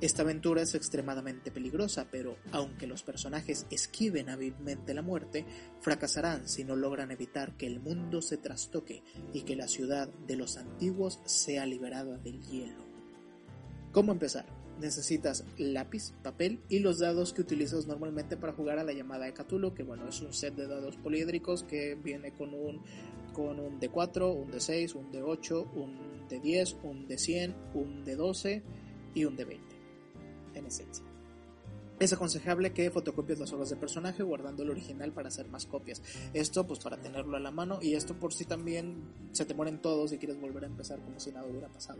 Esta 0.00 0.22
aventura 0.22 0.62
es 0.62 0.74
extremadamente 0.74 1.50
peligrosa, 1.50 2.06
pero 2.10 2.38
aunque 2.52 2.86
los 2.86 3.02
personajes 3.02 3.66
esquiven 3.70 4.30
hábilmente 4.30 4.94
la 4.94 5.02
muerte, 5.02 5.44
fracasarán 5.80 6.48
si 6.48 6.64
no 6.64 6.76
logran 6.76 7.10
evitar 7.10 7.56
que 7.56 7.66
el 7.66 7.80
mundo 7.80 8.22
se 8.22 8.36
trastoque 8.36 9.02
y 9.32 9.42
que 9.42 9.56
la 9.56 9.66
ciudad 9.66 10.08
de 10.08 10.36
los 10.36 10.56
antiguos 10.56 11.20
sea 11.24 11.66
liberada 11.66 12.16
del 12.18 12.40
hielo. 12.42 12.84
¿Cómo 13.90 14.12
empezar? 14.12 14.57
Necesitas 14.80 15.44
lápiz, 15.56 16.12
papel 16.22 16.60
y 16.68 16.78
los 16.80 16.98
dados 16.98 17.32
que 17.32 17.42
utilizas 17.42 17.86
normalmente 17.86 18.36
para 18.36 18.52
jugar 18.52 18.78
a 18.78 18.84
la 18.84 18.92
llamada 18.92 19.26
de 19.26 19.34
Cthulhu, 19.34 19.74
que 19.74 19.82
bueno, 19.82 20.08
es 20.08 20.20
un 20.20 20.32
set 20.32 20.54
de 20.54 20.66
dados 20.66 20.96
poliédricos 20.96 21.62
que 21.64 21.94
viene 21.94 22.32
con 22.32 22.54
un 22.54 22.82
con 23.32 23.60
un 23.60 23.78
D4, 23.78 24.34
un 24.34 24.50
D6, 24.50 24.96
un 24.96 25.12
D8, 25.12 25.72
un 25.74 26.28
D10, 26.28 26.76
un 26.82 27.06
D100, 27.06 27.54
un 27.74 28.04
D12 28.04 28.62
y 29.14 29.24
un 29.24 29.36
D20 29.36 29.60
en 30.54 30.66
esencia. 30.66 31.04
Es 32.00 32.12
aconsejable 32.12 32.72
que 32.72 32.90
fotocopies 32.92 33.40
las 33.40 33.52
hojas 33.52 33.70
de 33.70 33.76
personaje 33.76 34.22
guardando 34.22 34.62
el 34.62 34.70
original 34.70 35.12
para 35.12 35.28
hacer 35.28 35.48
más 35.48 35.66
copias. 35.66 36.00
Esto 36.32 36.64
pues 36.64 36.78
para 36.78 36.96
tenerlo 36.96 37.36
a 37.36 37.40
la 37.40 37.50
mano 37.50 37.80
y 37.82 37.94
esto 37.94 38.14
por 38.14 38.32
si 38.32 38.44
también 38.44 39.02
se 39.32 39.44
te 39.44 39.54
mueren 39.54 39.82
todos 39.82 40.12
y 40.12 40.18
quieres 40.18 40.40
volver 40.40 40.62
a 40.62 40.68
empezar 40.68 41.00
como 41.00 41.18
si 41.18 41.32
nada 41.32 41.48
hubiera 41.48 41.68
pasado. 41.68 41.98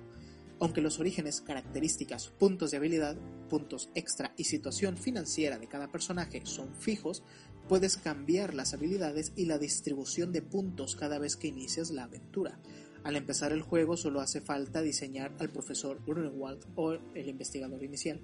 Aunque 0.60 0.80
los 0.80 0.98
orígenes, 0.98 1.40
características, 1.40 2.28
puntos 2.30 2.72
de 2.72 2.78
habilidad, 2.78 3.16
puntos 3.48 3.90
extra 3.94 4.34
y 4.36 4.44
situación 4.44 4.96
financiera 4.96 5.58
de 5.58 5.68
cada 5.68 5.92
personaje 5.92 6.42
son 6.44 6.74
fijos, 6.74 7.22
puedes 7.68 7.96
cambiar 7.96 8.54
las 8.54 8.74
habilidades 8.74 9.32
y 9.36 9.44
la 9.44 9.58
distribución 9.58 10.32
de 10.32 10.42
puntos 10.42 10.96
cada 10.96 11.18
vez 11.18 11.36
que 11.36 11.48
inicias 11.48 11.90
la 11.90 12.04
aventura. 12.04 12.58
Al 13.04 13.14
empezar 13.14 13.52
el 13.52 13.62
juego 13.62 13.96
solo 13.96 14.20
hace 14.20 14.40
falta 14.40 14.82
diseñar 14.82 15.32
al 15.38 15.50
profesor 15.50 16.02
Grunewald 16.04 16.64
o 16.74 16.92
el 16.92 17.28
investigador 17.28 17.84
inicial. 17.84 18.20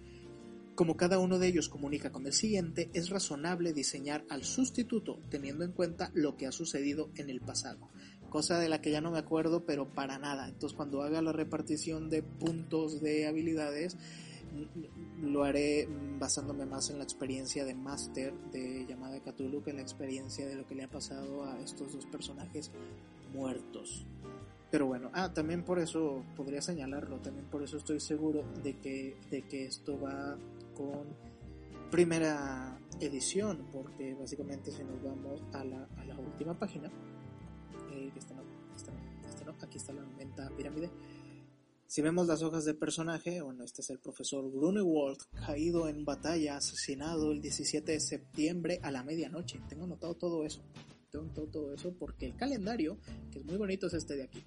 Como 0.75 0.97
cada 0.97 1.21
uno 1.21 1.39
de 1.39 1.47
ellos 1.47 1.69
comunica 1.69 2.11
con 2.11 2.27
el 2.27 2.33
siguiente, 2.33 2.91
es 2.95 3.11
razonable 3.11 3.73
diseñar 3.73 4.25
al 4.29 4.43
sustituto 4.43 5.21
teniendo 5.31 5.65
en 5.65 5.71
cuenta 5.71 6.11
lo 6.15 6.37
que 6.37 6.49
ha 6.49 6.53
sucedido 6.53 7.11
en 7.15 7.31
el 7.31 7.41
pasado 7.41 7.91
cosa 8.35 8.59
de 8.59 8.69
la 8.69 8.81
que 8.81 8.91
ya 8.91 9.01
no 9.01 9.13
me 9.13 9.19
acuerdo, 9.19 9.65
pero 9.65 9.87
para 9.87 10.19
nada. 10.19 10.49
Entonces 10.49 10.77
cuando 10.77 11.03
haga 11.03 11.23
la 11.23 11.31
repartición 11.31 12.11
de 12.11 12.25
puntos 12.25 13.01
de 13.01 13.29
habilidades, 13.29 13.97
lo 15.23 15.45
haré 15.45 15.89
basándome 16.19 16.67
más 16.67 16.91
en 16.91 16.99
la 16.99 17.05
experiencia 17.05 17.65
de 17.65 17.77
Master 17.77 18.35
de 18.51 18.87
Llamada 18.89 19.15
de 19.15 19.21
Cthulhu 19.21 19.63
que 19.63 19.71
en 19.71 19.77
la 19.77 19.83
experiencia 19.83 20.49
de 20.49 20.57
lo 20.57 20.67
que 20.67 20.75
le 20.75 20.83
ha 20.83 20.91
pasado 20.91 21.45
a 21.45 21.61
estos 21.61 21.93
dos 21.93 22.07
personajes 22.07 22.73
muertos. 23.33 24.05
Pero 24.69 24.87
bueno, 24.87 25.11
ah, 25.13 25.33
también 25.33 25.63
por 25.63 25.79
eso 25.79 26.25
podría 26.35 26.61
señalarlo, 26.61 27.21
también 27.21 27.47
por 27.47 27.63
eso 27.63 27.77
estoy 27.77 28.01
seguro 28.01 28.43
de 28.65 28.81
que, 28.81 29.17
de 29.31 29.43
que 29.43 29.67
esto 29.67 29.97
va 30.01 30.37
con 30.75 31.05
primera 31.93 32.81
edición, 32.99 33.69
porque 33.71 34.15
básicamente 34.15 34.73
si 34.73 34.83
nos 34.83 35.01
vamos 35.05 35.41
a 35.53 35.63
la, 35.63 35.87
a 35.99 36.05
la 36.05 36.19
última 36.19 36.59
página, 36.59 36.91
aquí 39.65 39.79
está 39.79 39.93
la 39.93 40.05
venta 40.17 40.51
pirámide. 40.57 40.91
Si 41.87 42.03
vemos 42.03 42.27
las 42.27 42.43
hojas 42.43 42.65
de 42.65 42.75
personaje, 42.75 43.41
bueno, 43.41 43.63
este 43.63 43.83
es 43.83 43.91
el 43.91 43.99
profesor 43.99 44.51
Grunewald, 44.51 45.19
caído 45.47 45.89
en 45.89 46.05
batalla, 46.05 46.57
asesinado 46.57 47.31
el 47.31 47.41
17 47.41 47.93
de 47.93 48.01
septiembre 48.01 48.81
a 48.83 48.91
la 48.91 49.03
medianoche. 49.05 49.61
Tengo 49.69 49.87
notado 49.87 50.15
todo 50.15 50.45
eso. 50.45 50.63
Tengo 51.11 51.27
notado 51.27 51.47
todo 51.49 51.75
eso 51.75 51.95
porque 51.99 52.27
el 52.27 52.37
calendario, 52.37 52.99
que 53.31 53.39
es 53.39 53.45
muy 53.45 53.57
bonito, 53.57 53.87
es 53.87 53.95
este 53.95 54.17
de 54.17 54.25
aquí. 54.25 54.43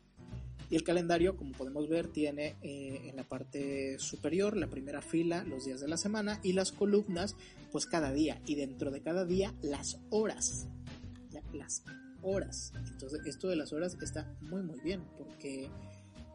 Y 0.70 0.76
el 0.76 0.84
calendario, 0.84 1.38
como 1.38 1.54
podemos 1.54 1.88
ver, 1.88 2.08
tiene 2.08 2.58
eh, 2.62 3.04
en 3.06 3.16
la 3.16 3.24
parte 3.24 3.98
superior 4.00 4.58
la 4.58 4.68
primera 4.68 5.02
fila, 5.02 5.46
los 5.46 5.64
días 5.64 5.80
de 5.80 5.88
la 5.88 5.96
semana, 5.96 6.42
y 6.44 6.52
las 6.52 6.74
columnas, 6.74 7.38
pues 7.72 7.86
cada 7.86 8.12
día. 8.12 8.42
Y 8.46 8.56
dentro 8.56 8.92
de 8.92 9.02
cada 9.02 9.24
día, 9.24 9.54
las 9.62 10.00
horas. 10.10 10.68
Las 11.54 11.84
horas. 12.22 12.74
Entonces, 12.92 13.22
esto 13.26 13.48
de 13.48 13.56
las 13.56 13.74
horas 13.74 13.98
está 14.02 14.36
muy, 14.42 14.64
muy 14.64 14.80
bien 14.80 15.04
porque 15.18 15.70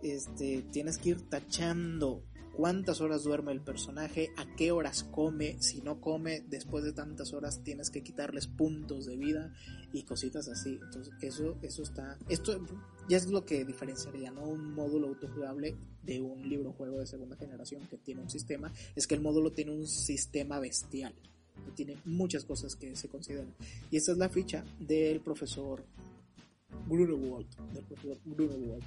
este, 0.02 0.62
tienes 0.70 0.98
que 0.98 1.10
ir 1.10 1.28
tachando 1.28 2.24
cuántas 2.52 3.00
horas 3.00 3.24
duerme 3.24 3.52
el 3.52 3.60
personaje, 3.60 4.30
a 4.36 4.44
qué 4.56 4.72
horas 4.72 5.04
come, 5.04 5.56
si 5.60 5.80
no 5.80 6.00
come 6.00 6.42
después 6.48 6.84
de 6.84 6.92
tantas 6.92 7.32
horas 7.32 7.62
tienes 7.62 7.90
que 7.90 8.02
quitarles 8.02 8.46
puntos 8.46 9.06
de 9.06 9.16
vida 9.16 9.52
y 9.92 10.02
cositas 10.02 10.48
así. 10.48 10.78
Entonces, 10.82 11.14
eso, 11.20 11.56
eso 11.62 11.82
está, 11.82 12.18
esto 12.28 12.60
ya 13.08 13.16
es 13.16 13.26
lo 13.28 13.44
que 13.44 13.64
diferenciaría, 13.64 14.30
¿no? 14.30 14.44
Un 14.44 14.74
módulo 14.74 15.08
autojugable 15.08 15.76
de 16.02 16.20
un 16.20 16.48
libro 16.48 16.72
juego 16.72 16.98
de 16.98 17.06
segunda 17.06 17.36
generación 17.36 17.86
que 17.88 17.96
tiene 17.96 18.20
un 18.20 18.30
sistema, 18.30 18.72
es 18.94 19.06
que 19.06 19.14
el 19.14 19.20
módulo 19.20 19.52
tiene 19.52 19.72
un 19.72 19.86
sistema 19.86 20.58
bestial 20.58 21.14
tiene 21.74 21.96
muchas 22.04 22.44
cosas 22.44 22.76
que 22.76 22.94
se 22.96 23.08
consideran. 23.08 23.54
Y 23.90 23.96
esta 23.96 24.12
es 24.12 24.18
la 24.18 24.28
ficha 24.28 24.64
del 24.78 25.20
profesor 25.20 25.84
Grunewald, 26.88 27.48
del 27.72 27.84
profesor 27.84 28.18
Grunewald, 28.24 28.84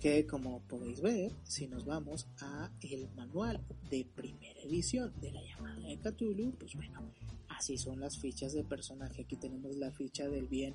que 0.00 0.26
como 0.26 0.60
podéis 0.62 1.00
ver, 1.00 1.32
si 1.44 1.66
nos 1.66 1.84
vamos 1.84 2.26
a 2.40 2.70
el 2.80 3.08
manual 3.14 3.60
de 3.90 4.06
primera 4.14 4.60
edición 4.60 5.12
de 5.20 5.32
la 5.32 5.42
llamada 5.42 5.80
de 5.80 5.98
Cthulhu, 5.98 6.52
pues 6.58 6.74
bueno, 6.74 7.00
así 7.48 7.78
son 7.78 8.00
las 8.00 8.18
fichas 8.18 8.52
de 8.52 8.64
personaje. 8.64 9.22
Aquí 9.22 9.36
tenemos 9.36 9.76
la 9.76 9.90
ficha 9.90 10.28
del 10.28 10.46
bien, 10.46 10.74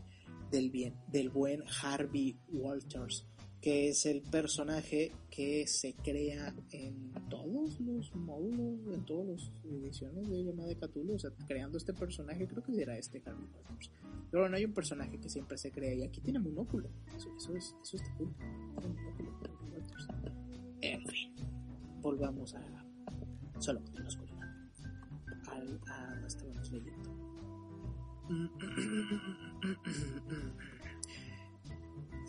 del 0.51 0.71
bien, 0.71 0.95
del 1.11 1.29
buen 1.29 1.63
Harvey 1.81 2.37
Walters 2.51 3.25
que 3.61 3.89
es 3.89 4.05
el 4.05 4.21
personaje 4.21 5.11
que 5.29 5.67
se 5.67 5.93
crea 5.95 6.55
en 6.71 7.11
todos 7.29 7.77
los 7.81 8.15
módulos, 8.15 8.79
en 8.93 9.05
todas 9.05 9.27
las 9.27 9.51
ediciones 9.65 10.29
de 10.29 10.45
llamada 10.45 10.69
de 10.69 10.77
Cthulhu, 10.77 11.15
o 11.15 11.19
sea, 11.19 11.31
creando 11.45 11.77
este 11.77 11.93
personaje, 11.93 12.47
creo 12.47 12.63
que 12.63 12.73
será 12.73 12.97
este 12.97 13.21
Harvey 13.25 13.49
Walters. 13.53 13.91
Pero 14.31 14.43
bueno, 14.43 14.55
hay 14.55 14.63
un 14.63 14.73
personaje 14.73 15.19
que 15.19 15.27
siempre 15.29 15.57
se 15.57 15.71
crea 15.71 15.93
y 15.93 16.03
aquí 16.03 16.21
tiene 16.21 16.39
monóculo. 16.39 16.89
Eso, 17.15 17.35
eso, 17.35 17.53
es, 17.55 17.75
eso 17.81 17.97
está 17.97 18.15
cool. 18.15 18.33
En 20.81 21.05
fin, 21.05 21.35
volvamos 22.01 22.55
a 22.55 22.85
solo 23.59 23.83
con 23.83 24.01
la 24.01 24.07
oscuridad. 24.07 24.39
Al, 25.47 25.81
a 25.87 26.23
estábamos 26.25 26.71
leyendo. 26.71 27.09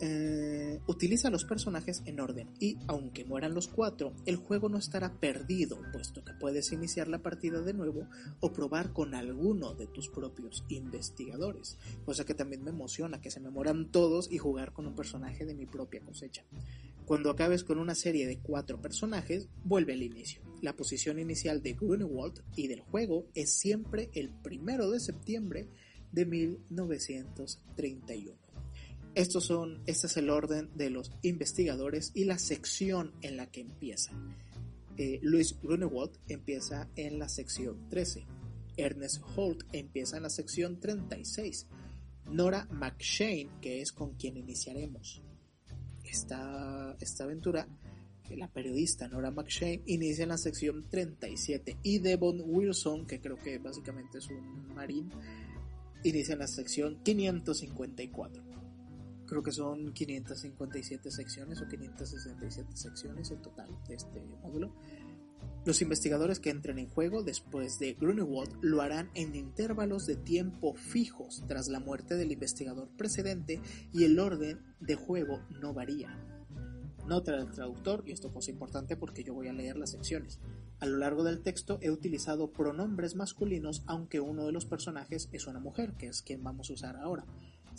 Eh, 0.03 0.79
utiliza 0.87 1.29
los 1.29 1.45
personajes 1.45 2.01
en 2.05 2.19
orden 2.19 2.49
y 2.59 2.75
aunque 2.87 3.23
mueran 3.23 3.53
los 3.53 3.67
cuatro, 3.67 4.13
el 4.25 4.35
juego 4.35 4.67
no 4.67 4.79
estará 4.79 5.19
perdido, 5.19 5.79
puesto 5.93 6.25
que 6.25 6.33
puedes 6.33 6.71
iniciar 6.71 7.07
la 7.07 7.21
partida 7.21 7.61
de 7.61 7.73
nuevo 7.73 8.07
o 8.39 8.51
probar 8.51 8.93
con 8.93 9.13
alguno 9.13 9.75
de 9.75 9.85
tus 9.85 10.09
propios 10.09 10.65
investigadores, 10.69 11.77
cosa 12.03 12.25
que 12.25 12.33
también 12.33 12.63
me 12.63 12.71
emociona 12.71 13.21
que 13.21 13.29
se 13.29 13.39
me 13.39 13.51
mueran 13.51 13.91
todos 13.91 14.31
y 14.31 14.39
jugar 14.39 14.73
con 14.73 14.87
un 14.87 14.95
personaje 14.95 15.45
de 15.45 15.53
mi 15.53 15.67
propia 15.67 16.01
cosecha. 16.01 16.45
Cuando 17.05 17.29
acabes 17.29 17.63
con 17.63 17.77
una 17.77 17.93
serie 17.93 18.25
de 18.25 18.39
cuatro 18.39 18.81
personajes, 18.81 19.49
vuelve 19.63 19.93
al 19.93 20.01
inicio. 20.01 20.41
La 20.63 20.75
posición 20.75 21.19
inicial 21.19 21.61
de 21.61 21.73
Grunewald 21.73 22.41
y 22.55 22.65
del 22.67 22.81
juego 22.81 23.27
es 23.35 23.53
siempre 23.53 24.09
el 24.13 24.29
primero 24.29 24.89
de 24.89 24.99
septiembre 24.99 25.67
de 26.11 26.25
1931. 26.25 28.50
Estos 29.13 29.45
son, 29.45 29.81
este 29.87 30.07
es 30.07 30.15
el 30.15 30.29
orden 30.29 30.69
de 30.75 30.89
los 30.89 31.11
investigadores 31.21 32.11
y 32.13 32.23
la 32.23 32.39
sección 32.39 33.13
en 33.21 33.35
la 33.35 33.47
que 33.47 33.59
empieza. 33.59 34.13
Eh, 34.97 35.19
Luis 35.21 35.57
Grunewald 35.61 36.11
empieza 36.29 36.87
en 36.95 37.19
la 37.19 37.27
sección 37.27 37.89
13. 37.89 38.25
Ernest 38.77 39.21
Holt 39.35 39.63
empieza 39.73 40.15
en 40.15 40.23
la 40.23 40.29
sección 40.29 40.79
36. 40.79 41.67
Nora 42.31 42.67
McShane, 42.71 43.49
que 43.61 43.81
es 43.81 43.91
con 43.91 44.13
quien 44.15 44.37
iniciaremos 44.37 45.21
esta, 46.05 46.95
esta 47.01 47.25
aventura, 47.25 47.67
la 48.29 48.47
periodista 48.47 49.09
Nora 49.09 49.31
McShane, 49.31 49.81
inicia 49.87 50.23
en 50.23 50.29
la 50.29 50.37
sección 50.37 50.87
37 50.89 51.77
y 51.83 51.99
Devon 51.99 52.41
Wilson, 52.45 53.05
que 53.05 53.19
creo 53.19 53.37
que 53.37 53.57
básicamente 53.57 54.19
es 54.19 54.29
un 54.29 54.73
marín, 54.73 55.09
inicia 56.03 56.33
en 56.33 56.39
la 56.39 56.47
sección 56.47 57.01
554. 57.03 58.50
Creo 59.31 59.43
que 59.43 59.53
son 59.53 59.93
557 59.93 61.09
secciones 61.09 61.61
o 61.61 61.67
567 61.69 62.75
secciones 62.75 63.31
en 63.31 63.41
total 63.41 63.69
de 63.87 63.95
este 63.95 64.25
módulo. 64.43 64.75
Los 65.63 65.81
investigadores 65.81 66.41
que 66.41 66.49
entren 66.49 66.77
en 66.79 66.89
juego 66.89 67.23
después 67.23 67.79
de 67.79 67.93
Grunewald 67.93 68.57
lo 68.61 68.81
harán 68.81 69.09
en 69.13 69.33
intervalos 69.33 70.05
de 70.05 70.17
tiempo 70.17 70.73
fijos 70.73 71.45
tras 71.47 71.69
la 71.69 71.79
muerte 71.79 72.17
del 72.17 72.33
investigador 72.33 72.89
precedente 72.97 73.61
y 73.93 74.03
el 74.03 74.19
orden 74.19 74.65
de 74.81 74.95
juego 74.95 75.39
no 75.61 75.73
varía. 75.73 76.09
Nota 77.07 77.31
del 77.31 77.51
traductor, 77.51 78.03
y 78.05 78.11
esto 78.11 78.33
es 78.37 78.49
importante 78.49 78.97
porque 78.97 79.23
yo 79.23 79.33
voy 79.33 79.47
a 79.47 79.53
leer 79.53 79.77
las 79.77 79.91
secciones. 79.91 80.41
A 80.81 80.87
lo 80.87 80.97
largo 80.97 81.23
del 81.23 81.41
texto 81.41 81.79
he 81.81 81.89
utilizado 81.89 82.51
pronombres 82.51 83.15
masculinos 83.15 83.83
aunque 83.87 84.19
uno 84.19 84.45
de 84.45 84.51
los 84.51 84.65
personajes 84.65 85.29
es 85.31 85.47
una 85.47 85.61
mujer, 85.61 85.93
que 85.93 86.07
es 86.07 86.21
quien 86.21 86.43
vamos 86.43 86.69
a 86.69 86.73
usar 86.73 86.97
ahora. 86.97 87.25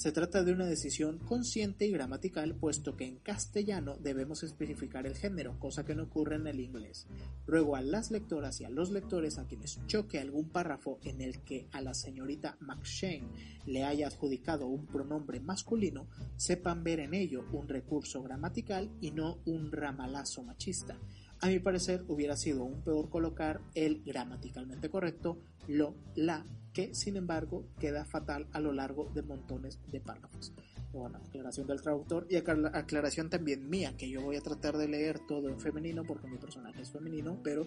Se 0.02 0.10
trata 0.10 0.42
de 0.42 0.52
una 0.52 0.66
decisión 0.66 1.20
consciente 1.20 1.86
y 1.86 1.92
gramatical, 1.92 2.56
puesto 2.56 2.96
que 2.96 3.06
en 3.06 3.18
castellano 3.18 3.96
debemos 4.00 4.42
especificar 4.42 5.06
el 5.06 5.14
género, 5.14 5.60
cosa 5.60 5.84
que 5.84 5.94
no 5.94 6.02
ocurre 6.02 6.34
en 6.34 6.48
el 6.48 6.58
inglés. 6.58 7.06
Ruego 7.46 7.76
a 7.76 7.82
las 7.82 8.10
lectoras 8.10 8.60
y 8.60 8.64
a 8.64 8.68
los 8.68 8.90
lectores 8.90 9.38
a 9.38 9.46
quienes 9.46 9.78
choque 9.86 10.18
algún 10.18 10.48
párrafo 10.48 10.98
en 11.04 11.20
el 11.20 11.44
que 11.44 11.68
a 11.70 11.80
la 11.80 11.94
señorita 11.94 12.56
McShane 12.58 13.28
le 13.64 13.84
haya 13.84 14.08
adjudicado 14.08 14.66
un 14.66 14.88
pronombre 14.88 15.38
masculino, 15.38 16.08
sepan 16.36 16.82
ver 16.82 16.98
en 16.98 17.14
ello 17.14 17.44
un 17.52 17.68
recurso 17.68 18.24
gramatical 18.24 18.90
y 19.00 19.12
no 19.12 19.38
un 19.44 19.70
ramalazo 19.70 20.42
machista. 20.42 20.98
A 21.38 21.46
mi 21.46 21.60
parecer 21.60 22.04
hubiera 22.08 22.36
sido 22.36 22.62
aún 22.62 22.82
peor 22.82 23.08
colocar 23.08 23.60
el 23.76 24.02
gramaticalmente 24.02 24.90
correcto 24.90 25.38
lo, 25.68 25.94
la, 26.16 26.44
que 26.72 26.94
sin 26.94 27.16
embargo 27.16 27.66
queda 27.78 28.04
fatal 28.04 28.48
a 28.52 28.60
lo 28.60 28.72
largo 28.72 29.10
de 29.14 29.22
montones 29.22 29.78
de 29.90 30.00
párrafos. 30.00 30.52
Bueno, 30.92 31.18
aclaración 31.18 31.66
del 31.66 31.80
traductor 31.80 32.26
y 32.28 32.36
aclaración 32.36 33.30
también 33.30 33.68
mía, 33.68 33.94
que 33.96 34.10
yo 34.10 34.20
voy 34.20 34.36
a 34.36 34.42
tratar 34.42 34.76
de 34.76 34.88
leer 34.88 35.20
todo 35.26 35.48
en 35.48 35.58
femenino 35.58 36.04
porque 36.04 36.28
mi 36.28 36.36
personaje 36.36 36.82
es 36.82 36.90
femenino, 36.90 37.40
pero 37.42 37.66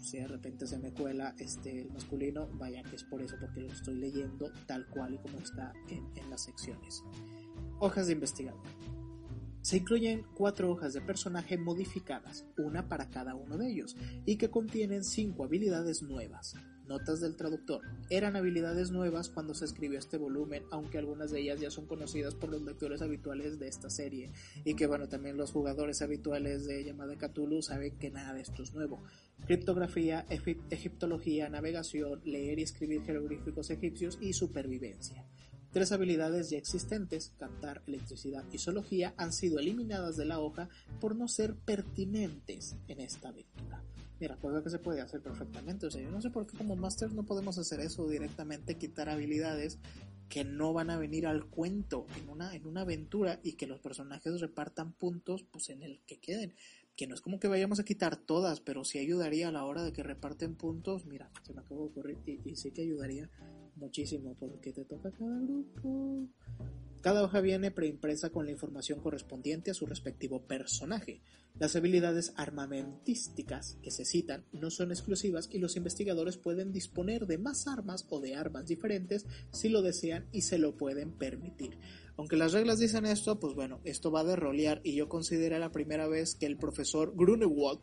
si 0.00 0.18
de 0.18 0.26
repente 0.26 0.66
se 0.66 0.78
me 0.78 0.90
cuela 0.90 1.34
este, 1.38 1.82
el 1.82 1.92
masculino, 1.92 2.48
vaya 2.54 2.82
que 2.82 2.96
es 2.96 3.04
por 3.04 3.20
eso, 3.20 3.36
porque 3.38 3.60
lo 3.60 3.70
estoy 3.70 3.96
leyendo 3.96 4.50
tal 4.66 4.86
cual 4.86 5.14
y 5.14 5.18
como 5.18 5.38
está 5.38 5.72
en, 5.88 6.10
en 6.16 6.30
las 6.30 6.44
secciones. 6.44 7.02
Hojas 7.78 8.06
de 8.06 8.14
investigador. 8.14 8.62
Se 9.60 9.76
incluyen 9.76 10.24
cuatro 10.34 10.70
hojas 10.70 10.94
de 10.94 11.02
personaje 11.02 11.56
modificadas, 11.56 12.46
una 12.56 12.88
para 12.88 13.10
cada 13.10 13.34
uno 13.34 13.58
de 13.58 13.70
ellos, 13.70 13.96
y 14.24 14.36
que 14.36 14.50
contienen 14.50 15.04
cinco 15.04 15.44
habilidades 15.44 16.02
nuevas. 16.02 16.56
Notas 16.92 17.22
del 17.22 17.36
traductor. 17.36 17.80
Eran 18.10 18.36
habilidades 18.36 18.90
nuevas 18.90 19.30
cuando 19.30 19.54
se 19.54 19.64
escribió 19.64 19.98
este 19.98 20.18
volumen, 20.18 20.64
aunque 20.70 20.98
algunas 20.98 21.30
de 21.30 21.40
ellas 21.40 21.58
ya 21.58 21.70
son 21.70 21.86
conocidas 21.86 22.34
por 22.34 22.50
los 22.50 22.60
lectores 22.60 23.00
habituales 23.00 23.58
de 23.58 23.66
esta 23.66 23.88
serie, 23.88 24.30
y 24.62 24.74
que 24.74 24.86
bueno, 24.86 25.08
también 25.08 25.38
los 25.38 25.52
jugadores 25.52 26.02
habituales 26.02 26.66
de 26.66 26.84
Llamada 26.84 27.16
Cthulhu 27.16 27.62
saben 27.62 27.96
que 27.96 28.10
nada 28.10 28.34
de 28.34 28.42
esto 28.42 28.62
es 28.62 28.74
nuevo. 28.74 29.02
Criptografía, 29.46 30.26
egiptología, 30.68 31.48
navegación, 31.48 32.20
leer 32.26 32.58
y 32.58 32.64
escribir 32.64 33.02
jeroglíficos 33.04 33.70
egipcios 33.70 34.18
y 34.20 34.34
supervivencia. 34.34 35.24
Tres 35.72 35.92
habilidades 35.92 36.50
ya 36.50 36.58
existentes, 36.58 37.32
cantar, 37.38 37.82
electricidad 37.86 38.44
y 38.52 38.58
zoología, 38.58 39.14
han 39.16 39.32
sido 39.32 39.58
eliminadas 39.60 40.18
de 40.18 40.26
la 40.26 40.40
hoja 40.40 40.68
por 41.00 41.16
no 41.16 41.26
ser 41.26 41.54
pertinentes 41.54 42.76
en 42.86 43.00
esta 43.00 43.30
aventura. 43.30 43.82
Mira, 44.22 44.36
pues 44.40 44.62
que 44.62 44.70
se 44.70 44.78
puede 44.78 45.00
hacer 45.00 45.20
perfectamente. 45.20 45.86
O 45.86 45.90
sea, 45.90 46.00
yo 46.00 46.08
no 46.08 46.22
sé 46.22 46.30
por 46.30 46.46
qué 46.46 46.56
como 46.56 46.76
Master 46.76 47.12
no 47.12 47.24
podemos 47.24 47.58
hacer 47.58 47.80
eso 47.80 48.08
directamente, 48.08 48.76
quitar 48.76 49.08
habilidades 49.08 49.80
que 50.28 50.44
no 50.44 50.72
van 50.72 50.90
a 50.90 50.96
venir 50.96 51.26
al 51.26 51.46
cuento 51.46 52.06
en 52.16 52.28
una, 52.28 52.54
en 52.54 52.64
una 52.64 52.82
aventura 52.82 53.40
y 53.42 53.54
que 53.54 53.66
los 53.66 53.80
personajes 53.80 54.40
repartan 54.40 54.92
puntos 54.92 55.42
pues 55.42 55.70
en 55.70 55.82
el 55.82 56.02
que 56.06 56.20
queden. 56.20 56.54
Que 56.94 57.08
no 57.08 57.16
es 57.16 57.20
como 57.20 57.40
que 57.40 57.48
vayamos 57.48 57.80
a 57.80 57.84
quitar 57.84 58.14
todas, 58.14 58.60
pero 58.60 58.84
sí 58.84 59.00
ayudaría 59.00 59.48
a 59.48 59.50
la 59.50 59.64
hora 59.64 59.82
de 59.82 59.92
que 59.92 60.04
reparten 60.04 60.54
puntos. 60.54 61.04
Mira, 61.04 61.28
se 61.42 61.52
me 61.52 61.62
acabó 61.62 61.80
de 61.80 61.88
ocurrir 61.88 62.18
y, 62.24 62.48
y 62.48 62.54
sí 62.54 62.70
que 62.70 62.82
ayudaría 62.82 63.28
muchísimo 63.74 64.36
porque 64.38 64.72
te 64.72 64.84
toca 64.84 65.10
cada 65.10 65.36
grupo. 65.40 66.28
Cada 67.02 67.24
hoja 67.24 67.40
viene 67.40 67.72
preimpresa 67.72 68.30
con 68.30 68.44
la 68.46 68.52
información 68.52 69.00
correspondiente 69.00 69.72
a 69.72 69.74
su 69.74 69.86
respectivo 69.86 70.46
personaje. 70.46 71.20
Las 71.58 71.74
habilidades 71.74 72.32
armamentísticas 72.36 73.76
que 73.82 73.90
se 73.90 74.04
citan 74.04 74.44
no 74.52 74.70
son 74.70 74.92
exclusivas 74.92 75.48
y 75.50 75.58
los 75.58 75.76
investigadores 75.76 76.36
pueden 76.36 76.72
disponer 76.72 77.26
de 77.26 77.38
más 77.38 77.66
armas 77.66 78.06
o 78.08 78.20
de 78.20 78.36
armas 78.36 78.66
diferentes 78.66 79.26
si 79.50 79.68
lo 79.68 79.82
desean 79.82 80.28
y 80.30 80.42
se 80.42 80.58
lo 80.58 80.76
pueden 80.76 81.10
permitir. 81.10 81.76
Aunque 82.16 82.36
las 82.36 82.52
reglas 82.52 82.78
dicen 82.78 83.04
esto, 83.04 83.40
pues 83.40 83.54
bueno, 83.54 83.80
esto 83.82 84.12
va 84.12 84.22
de 84.22 84.36
rolear 84.36 84.80
y 84.84 84.94
yo 84.94 85.08
consideré 85.08 85.58
la 85.58 85.72
primera 85.72 86.06
vez 86.06 86.36
que 86.36 86.46
el 86.46 86.56
profesor 86.56 87.14
Grunewald 87.16 87.80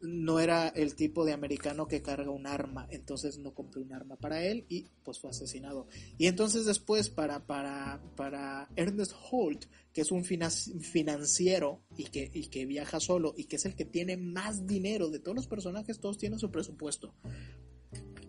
no 0.00 0.40
era 0.40 0.68
el 0.68 0.94
tipo 0.94 1.24
de 1.24 1.32
americano 1.32 1.86
que 1.86 2.02
carga 2.02 2.30
un 2.30 2.46
arma, 2.46 2.86
entonces 2.90 3.38
no 3.38 3.54
compré 3.54 3.82
un 3.82 3.92
arma 3.92 4.16
para 4.16 4.42
él 4.44 4.64
y 4.68 4.86
pues 5.02 5.20
fue 5.20 5.30
asesinado. 5.30 5.86
Y 6.16 6.26
entonces 6.26 6.64
después 6.64 7.10
para, 7.10 7.46
para, 7.46 8.02
para 8.16 8.68
Ernest 8.76 9.12
Holt, 9.30 9.66
que 9.92 10.00
es 10.00 10.10
un 10.10 10.24
financiero 10.24 11.82
y 11.96 12.04
que, 12.04 12.30
y 12.32 12.48
que 12.48 12.66
viaja 12.66 12.98
solo 12.98 13.34
y 13.36 13.44
que 13.44 13.56
es 13.56 13.66
el 13.66 13.74
que 13.74 13.84
tiene 13.84 14.16
más 14.16 14.66
dinero 14.66 15.10
de 15.10 15.18
todos 15.18 15.36
los 15.36 15.46
personajes, 15.46 16.00
todos 16.00 16.18
tienen 16.18 16.38
su 16.38 16.50
presupuesto. 16.50 17.14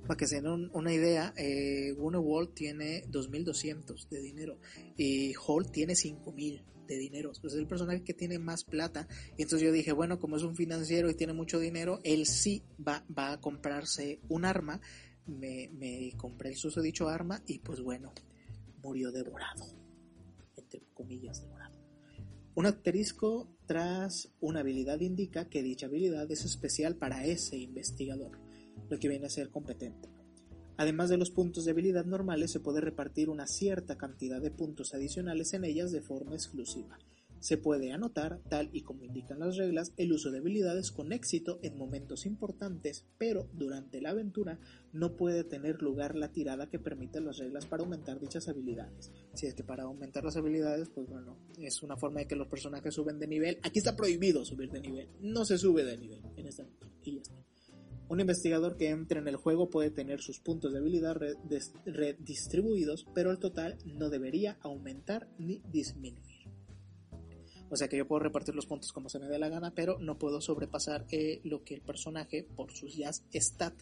Para 0.05 0.17
que 0.17 0.27
se 0.27 0.41
den 0.41 0.69
una 0.73 0.93
idea, 0.93 1.33
eh, 1.35 1.93
Wall 1.93 2.53
tiene 2.53 3.05
2.200 3.07 4.07
de 4.09 4.21
dinero 4.21 4.59
y 4.97 5.33
Holt 5.47 5.71
tiene 5.71 5.93
5.000 5.93 6.63
de 6.87 6.97
dinero. 6.97 7.31
es 7.31 7.53
el 7.53 7.67
personaje 7.67 8.03
que 8.03 8.13
tiene 8.13 8.39
más 8.39 8.63
plata. 8.63 9.07
Y 9.37 9.43
entonces 9.43 9.65
yo 9.67 9.71
dije, 9.71 9.91
bueno, 9.91 10.19
como 10.19 10.37
es 10.37 10.43
un 10.43 10.55
financiero 10.55 11.09
y 11.09 11.15
tiene 11.15 11.33
mucho 11.33 11.59
dinero, 11.59 11.99
él 12.03 12.25
sí 12.25 12.63
va, 12.85 13.05
va 13.15 13.33
a 13.33 13.41
comprarse 13.41 14.19
un 14.29 14.45
arma. 14.45 14.81
Me, 15.27 15.69
me 15.73 16.11
compré 16.17 16.49
el 16.49 16.55
susodicho 16.55 17.09
arma 17.09 17.41
y 17.47 17.59
pues 17.59 17.81
bueno, 17.81 18.13
murió 18.83 19.11
devorado. 19.11 19.65
Entre 20.55 20.81
comillas, 20.93 21.41
devorado. 21.41 21.75
Un 22.55 22.67
asterisco 22.67 23.49
tras 23.65 24.29
una 24.39 24.61
habilidad 24.61 25.01
indica 25.01 25.49
que 25.49 25.61
dicha 25.61 25.87
habilidad 25.87 26.31
es 26.31 26.45
especial 26.45 26.95
para 26.95 27.25
ese 27.25 27.57
investigador, 27.57 28.39
lo 28.89 28.97
que 28.97 29.09
viene 29.09 29.25
a 29.25 29.29
ser 29.29 29.49
competente. 29.49 30.14
Además 30.77 31.09
de 31.09 31.17
los 31.17 31.31
puntos 31.31 31.65
de 31.65 31.71
habilidad 31.71 32.05
normales, 32.05 32.51
se 32.51 32.59
puede 32.59 32.81
repartir 32.81 33.29
una 33.29 33.47
cierta 33.47 33.97
cantidad 33.97 34.41
de 34.41 34.51
puntos 34.51 34.93
adicionales 34.93 35.53
en 35.53 35.63
ellas 35.63 35.91
de 35.91 36.01
forma 36.01 36.33
exclusiva. 36.33 36.97
Se 37.39 37.57
puede 37.57 37.91
anotar, 37.91 38.41
tal 38.49 38.69
y 38.73 38.81
como 38.81 39.05
indican 39.05 39.39
las 39.39 39.55
reglas, 39.55 39.93
el 39.97 40.11
uso 40.11 40.31
de 40.31 40.39
habilidades 40.39 40.91
con 40.91 41.13
éxito 41.13 41.59
en 41.61 41.77
momentos 41.77 42.25
importantes, 42.25 43.05
pero 43.19 43.47
durante 43.53 44.01
la 44.01 44.09
aventura 44.09 44.59
no 44.93 45.15
puede 45.15 45.43
tener 45.43 45.81
lugar 45.81 46.15
la 46.15 46.31
tirada 46.31 46.69
que 46.71 46.79
permite 46.79 47.21
las 47.21 47.37
reglas 47.37 47.67
para 47.67 47.83
aumentar 47.83 48.19
dichas 48.19 48.47
habilidades. 48.47 49.11
Si 49.35 49.45
es 49.45 49.53
que 49.53 49.63
para 49.63 49.83
aumentar 49.83 50.23
las 50.23 50.37
habilidades, 50.37 50.89
pues 50.89 51.07
bueno, 51.07 51.37
es 51.59 51.83
una 51.83 51.97
forma 51.97 52.21
de 52.21 52.27
que 52.27 52.35
los 52.35 52.47
personajes 52.47 52.95
suben 52.95 53.19
de 53.19 53.27
nivel. 53.27 53.59
Aquí 53.61 53.77
está 53.77 53.95
prohibido 53.95 54.43
subir 54.43 54.71
de 54.71 54.81
nivel, 54.81 55.09
no 55.21 55.45
se 55.45 55.59
sube 55.59 55.83
de 55.83 55.97
nivel 55.99 56.21
en 56.35 56.47
esta 56.47 56.63
aventura. 56.63 56.91
Y 57.03 57.15
ya 57.15 57.21
está. 57.21 57.44
Un 58.15 58.21
investigador 58.21 58.77
que 58.77 58.91
entre 58.91 59.19
en 59.19 59.27
el 59.27 59.35
juego 59.35 59.69
puede 59.69 59.91
tener 59.91 60.21
sus 60.21 60.39
puntos 60.39 60.71
de 60.71 60.79
habilidad 60.79 61.17
redistribuidos, 61.85 63.05
pero 63.13 63.29
el 63.29 63.39
total 63.39 63.77
no 63.83 64.09
debería 64.09 64.57
aumentar 64.61 65.27
ni 65.37 65.59
disminuir. 65.69 66.34
O 67.69 67.75
sea 67.75 67.87
que 67.87 67.97
yo 67.97 68.07
puedo 68.07 68.19
repartir 68.19 68.55
los 68.55 68.65
puntos 68.65 68.91
como 68.91 69.09
se 69.09 69.19
me 69.19 69.27
dé 69.27 69.39
la 69.39 69.49
gana, 69.49 69.73
pero 69.73 69.97
no 69.99 70.17
puedo 70.17 70.41
sobrepasar 70.41 71.05
eh, 71.11 71.41
lo 71.43 71.63
que 71.63 71.73
el 71.73 71.81
personaje, 71.81 72.43
por 72.43 72.71
sus 72.71 72.95
ya 72.95 73.11
stat 73.11 73.73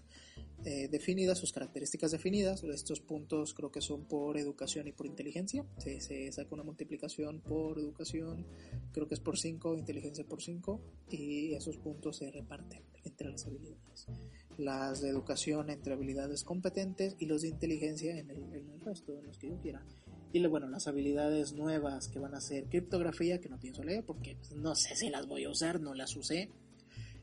eh, 0.66 0.88
definidas, 0.88 1.38
sus 1.38 1.52
características 1.52 2.12
definidas, 2.12 2.64
estos 2.64 3.02
puntos 3.02 3.54
creo 3.54 3.70
que 3.70 3.82
son 3.82 4.06
por 4.06 4.38
educación 4.38 4.88
y 4.88 4.94
por 4.94 5.06
inteligencia. 5.06 5.66
Se, 5.78 6.32
saca 6.32 6.56
una 6.56 6.64
multiplicación 6.64 7.42
por 7.42 7.78
educación, 7.78 8.46
creo 8.94 9.08
que 9.08 9.16
es 9.16 9.20
por 9.20 9.38
5, 9.38 9.76
inteligencia 9.76 10.24
por 10.24 10.42
5, 10.42 10.80
y 11.10 11.54
esos 11.54 11.78
puntos 11.78 12.18
se 12.18 12.32
reparten 12.32 12.82
entre 13.04 13.30
las 13.30 13.46
habilidades. 13.46 14.08
Las 14.58 15.02
de 15.02 15.10
educación 15.10 15.70
entre 15.70 15.94
habilidades 15.94 16.46
competentes 16.46 17.18
y 17.20 17.26
los 17.26 17.42
de 17.42 17.50
inteligencia 17.50 18.18
en 18.18 18.30
el, 18.30 18.44
en 18.54 18.70
el 18.70 18.80
resto, 18.80 19.18
en 19.18 19.26
los 19.26 19.38
que 19.38 19.50
yo 19.50 19.60
quiera. 19.60 19.84
Y 20.34 20.44
bueno, 20.48 20.68
las 20.68 20.88
habilidades 20.88 21.54
nuevas 21.54 22.08
que 22.08 22.18
van 22.18 22.34
a 22.34 22.42
ser 22.42 22.66
criptografía, 22.66 23.40
que 23.40 23.50
no 23.50 23.60
pienso 23.60 23.84
leer 23.84 24.04
porque 24.04 24.36
pues, 24.36 24.54
no 24.54 24.74
sé 24.74 24.96
si 24.96 25.10
las 25.10 25.28
voy 25.28 25.44
a 25.44 25.52
usar, 25.52 25.80
no 25.80 25.94
las 25.94 26.16
usé. 26.16 26.50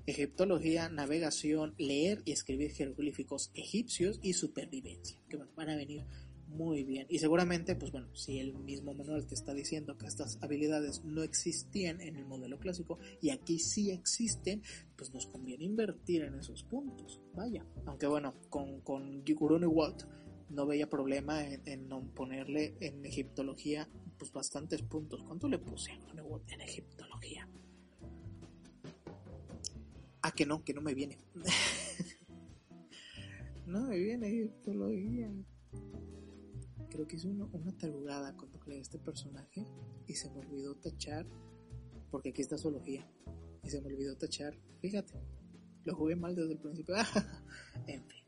Egiptología, 0.06 0.88
navegación, 0.88 1.74
leer 1.76 2.22
y 2.24 2.30
escribir 2.30 2.70
jeroglíficos 2.70 3.50
egipcios 3.54 4.20
y 4.22 4.34
supervivencia, 4.34 5.18
que 5.28 5.36
van 5.36 5.70
a 5.70 5.76
venir 5.76 6.04
muy 6.46 6.84
bien. 6.84 7.06
Y 7.08 7.18
seguramente, 7.18 7.74
pues 7.74 7.90
bueno, 7.90 8.14
si 8.14 8.38
el 8.38 8.54
mismo 8.54 8.94
manual 8.94 9.26
te 9.26 9.34
está 9.34 9.54
diciendo 9.54 9.98
que 9.98 10.06
estas 10.06 10.38
habilidades 10.40 11.04
no 11.04 11.24
existían 11.24 12.00
en 12.00 12.16
el 12.16 12.26
modelo 12.26 12.58
clásico 12.58 12.98
y 13.20 13.30
aquí 13.30 13.58
sí 13.58 13.90
existen, 13.90 14.62
pues 14.96 15.12
nos 15.12 15.26
conviene 15.26 15.64
invertir 15.64 16.22
en 16.22 16.34
esos 16.34 16.62
puntos. 16.62 17.20
Vaya. 17.34 17.66
Aunque 17.86 18.06
bueno, 18.06 18.34
con, 18.50 18.80
con 18.82 19.24
Guruni 19.24 19.66
Walt 19.66 20.04
no 20.50 20.66
veía 20.66 20.88
problema 20.88 21.44
en, 21.44 21.88
no 21.88 22.02
ponerle 22.14 22.76
en 22.80 23.04
egiptología 23.06 23.88
pues 24.18 24.32
bastantes 24.32 24.82
puntos. 24.82 25.22
¿Cuánto 25.22 25.48
le 25.48 25.58
puse 25.58 25.92
en 25.92 26.60
egiptología? 26.60 27.48
Ah, 30.22 30.32
que 30.32 30.44
no, 30.44 30.62
que 30.62 30.74
no 30.74 30.82
me 30.82 30.94
viene. 30.94 31.18
no 33.66 33.88
me 33.88 33.96
viene 33.96 34.28
egiptología 34.28 35.30
creo 36.90 37.06
que 37.06 37.16
hice 37.16 37.28
una 37.28 37.72
tarugada 37.78 38.36
cuando 38.36 38.58
creé 38.58 38.80
este 38.80 38.98
personaje 38.98 39.64
y 40.06 40.14
se 40.14 40.28
me 40.30 40.40
olvidó 40.40 40.74
tachar, 40.74 41.26
porque 42.10 42.30
aquí 42.30 42.42
está 42.42 42.58
zoología, 42.58 43.08
y 43.62 43.70
se 43.70 43.80
me 43.80 43.86
olvidó 43.86 44.16
tachar, 44.16 44.58
fíjate, 44.80 45.14
lo 45.84 45.94
jugué 45.94 46.16
mal 46.16 46.34
desde 46.34 46.52
el 46.52 46.58
principio, 46.58 46.96
en 47.86 48.04
fin. 48.04 48.19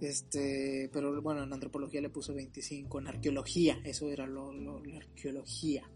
Este, 0.00 0.90
pero 0.92 1.22
bueno, 1.22 1.42
en 1.42 1.52
antropología 1.52 2.00
le 2.00 2.10
puse 2.10 2.32
25, 2.32 3.00
en 3.00 3.06
arqueología, 3.06 3.80
eso 3.84 4.10
era 4.10 4.26
lo, 4.26 4.52
la 4.52 4.96
arqueología. 4.98 5.90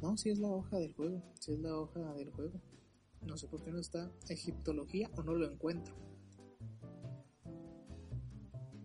No, 0.00 0.16
si 0.16 0.30
es 0.30 0.38
la 0.38 0.48
hoja 0.48 0.78
del 0.78 0.92
juego, 0.94 1.22
si 1.38 1.52
es 1.52 1.58
la 1.58 1.76
hoja 1.76 2.14
del 2.14 2.30
juego. 2.30 2.60
No 3.22 3.36
sé 3.36 3.46
por 3.46 3.62
qué 3.62 3.70
no 3.70 3.80
está 3.80 4.10
egiptología 4.28 5.08
o 5.16 5.22
no 5.22 5.34
lo 5.34 5.50
encuentro 5.50 5.94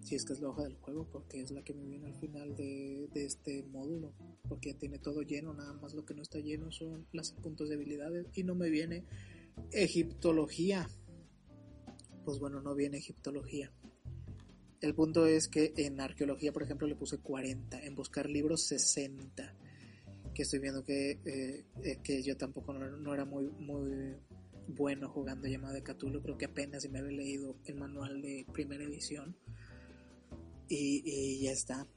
si 0.07 0.15
es 0.15 0.23
que 0.23 0.31
es 0.31 0.39
la 0.39 0.47
hoja 0.47 0.63
del 0.63 0.77
juego, 0.77 1.05
porque 1.11 1.41
es 1.41 1.51
la 1.51 1.61
que 1.65 1.73
me 1.73 1.83
viene 1.83 2.07
al 2.07 2.15
final 2.15 2.55
de, 2.55 3.09
este 3.13 3.63
módulo, 3.63 4.13
porque 4.47 4.71
ya 4.71 4.79
tiene 4.79 4.99
todo 4.99 5.21
lleno, 5.21 5.53
nada 5.53 5.73
más 5.73 5.93
lo 5.93 6.05
que 6.05 6.13
no 6.13 6.21
está 6.21 6.39
lleno 6.39 6.71
son 6.71 7.05
los 7.11 7.33
puntos 7.33 7.67
de 7.67 7.75
habilidades 7.75 8.25
y 8.33 8.43
no 8.43 8.55
me 8.55 8.69
viene 8.69 9.03
egiptología. 9.73 10.87
Pues 12.23 12.39
bueno, 12.39 12.61
no 12.61 12.73
viene 12.73 12.99
egiptología. 12.99 13.73
El 14.81 14.93
punto 14.93 15.25
es 15.25 15.47
que 15.47 15.73
en 15.77 15.99
arqueología, 15.99 16.53
por 16.53 16.63
ejemplo, 16.63 16.87
le 16.87 16.95
puse 16.95 17.17
40, 17.17 17.83
en 17.83 17.95
buscar 17.95 18.29
libros 18.29 18.67
60, 18.67 19.55
que 20.33 20.43
estoy 20.43 20.59
viendo 20.59 20.83
que, 20.83 21.19
eh, 21.25 21.65
eh, 21.83 21.97
que 22.03 22.21
yo 22.21 22.37
tampoco 22.37 22.73
no, 22.73 23.13
era 23.13 23.25
muy, 23.25 23.49
muy 23.59 24.15
bueno 24.67 25.09
jugando 25.09 25.47
llamada 25.47 25.73
de 25.73 25.81
Cthulhu, 25.81 26.21
creo 26.21 26.37
que 26.37 26.45
apenas 26.45 26.83
si 26.83 26.89
me 26.89 26.99
había 26.99 27.17
leído 27.17 27.55
el 27.65 27.75
manual 27.75 28.21
de 28.21 28.45
primera 28.53 28.83
edición 28.83 29.35
y, 30.69 31.41
ya 31.41 31.51
está. 31.51 31.87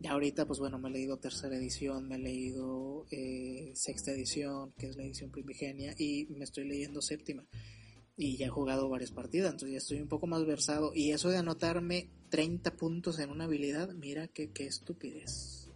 Ya 0.00 0.12
ahorita, 0.12 0.46
pues 0.46 0.58
bueno, 0.58 0.78
me 0.78 0.88
he 0.88 0.92
leído 0.92 1.18
tercera 1.18 1.56
edición, 1.56 2.08
me 2.08 2.16
he 2.16 2.18
leído 2.18 3.06
eh, 3.10 3.72
sexta 3.74 4.10
edición, 4.10 4.72
que 4.76 4.88
es 4.88 4.96
la 4.96 5.04
edición 5.04 5.30
primigenia, 5.30 5.94
y 5.96 6.26
me 6.30 6.44
estoy 6.44 6.66
leyendo 6.66 7.00
séptima. 7.00 7.46
Y 8.16 8.36
ya 8.36 8.46
he 8.46 8.50
jugado 8.50 8.88
varias 8.88 9.12
partidas, 9.12 9.52
entonces 9.52 9.72
ya 9.72 9.78
estoy 9.78 10.00
un 10.00 10.08
poco 10.08 10.26
más 10.26 10.44
versado. 10.44 10.92
Y 10.94 11.12
eso 11.12 11.30
de 11.30 11.38
anotarme 11.38 12.10
30 12.34 12.74
puntos 12.74 13.20
en 13.20 13.30
una 13.30 13.44
habilidad, 13.44 13.90
mira 13.94 14.26
que 14.26 14.50
qué 14.50 14.66
estupidez. 14.66 15.70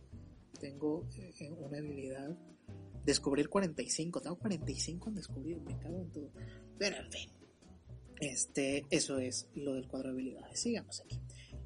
Tengo 0.59 1.09
eh, 1.17 1.53
una 1.53 1.79
habilidad, 1.79 2.37
descubrir 3.05 3.49
45, 3.49 4.21
tengo 4.21 4.37
45 4.41 5.09
en 5.09 5.15
descubrir, 5.15 5.61
me 5.61 5.79
cago 5.79 6.03
en 6.03 6.11
todo. 6.11 6.33
Pero 6.77 6.97
en 6.97 7.13
fin, 7.13 7.31
este, 8.19 8.85
eso 8.91 9.21
es 9.21 9.47
lo 9.55 9.75
del 9.75 9.87
cuadro 9.87 10.09
de 10.09 10.15
habilidades. 10.15 10.59
Sigamos 10.59 11.01
aquí. 11.01 11.21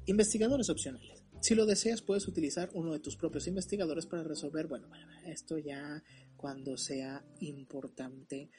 Investigadores 0.05 0.69
opcionales. 0.69 1.23
Si 1.41 1.55
lo 1.55 1.65
deseas, 1.65 2.03
puedes 2.03 2.27
utilizar 2.27 2.69
uno 2.75 2.93
de 2.93 2.99
tus 2.99 3.15
propios 3.15 3.47
investigadores 3.47 4.05
para 4.05 4.23
resolver, 4.23 4.67
bueno, 4.67 4.89
esto 5.25 5.57
ya 5.57 6.03
cuando 6.37 6.77
sea 6.77 7.25
importante, 7.39 8.51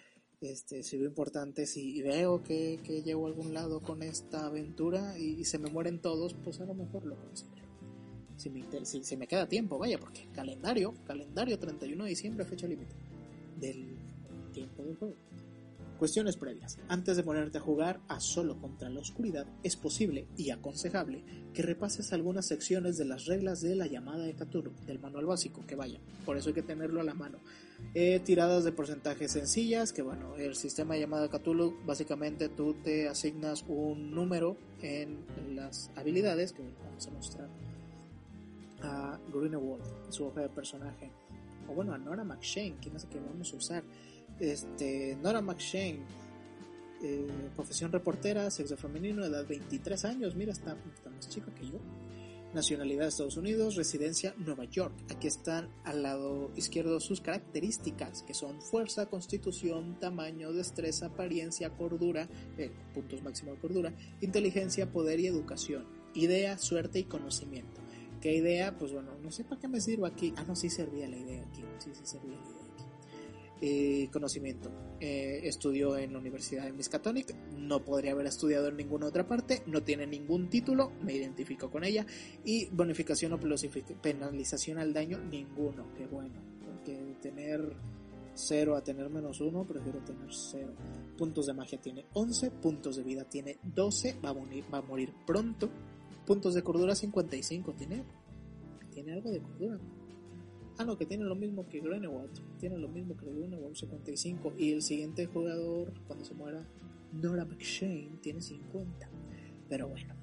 este, 0.45 0.83
si 0.83 0.99
lo 0.99 1.07
importante, 1.07 1.67
si 1.67 2.03
veo 2.03 2.43
que, 2.43 2.81
que, 2.85 3.03
llego 3.03 3.25
a 3.25 3.29
algún 3.29 3.55
lado 3.55 3.81
con 3.81 4.03
esta 4.03 4.47
aventura 4.47 5.19
y, 5.19 5.45
se 5.45 5.59
me 5.59 5.71
mueren 5.71 6.01
todos, 6.01 6.35
pues 6.35 6.61
a 6.61 6.65
lo 6.65 6.75
mejor 6.75 7.07
lo 7.07 7.17
considero. 7.17 7.65
Si 8.37 8.51
me, 8.51 8.65
si, 8.85 9.05
si 9.05 9.17
me 9.17 9.27
queda 9.27 9.49
tiempo, 9.49 9.79
vaya, 9.79 9.99
porque 9.99 10.29
calendario, 10.33 10.95
calendario 11.07 11.59
31 11.59 12.05
de 12.05 12.11
diciembre, 12.11 12.45
fecha 12.45 12.67
límite 12.67 12.95
del 13.59 13.97
tiempo 14.53 14.85
del 14.85 14.97
juego. 14.97 15.17
Cuestiones 16.05 16.37
previas. 16.37 16.79
Antes 16.89 17.17
de 17.17 17.23
ponerte 17.23 17.57
a 17.57 17.63
jugar 17.63 17.99
a 18.09 18.21
solo 18.21 18.61
contra 18.61 18.91
la 18.91 19.01
oscuridad, 19.01 19.47
es 19.63 19.75
posible 19.75 20.27
y 20.37 20.51
aconsejable 20.51 21.25
que 21.55 21.63
repases 21.63 22.13
algunas 22.13 22.45
secciones 22.45 22.99
de 22.99 23.07
las 23.07 23.25
reglas 23.25 23.63
de 23.63 23.75
la 23.75 23.87
llamada 23.87 24.23
de 24.23 24.35
Cthulhu, 24.35 24.75
del 24.87 24.99
manual 24.99 25.25
básico, 25.25 25.65
que 25.67 25.77
vaya, 25.77 25.99
por 26.27 26.37
eso 26.37 26.51
hay 26.51 26.55
que 26.55 26.63
tenerlo 26.63 27.01
a 27.01 27.05
la 27.05 27.15
mano. 27.15 27.39
Eh, 27.95 28.21
tiradas 28.23 28.65
de 28.65 28.73
porcentajes 28.73 29.33
sencillas, 29.33 29.95
que 29.95 30.03
bueno, 30.03 30.37
el 30.37 30.57
sistema 30.57 30.93
de 30.93 31.01
llamada 31.01 31.23
de 31.23 31.31
Cthulhu, 31.31 31.75
básicamente 31.87 32.51
tú 32.51 32.75
te 32.85 33.09
asignas 33.09 33.65
un 33.67 34.11
número 34.11 34.59
en 34.83 35.25
las 35.57 35.91
habilidades, 35.97 36.53
que 36.53 36.65
vamos 36.85 37.07
a 37.07 37.11
mostrar 37.13 37.49
a 38.83 39.19
Greenewald, 39.33 39.83
su 40.11 40.27
hoja 40.27 40.43
de 40.43 40.51
personaje, 40.51 41.11
o 41.67 41.73
bueno, 41.73 41.95
a 41.95 41.99
Nora 41.99 42.25
McShane, 42.25 42.77
quien 42.83 42.95
es 42.95 43.07
que 43.07 43.19
vamos 43.19 43.55
a 43.55 43.57
usar 43.57 43.85
este, 44.41 45.17
Nora 45.23 45.41
McShane, 45.41 46.01
eh, 47.03 47.51
profesión 47.55 47.93
reportera, 47.93 48.51
sexo 48.51 48.77
femenino, 48.77 49.25
edad 49.25 49.47
23 49.47 50.05
años, 50.05 50.35
mira, 50.35 50.53
está, 50.53 50.77
más 51.11 51.29
chica 51.29 51.55
que 51.55 51.67
yo. 51.67 51.79
Nacionalidad 52.55 53.09
Estados 53.09 53.37
Unidos, 53.37 53.75
residencia 53.75 54.33
Nueva 54.39 54.65
York. 54.65 54.95
Aquí 55.11 55.27
están 55.27 55.69
al 55.83 56.05
lado 56.05 56.53
izquierdo 56.55 57.01
sus 57.01 57.21
características, 57.21 58.23
que 58.23 58.33
son 58.33 58.63
fuerza, 58.63 59.07
constitución, 59.07 59.99
tamaño, 59.99 60.53
destreza, 60.53 61.07
apariencia, 61.07 61.71
cordura, 61.71 62.29
eh, 62.57 62.71
puntos 62.95 63.25
máximo 63.25 63.51
de 63.53 63.59
cordura, 63.59 63.93
inteligencia, 64.21 64.93
poder 64.93 65.19
y 65.19 65.27
educación, 65.27 65.85
idea, 66.15 66.57
suerte 66.57 67.01
y 67.01 67.05
conocimiento. 67.05 67.81
¿Qué 68.21 68.37
idea? 68.37 68.79
Pues 68.79 68.93
bueno, 68.93 69.11
no 69.23 69.33
sé 69.33 69.45
para 69.45 69.61
qué 69.61 69.69
me 69.69 69.81
sirvo 69.81 70.07
aquí. 70.07 70.33
Ah, 70.37 70.45
no, 70.47 70.55
sí 70.57 70.71
servía 70.71 71.09
la 71.09 71.17
idea 71.17 71.43
aquí. 71.43 71.63
Sí, 71.79 71.91
sí 71.93 72.07
servía 72.07 72.37
la 72.37 72.51
idea. 72.51 72.54
Eh, 73.67 74.11
conocimiento. 74.13 74.71
Eh, 75.01 75.41
estudió 75.45 75.97
en 75.97 76.13
la 76.13 76.19
Universidad 76.19 76.65
de 76.65 76.73
Miskatonic, 76.75 77.35
no 77.57 77.83
podría 77.83 78.13
haber 78.13 78.27
estudiado 78.27 78.69
en 78.69 78.77
ninguna 78.77 79.07
otra 79.07 79.27
parte, 79.27 79.63
no 79.65 79.83
tiene 79.83 80.07
ningún 80.07 80.51
título, 80.51 80.93
me 81.01 81.15
identifico 81.15 81.71
con 81.71 81.83
ella, 81.83 82.05
y 82.45 82.67
bonificación 82.67 83.33
o 83.33 83.41
penalización 84.03 84.77
al 84.77 84.93
daño, 84.93 85.19
ninguno, 85.19 85.95
qué 85.97 86.05
bueno, 86.05 86.35
porque 86.63 87.17
tener 87.23 87.75
0 88.35 88.77
a 88.77 88.85
tener 88.85 89.09
menos 89.09 89.41
1, 89.41 89.65
prefiero 89.67 90.01
tener 90.01 90.29
0. 90.31 90.75
Puntos 91.17 91.47
de 91.47 91.55
magia 91.55 91.81
tiene 91.81 92.05
11, 92.13 92.51
puntos 92.51 92.97
de 92.97 93.03
vida 93.03 93.25
tiene 93.25 93.57
12, 93.63 94.19
va 94.23 94.29
a 94.29 94.35
morir, 94.35 94.67
va 94.71 94.77
a 94.77 94.83
morir 94.83 95.15
pronto. 95.27 95.71
Puntos 96.27 96.53
de 96.53 96.63
cordura 96.63 96.95
55, 96.95 97.73
tiene, 97.73 98.05
tiene 98.91 99.15
algo 99.15 99.31
de 99.31 99.41
cordura. 99.41 99.81
Ah, 100.77 100.85
no, 100.85 100.99
que 100.99 101.07
tiene 101.07 101.25
lo 101.25 101.37
mismo 101.37 101.69
que 101.69 101.81
Greenewald. 101.81 102.59
Tiene 102.59 102.79
lo 102.79 102.89
mismo 102.89 103.17
que 103.17 103.27
Greenewald, 103.27 103.77
55. 103.77 104.55
Y 104.59 104.73
el 104.73 104.83
siguiente 104.83 105.27
jugador, 105.27 105.93
cuando 106.07 106.25
se 106.25 106.35
muera, 106.35 106.67
Nora 107.13 107.45
McShane, 107.45 108.19
tiene 108.21 108.41
50. 108.41 109.09
Pero 109.69 109.89
bueno. 109.89 110.15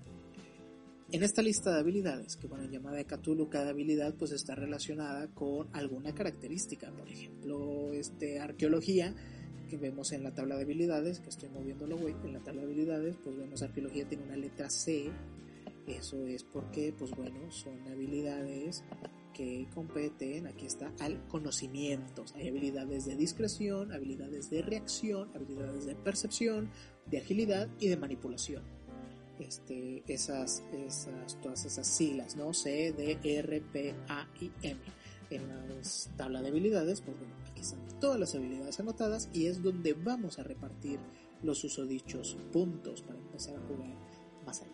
En 1.14 1.24
esta 1.24 1.42
lista 1.42 1.74
de 1.74 1.80
habilidades, 1.80 2.38
que 2.38 2.48
bueno, 2.48 2.64
llamada 2.72 2.96
de 2.96 3.06
Cthulhu, 3.06 3.50
cada 3.50 3.72
habilidad 3.72 4.16
pues 4.16 4.32
está 4.32 4.56
relacionada 4.56 5.28
con 5.34 5.68
alguna 5.74 6.14
característica. 6.14 6.90
Por 6.92 7.10
ejemplo, 7.10 7.92
este, 7.92 8.40
arqueología, 8.40 9.14
que 9.70 9.78
vemos 9.78 10.14
en 10.14 10.24
la 10.24 10.34
tabla 10.34 10.56
de 10.56 10.64
habilidades, 10.64 11.20
que 11.20 11.28
estoy 11.28 11.50
moviéndolo, 11.50 11.98
güey, 11.98 12.16
en 12.24 12.34
la 12.34 12.40
tabla 12.40 12.62
de 12.62 12.68
habilidades, 12.68 13.18
pues 13.22 13.38
vemos 13.38 13.62
arqueología 13.62 14.08
tiene 14.08 14.24
una 14.24 14.38
letra 14.38 14.70
C. 14.70 15.12
Eso 15.86 16.26
es 16.28 16.46
porque, 16.46 16.94
pues 16.98 17.12
bueno, 17.12 17.52
son 17.52 17.86
habilidades 17.90 18.84
que 19.42 19.68
competen, 19.74 20.46
aquí 20.46 20.68
está, 20.68 20.94
al 21.00 21.26
conocimiento. 21.28 22.26
Hay 22.36 22.48
habilidades 22.48 23.06
de 23.06 23.16
discreción, 23.16 23.92
habilidades 23.92 24.52
de 24.52 24.62
reacción, 24.62 25.32
habilidades 25.36 25.86
de 25.88 25.96
percepción, 25.96 26.70
de 27.08 27.18
agilidad 27.18 27.68
y 27.80 27.88
de 27.88 27.98
manipulación. 27.98 28.62
Este, 29.40 30.04
esas, 30.08 30.64
esas, 30.72 31.42
todas 31.42 31.66
esas 31.66 31.88
siglas, 31.88 32.36
¿no? 32.36 32.54
C, 32.54 32.94
D, 32.94 33.18
R, 33.24 33.62
P, 33.62 33.96
A 34.10 34.28
y 34.40 34.52
M. 34.62 34.80
En 35.32 35.48
la 35.48 35.66
tabla 36.18 36.44
de 36.44 36.50
habilidades, 36.50 37.02
pues 37.02 37.18
bueno, 37.18 37.34
aquí 37.50 37.62
están 37.62 37.80
todas 38.00 38.20
las 38.20 38.36
habilidades 38.36 38.80
anotadas 38.80 39.28
y 39.34 39.48
es 39.48 39.64
donde 39.64 39.94
vamos 39.94 40.38
a 40.38 40.44
repartir 40.44 41.00
los 41.42 41.58
susodichos 41.58 42.38
puntos 42.52 43.02
para 43.02 43.18
empezar 43.18 43.56
a 43.56 43.62
jugar 43.62 43.96
más 44.46 44.62
allá. 44.62 44.72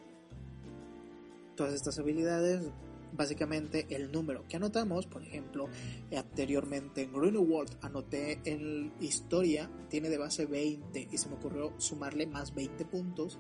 Todas 1.56 1.74
estas 1.74 1.98
habilidades 2.00 2.70
básicamente 3.14 3.88
el 3.90 4.12
número 4.12 4.48
que 4.48 4.58
anotamos, 4.58 5.08
por 5.08 5.24
ejemplo, 5.24 5.68
anteriormente 6.16 7.04
en 7.04 7.14
Greenwald 7.14 7.78
anoté 7.82 8.40
en 8.46 8.92
historia, 9.00 9.70
tiene 9.90 10.10
de 10.10 10.18
base 10.18 10.46
20 10.46 11.08
y 11.12 11.18
se 11.18 11.30
me 11.30 11.36
ocurrió 11.36 11.74
sumarle 11.78 12.28
más 12.28 12.54
20 12.54 12.86
puntos, 12.86 13.40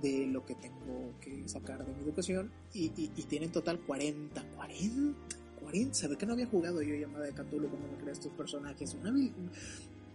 de 0.00 0.26
lo 0.26 0.44
que 0.44 0.54
tengo 0.54 1.14
que 1.20 1.48
sacar 1.48 1.84
de 1.84 1.92
mi 1.94 2.02
educación 2.04 2.50
y, 2.72 2.86
y, 2.96 3.10
y 3.16 3.22
tiene 3.24 3.46
en 3.46 3.52
total 3.52 3.80
40, 3.80 4.42
40, 4.56 5.18
40, 5.60 5.94
se 5.94 6.08
ve 6.08 6.16
que 6.16 6.26
no 6.26 6.34
había 6.34 6.46
jugado 6.46 6.82
yo 6.82 6.94
llamada 6.94 7.24
de 7.24 7.32
Cthulhu 7.32 7.68
cuando 7.68 7.88
me 7.88 7.96
creé 7.96 8.12
estos 8.12 8.32
personajes, 8.32 8.94
una, 8.94 9.12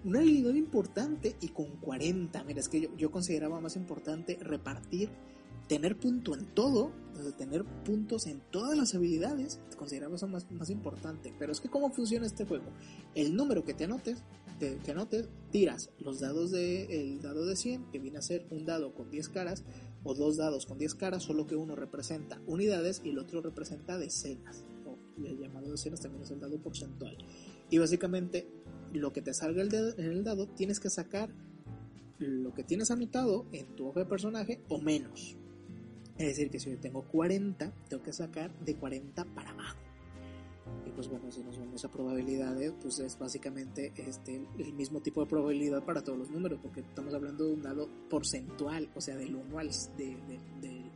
una 0.03 0.19
habilidad 0.19 0.53
importante 0.53 1.35
y 1.41 1.49
con 1.49 1.67
40, 1.77 2.43
mira, 2.43 2.59
es 2.59 2.69
que 2.69 2.81
yo, 2.81 2.89
yo 2.97 3.11
consideraba 3.11 3.59
más 3.59 3.75
importante 3.75 4.37
repartir 4.41 5.09
tener 5.71 5.97
punto 5.97 6.35
en 6.35 6.47
todo, 6.47 6.91
tener 7.37 7.63
puntos 7.63 8.27
en 8.27 8.41
todas 8.51 8.77
las 8.77 8.93
habilidades, 8.93 9.61
consideraba 9.77 10.15
eso 10.15 10.27
más, 10.27 10.51
más 10.51 10.69
importante. 10.69 11.33
Pero 11.39 11.53
es 11.53 11.61
que 11.61 11.69
cómo 11.69 11.89
funciona 11.91 12.25
este 12.25 12.43
juego. 12.43 12.65
El 13.15 13.37
número 13.37 13.63
que 13.63 13.73
te 13.73 13.85
anotes, 13.85 14.21
te, 14.59 14.71
te 14.71 14.91
anotes, 14.91 15.29
tiras 15.49 15.89
los 15.97 16.19
dados 16.19 16.51
de 16.51 17.13
el 17.13 17.21
dado 17.21 17.45
de 17.45 17.55
100, 17.55 17.89
que 17.89 17.99
viene 17.99 18.17
a 18.17 18.21
ser 18.21 18.45
un 18.49 18.65
dado 18.65 18.93
con 18.93 19.09
10 19.09 19.29
caras, 19.29 19.63
o 20.03 20.13
dos 20.13 20.35
dados 20.35 20.65
con 20.65 20.77
10 20.77 20.93
caras, 20.95 21.23
solo 21.23 21.47
que 21.47 21.55
uno 21.55 21.73
representa 21.73 22.41
unidades 22.47 23.01
y 23.05 23.11
el 23.11 23.19
otro 23.19 23.41
representa 23.41 23.97
decenas. 23.97 24.65
O 24.85 24.97
el 25.25 25.39
llamado 25.39 25.71
decenas 25.71 26.01
también 26.01 26.23
es 26.23 26.31
el 26.31 26.41
dado 26.41 26.61
porcentual. 26.61 27.17
Y 27.69 27.77
básicamente 27.77 28.45
lo 28.91 29.13
que 29.13 29.21
te 29.21 29.33
salga 29.33 29.63
en 29.63 30.05
el 30.05 30.25
dado 30.25 30.49
tienes 30.49 30.81
que 30.81 30.89
sacar 30.89 31.33
lo 32.17 32.53
que 32.53 32.65
tienes 32.65 32.91
anotado 32.91 33.45
en 33.53 33.73
tu 33.77 33.87
hoja 33.87 34.01
de 34.01 34.05
personaje 34.05 34.61
o 34.67 34.77
menos. 34.81 35.37
Es 36.17 36.27
decir, 36.27 36.49
que 36.49 36.59
si 36.59 36.69
yo 36.69 36.77
tengo 36.77 37.03
40, 37.03 37.73
tengo 37.89 38.03
que 38.03 38.13
sacar 38.13 38.53
de 38.59 38.75
40 38.75 39.25
para 39.25 39.51
abajo. 39.51 39.77
Y 40.85 40.91
pues 40.91 41.09
bueno, 41.09 41.31
si 41.31 41.41
nos 41.43 41.57
vamos 41.57 41.83
a 41.83 41.91
probabilidades, 41.91 42.73
pues 42.81 42.99
es 42.99 43.17
básicamente 43.17 43.91
este, 43.95 44.45
el 44.57 44.73
mismo 44.73 45.01
tipo 45.01 45.21
de 45.21 45.27
probabilidad 45.27 45.83
para 45.83 46.03
todos 46.03 46.19
los 46.19 46.29
números, 46.29 46.59
porque 46.61 46.81
estamos 46.81 47.13
hablando 47.13 47.45
de 47.45 47.53
un 47.53 47.61
dado 47.61 47.89
porcentual, 48.09 48.89
o 48.95 49.01
sea, 49.01 49.15
del 49.15 49.35
1 49.35 49.59
al, 49.59 49.69
de, 49.97 50.05
de, 50.05 50.39
de, 50.61 50.91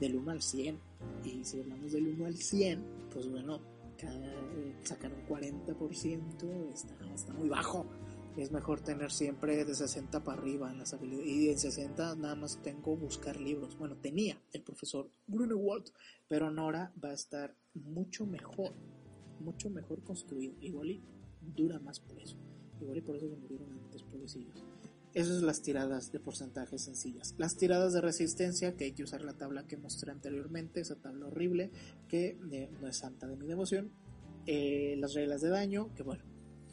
del 0.00 0.16
1 0.16 0.30
al 0.30 0.42
100. 0.42 0.78
Y 1.24 1.44
si 1.44 1.60
hablamos 1.60 1.92
del 1.92 2.08
1 2.08 2.26
al 2.26 2.36
100, 2.36 2.84
pues 3.12 3.30
bueno, 3.30 3.60
cada, 3.98 4.26
eh, 4.26 4.76
sacar 4.82 5.12
un 5.12 5.26
40% 5.26 6.72
está, 6.72 6.94
está 7.14 7.32
muy 7.34 7.48
bajo 7.48 7.86
es 8.36 8.52
mejor 8.52 8.80
tener 8.80 9.10
siempre 9.10 9.64
de 9.64 9.74
60 9.74 10.22
para 10.22 10.38
arriba 10.38 10.70
en 10.70 10.78
las 10.78 10.92
habilidades. 10.92 11.28
Y 11.28 11.50
en 11.50 11.58
60 11.58 12.16
nada 12.16 12.34
más 12.34 12.60
tengo 12.62 12.96
buscar 12.96 13.40
libros. 13.40 13.78
Bueno, 13.78 13.96
tenía 13.96 14.40
el 14.52 14.62
profesor 14.62 15.10
Grunewald, 15.26 15.90
pero 16.28 16.46
ahora 16.48 16.92
va 17.02 17.10
a 17.10 17.14
estar 17.14 17.54
mucho 17.74 18.26
mejor, 18.26 18.72
mucho 19.40 19.70
mejor 19.70 20.02
construido. 20.02 20.54
Igual 20.60 20.90
y 20.90 21.02
dura 21.40 21.78
más 21.78 22.00
por 22.00 22.20
eso. 22.20 22.36
Igual 22.80 22.98
y 22.98 23.00
por 23.00 23.16
eso 23.16 23.28
se 23.28 23.36
murieron 23.36 23.72
antes, 23.72 24.02
pobrecillos. 24.02 24.64
Esas 25.14 25.38
son 25.38 25.46
las 25.46 25.62
tiradas 25.62 26.12
de 26.12 26.20
porcentajes 26.20 26.82
sencillas. 26.82 27.34
Las 27.38 27.56
tiradas 27.56 27.94
de 27.94 28.02
resistencia, 28.02 28.76
que 28.76 28.84
hay 28.84 28.92
que 28.92 29.02
usar 29.02 29.22
la 29.22 29.32
tabla 29.32 29.66
que 29.66 29.78
mostré 29.78 30.12
anteriormente, 30.12 30.80
esa 30.80 30.96
tabla 30.96 31.28
horrible, 31.28 31.70
que 32.06 32.38
eh, 32.52 32.68
no 32.82 32.86
es 32.86 32.98
santa 32.98 33.26
de 33.26 33.36
mi 33.36 33.46
devoción. 33.46 33.92
Eh, 34.44 34.94
las 34.98 35.14
reglas 35.14 35.40
de 35.40 35.48
daño, 35.48 35.94
que 35.94 36.02
bueno, 36.02 36.22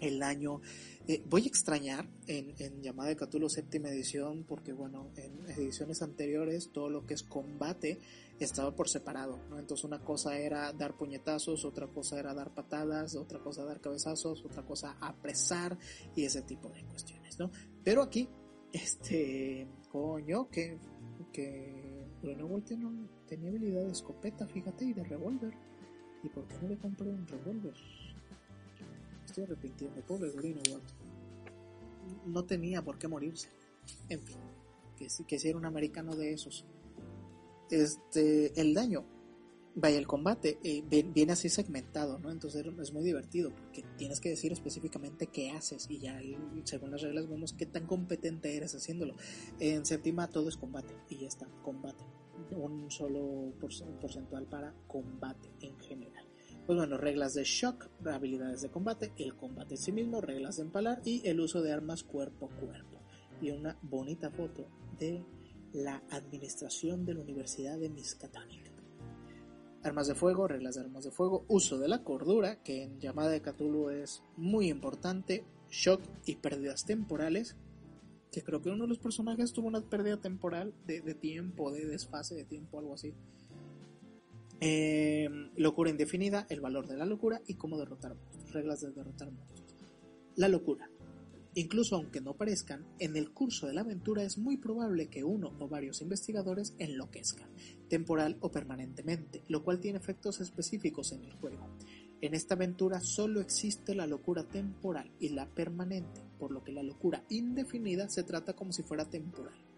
el 0.08 0.20
daño 0.20 0.62
eh, 1.08 1.22
voy 1.28 1.44
a 1.44 1.48
extrañar 1.48 2.08
en, 2.28 2.82
llamada 2.82 3.10
de 3.10 3.18
Cthulhu 3.18 3.50
séptima 3.50 3.90
edición 3.90 4.46
porque 4.46 4.72
bueno, 4.72 5.12
en 5.18 5.50
ediciones 5.50 6.02
anteriores 6.02 6.72
todo 6.72 6.90
lo 6.90 7.06
que 7.06 7.14
es 7.14 7.24
combate 7.24 8.00
estaba 8.40 8.76
por 8.76 8.90
separado, 8.90 9.40
¿no? 9.50 9.60
Entonces 9.60 9.84
una 9.84 10.00
cosa 10.00 10.38
era 10.38 10.72
dar 10.74 10.96
puñetazos, 10.96 11.66
otra 11.66 11.88
cosa 11.88 12.20
era 12.20 12.34
dar 12.34 12.54
patadas, 12.54 13.16
otra 13.16 13.40
cosa 13.40 13.64
dar 13.64 13.80
cabezazos, 13.82 14.44
otra 14.46 14.64
cosa 14.64 14.98
apresar 15.00 15.78
y 16.16 16.26
ese 16.26 16.42
tipo 16.42 16.70
de 16.70 16.84
cuestiones, 16.86 17.40
¿no? 17.40 17.52
Pero 17.84 18.02
aquí, 18.02 18.30
este, 18.72 19.68
coño, 19.90 20.50
que, 20.50 20.78
que 21.32 22.06
Bruno 22.22 22.46
Walter 22.48 22.78
no 22.78 23.10
tenía 23.28 23.50
habilidad 23.50 23.86
de 23.86 23.92
escopeta, 23.92 24.48
fíjate, 24.48 24.86
y 24.86 24.94
de 24.94 25.04
revólver. 25.04 25.54
¿Y 26.24 26.30
por 26.30 26.48
qué 26.48 26.56
no 26.62 26.70
le 26.70 26.78
compré 26.78 27.10
un 27.10 27.28
revólver? 27.28 27.74
Estoy 29.34 29.46
arrepintiendo, 29.46 30.02
pobre 30.02 30.30
Greenwood. 30.32 30.82
No 32.28 32.46
tenía 32.46 32.84
por 32.84 33.00
qué 33.00 33.08
morirse. 33.08 33.50
En 34.08 34.22
fin, 34.22 34.38
que, 34.96 35.08
que 35.28 35.40
si 35.40 35.50
era 35.50 35.58
un 35.58 35.66
americano 35.66 36.16
de 36.16 36.34
esos. 36.34 36.66
Este, 37.72 38.60
el 38.60 38.76
daño, 38.76 39.04
vaya, 39.74 39.98
el 39.98 40.06
combate 40.06 40.60
eh, 40.64 40.84
viene 40.84 41.34
así 41.34 41.50
segmentado, 41.50 42.20
¿no? 42.20 42.30
Entonces 42.30 42.64
es 42.80 42.94
muy 42.94 43.04
divertido 43.04 43.50
porque 43.50 43.84
tienes 43.98 44.20
que 44.20 44.30
decir 44.30 44.52
específicamente 44.52 45.26
qué 45.28 45.50
haces 45.50 45.88
y 45.90 45.98
ya 45.98 46.22
según 46.66 46.92
las 46.92 47.02
reglas 47.02 47.28
vemos 47.28 47.54
qué 47.54 47.66
tan 47.66 47.88
competente 47.88 48.56
eres 48.56 48.76
haciéndolo. 48.76 49.16
En 49.60 49.86
séptima 49.86 50.28
todo 50.28 50.50
es 50.50 50.58
combate 50.58 50.94
y 51.10 51.18
ya 51.18 51.28
está, 51.28 51.48
combate. 51.64 52.04
Un 52.52 52.92
solo 52.92 53.54
porcentual 54.00 54.46
para 54.46 54.76
combate 54.88 55.50
en 55.62 55.80
general 55.80 56.13
pues 56.66 56.78
bueno, 56.78 56.98
reglas 56.98 57.34
de 57.34 57.44
shock, 57.44 57.90
habilidades 58.06 58.62
de 58.62 58.70
combate, 58.70 59.12
el 59.18 59.36
combate 59.36 59.76
en 59.76 59.82
sí 59.82 59.92
mismo, 59.92 60.22
reglas 60.22 60.58
de 60.58 60.64
empalar 60.64 61.02
y 61.04 61.28
el 61.28 61.40
uso 61.40 61.62
de 61.62 61.74
armas 61.74 62.04
cuerpo 62.04 62.50
a 62.52 62.60
cuerpo. 62.60 63.00
Y 63.42 63.52
una 63.52 63.78
bonita 63.82 64.30
foto 64.32 64.68
de 64.98 65.26
la 65.74 66.02
administración 66.10 67.06
de 67.06 67.16
la 67.16 67.22
Universidad 67.22 67.78
de 67.78 67.90
Miskatonic. 67.90 68.72
Armas 69.84 70.08
de 70.08 70.16
fuego, 70.16 70.48
reglas 70.48 70.76
de 70.76 70.82
armas 70.82 71.04
de 71.04 71.12
fuego, 71.12 71.44
uso 71.50 71.78
de 71.78 71.90
la 71.90 72.04
cordura, 72.04 72.64
que 72.64 72.84
en 72.84 73.00
llamada 73.02 73.32
de 73.32 73.42
Cthulhu 73.42 73.90
es 73.90 74.24
muy 74.38 74.70
importante, 74.70 75.44
shock 75.70 76.02
y 76.26 76.36
pérdidas 76.36 76.86
temporales, 76.86 77.58
que 78.32 78.42
creo 78.42 78.62
que 78.62 78.70
uno 78.70 78.84
de 78.84 78.90
los 78.90 79.00
personajes 79.00 79.52
tuvo 79.52 79.68
una 79.68 79.82
pérdida 79.82 80.22
temporal 80.22 80.74
de, 80.86 81.02
de 81.02 81.14
tiempo, 81.14 81.72
de 81.72 81.86
desfase 81.86 82.36
de 82.36 82.46
tiempo, 82.46 82.80
algo 82.80 82.94
así. 82.94 83.14
Eh, 84.66 85.28
locura 85.58 85.90
indefinida, 85.90 86.48
el 86.50 86.62
valor 86.62 86.88
de 86.88 86.96
la 86.96 87.06
locura 87.06 87.42
y 87.46 87.56
cómo 87.56 87.78
derrotar 87.78 88.16
monstruos, 88.16 88.54
reglas 88.54 88.80
de 88.80 88.92
derrotar 88.92 89.30
monstruos. 89.30 89.76
La 90.38 90.48
locura. 90.48 90.90
Incluso 91.56 91.98
aunque 91.98 92.22
no 92.22 92.38
parezcan, 92.38 92.86
en 92.98 93.18
el 93.18 93.32
curso 93.34 93.68
de 93.68 93.74
la 93.74 93.82
aventura 93.82 94.24
es 94.24 94.38
muy 94.38 94.56
probable 94.56 95.10
que 95.10 95.26
uno 95.26 95.54
o 95.60 95.68
varios 95.68 96.02
investigadores 96.02 96.76
enloquezcan, 96.80 97.50
temporal 97.90 98.38
o 98.40 98.52
permanentemente, 98.52 99.44
lo 99.50 99.66
cual 99.66 99.82
tiene 99.82 100.00
efectos 100.00 100.40
específicos 100.40 101.12
en 101.12 101.26
el 101.26 101.34
juego. 101.34 101.68
En 102.22 102.34
esta 102.34 102.56
aventura 102.56 103.02
solo 103.02 103.42
existe 103.42 103.94
la 103.94 104.08
locura 104.08 104.48
temporal 104.48 105.12
y 105.20 105.28
la 105.28 105.46
permanente, 105.46 106.22
por 106.40 106.54
lo 106.54 106.64
que 106.64 106.72
la 106.72 106.84
locura 106.84 107.26
indefinida 107.28 108.08
se 108.08 108.24
trata 108.24 108.54
como 108.54 108.72
si 108.72 108.82
fuera 108.82 109.10
temporal. 109.10 109.73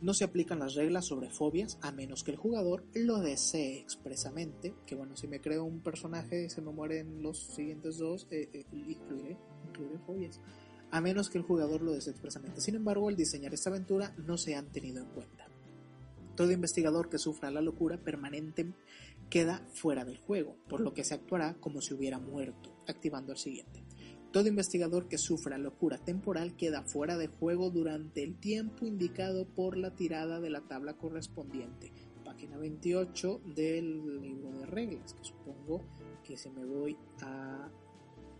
No 0.00 0.14
se 0.14 0.24
aplican 0.24 0.58
las 0.58 0.74
reglas 0.74 1.06
sobre 1.06 1.30
fobias 1.30 1.78
a 1.82 1.92
menos 1.92 2.24
que 2.24 2.30
el 2.30 2.36
jugador 2.38 2.84
lo 2.94 3.18
desee 3.18 3.78
expresamente. 3.78 4.74
Que 4.86 4.94
bueno, 4.94 5.16
si 5.16 5.28
me 5.28 5.40
creo 5.40 5.64
un 5.64 5.80
personaje 5.80 6.44
y 6.44 6.50
se 6.50 6.62
me 6.62 6.72
mueren 6.72 7.22
los 7.22 7.38
siguientes 7.38 7.98
dos, 7.98 8.26
eh, 8.30 8.48
eh, 8.52 8.64
incluiré, 8.72 9.36
incluiré 9.68 9.98
fobias. 9.98 10.40
A 10.90 11.00
menos 11.00 11.28
que 11.28 11.38
el 11.38 11.44
jugador 11.44 11.82
lo 11.82 11.92
desee 11.92 12.12
expresamente. 12.12 12.60
Sin 12.60 12.74
embargo, 12.74 13.08
al 13.08 13.16
diseñar 13.16 13.52
esta 13.52 13.70
aventura 13.70 14.14
no 14.26 14.38
se 14.38 14.54
han 14.54 14.72
tenido 14.72 15.02
en 15.02 15.10
cuenta. 15.10 15.46
Todo 16.34 16.52
investigador 16.52 17.10
que 17.10 17.18
sufra 17.18 17.50
la 17.50 17.60
locura 17.60 17.98
permanente 17.98 18.72
queda 19.28 19.64
fuera 19.72 20.04
del 20.04 20.18
juego, 20.18 20.56
por 20.68 20.80
lo 20.80 20.94
que 20.94 21.04
se 21.04 21.14
actuará 21.14 21.54
como 21.60 21.80
si 21.82 21.94
hubiera 21.94 22.18
muerto, 22.18 22.74
activando 22.88 23.32
el 23.32 23.38
siguiente. 23.38 23.84
Todo 24.32 24.46
investigador 24.46 25.08
que 25.08 25.18
sufra 25.18 25.58
locura 25.58 25.98
temporal 25.98 26.54
queda 26.54 26.82
fuera 26.82 27.18
de 27.18 27.26
juego 27.26 27.70
durante 27.70 28.22
el 28.22 28.38
tiempo 28.38 28.86
indicado 28.86 29.44
por 29.44 29.76
la 29.76 29.96
tirada 29.96 30.38
de 30.38 30.50
la 30.50 30.60
tabla 30.60 30.96
correspondiente. 30.96 31.92
Página 32.24 32.56
28 32.56 33.40
del 33.56 34.22
libro 34.22 34.52
de 34.52 34.66
reglas, 34.66 35.14
que 35.14 35.24
supongo 35.24 35.82
que 36.22 36.36
si 36.36 36.48
me 36.50 36.64
voy 36.64 36.96
a 37.22 37.68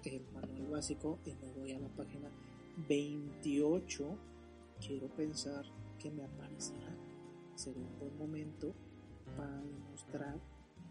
el 0.04 0.22
manual 0.32 0.66
básico 0.68 1.18
y 1.24 1.34
me 1.34 1.50
voy 1.52 1.72
a 1.72 1.80
la 1.80 1.88
página 1.88 2.30
28, 2.88 4.16
quiero 4.86 5.08
pensar 5.08 5.64
que 5.98 6.08
me 6.12 6.22
aparecerá. 6.22 6.96
Será 7.56 7.80
un 7.80 7.98
buen 7.98 8.16
momento 8.16 8.74
para 9.36 9.60
demostrar 9.60 10.40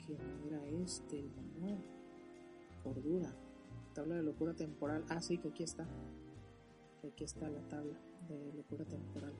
que 0.06 0.14
no 0.14 0.46
era 0.46 0.84
este 0.84 1.20
el 1.20 1.32
manual. 1.32 1.84
Cordura 2.84 3.34
tabla 4.00 4.16
de 4.16 4.24
locura 4.24 4.54
temporal. 4.54 5.04
Ah, 5.10 5.22
sí, 5.22 5.38
que 5.40 5.50
aquí 5.50 5.64
está. 5.64 5.86
aquí 7.06 7.26
está 7.26 7.50
la 7.50 7.60
tabla 7.68 8.00
de 8.30 8.54
locura 8.54 8.86
temporal. 8.86 9.34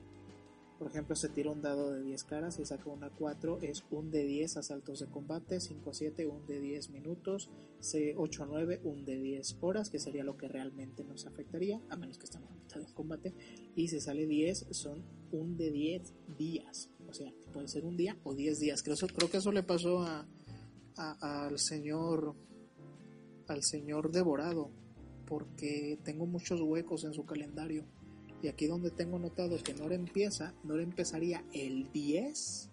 Por 0.78 0.88
ejemplo, 0.88 1.16
se 1.16 1.30
tira 1.30 1.50
un 1.50 1.62
dado 1.62 1.92
de 1.92 2.02
10 2.02 2.24
caras 2.24 2.58
y 2.58 2.66
saca 2.66 2.90
una 2.90 3.08
4, 3.08 3.60
es 3.62 3.84
un 3.90 4.10
de 4.10 4.24
10 4.24 4.58
asaltos 4.58 5.00
de 5.00 5.06
combate, 5.06 5.60
5 5.60 5.90
a 5.90 5.94
7, 5.94 6.26
un 6.26 6.46
de 6.46 6.60
10 6.60 6.90
minutos, 6.90 7.48
8 8.16 8.42
a 8.42 8.46
9, 8.46 8.80
un 8.84 9.06
de 9.06 9.18
10 9.18 9.56
horas, 9.62 9.88
que 9.88 9.98
sería 9.98 10.24
lo 10.24 10.36
que 10.36 10.48
realmente 10.48 11.04
nos 11.04 11.26
afectaría, 11.26 11.80
a 11.88 11.96
menos 11.96 12.18
que 12.18 12.24
estemos 12.24 12.50
en 12.74 12.84
combate. 12.92 13.32
Y 13.76 13.88
si 13.88 13.98
sale 13.98 14.26
10, 14.26 14.66
son 14.72 15.02
un 15.32 15.56
de 15.56 15.70
10 15.70 16.12
días. 16.36 16.90
O 17.08 17.14
sea, 17.14 17.32
puede 17.50 17.68
ser 17.68 17.86
un 17.86 17.96
día 17.96 18.18
o 18.24 18.34
10 18.34 18.60
días. 18.60 18.82
Creo, 18.82 18.96
creo 19.14 19.30
que 19.30 19.38
eso 19.38 19.52
le 19.52 19.62
pasó 19.62 20.02
a, 20.02 20.26
al 20.96 21.58
señor 21.58 22.34
al 23.50 23.62
Señor 23.62 24.10
devorado, 24.10 24.70
porque 25.26 25.98
tengo 26.02 26.26
muchos 26.26 26.60
huecos 26.60 27.04
en 27.04 27.14
su 27.14 27.24
calendario. 27.24 27.84
y 28.42 28.48
aquí 28.48 28.66
donde 28.66 28.90
tengo 28.90 29.18
notado 29.18 29.58
que 29.62 29.74
Nora 29.74 29.94
empieza, 29.94 30.54
Nora 30.64 30.82
empezaría 30.82 31.44
el 31.52 31.92
10 31.92 32.70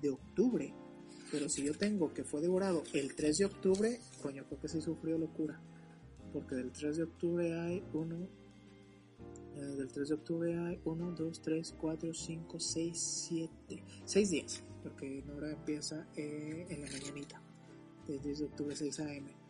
de 0.00 0.10
octubre. 0.10 0.72
Pero 1.32 1.48
si 1.48 1.64
yo 1.64 1.74
tengo 1.74 2.12
que 2.12 2.22
fue 2.22 2.40
devorado 2.40 2.84
el 2.92 3.16
3 3.16 3.38
de 3.38 3.44
octubre, 3.46 4.00
coño, 4.22 4.44
creo 4.46 4.60
que 4.60 4.68
sí 4.68 4.80
sufrió 4.80 5.18
locura. 5.18 5.60
Porque 6.32 6.54
del 6.54 6.70
3 6.70 6.96
de 6.98 7.02
octubre 7.02 7.58
hay 7.58 7.82
uno. 7.92 8.28
Eh, 9.56 9.60
del 9.60 9.88
3 9.88 10.08
de 10.08 10.14
octubre 10.14 10.58
hay 10.58 10.80
1, 10.84 11.12
2, 11.12 11.42
3, 11.42 11.74
4, 11.80 12.14
5, 12.14 12.60
6, 12.60 13.26
7. 13.28 13.84
6 14.04 14.30
días. 14.30 14.62
Porque 14.82 15.24
Nora 15.26 15.50
empieza 15.50 16.06
eh, 16.16 16.66
en 16.68 16.82
la 16.82 16.90
mañanita. 16.90 17.42
Del 18.06 18.22
10 18.22 18.38
de 18.38 18.44
octubre, 18.44 18.76
6 18.76 19.00
am. 19.00 19.41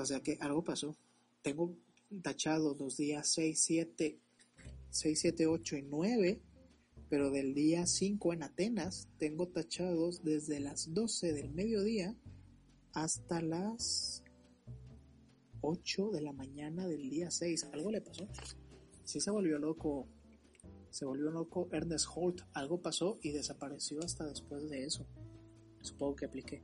O 0.00 0.04
sea 0.04 0.20
que 0.20 0.36
algo 0.40 0.62
pasó. 0.62 0.96
Tengo 1.42 1.74
tachado 2.22 2.76
los 2.78 2.96
días 2.96 3.28
6, 3.28 3.58
7, 3.58 4.20
6, 4.90 5.20
7, 5.20 5.46
8 5.46 5.76
y 5.76 5.82
9, 5.82 6.40
pero 7.08 7.30
del 7.30 7.54
día 7.54 7.86
5 7.86 8.32
en 8.32 8.42
Atenas 8.42 9.08
tengo 9.18 9.48
tachados 9.48 10.22
desde 10.22 10.60
las 10.60 10.92
12 10.92 11.32
del 11.32 11.50
mediodía 11.50 12.14
hasta 12.92 13.40
las 13.40 14.22
8 15.62 16.10
de 16.10 16.20
la 16.20 16.32
mañana 16.32 16.86
del 16.86 17.08
día 17.08 17.30
6. 17.30 17.68
Algo 17.72 17.90
le 17.90 18.00
pasó. 18.00 18.28
Sí 19.04 19.20
se 19.20 19.30
volvió 19.30 19.58
loco. 19.58 20.08
Se 20.90 21.04
volvió 21.04 21.30
loco 21.30 21.68
Ernest 21.72 22.06
Holt. 22.14 22.42
Algo 22.52 22.80
pasó 22.80 23.18
y 23.22 23.30
desapareció 23.30 24.00
hasta 24.02 24.26
después 24.26 24.68
de 24.68 24.84
eso. 24.84 25.06
Supongo 25.80 26.16
que 26.16 26.26
apliqué 26.26 26.62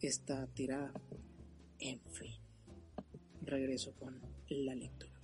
esta 0.00 0.46
tirada. 0.48 0.92
En 1.78 2.00
fin 2.10 2.37
regreso 3.48 3.94
con 3.94 4.20
la 4.48 4.74
lectura. 4.74 5.18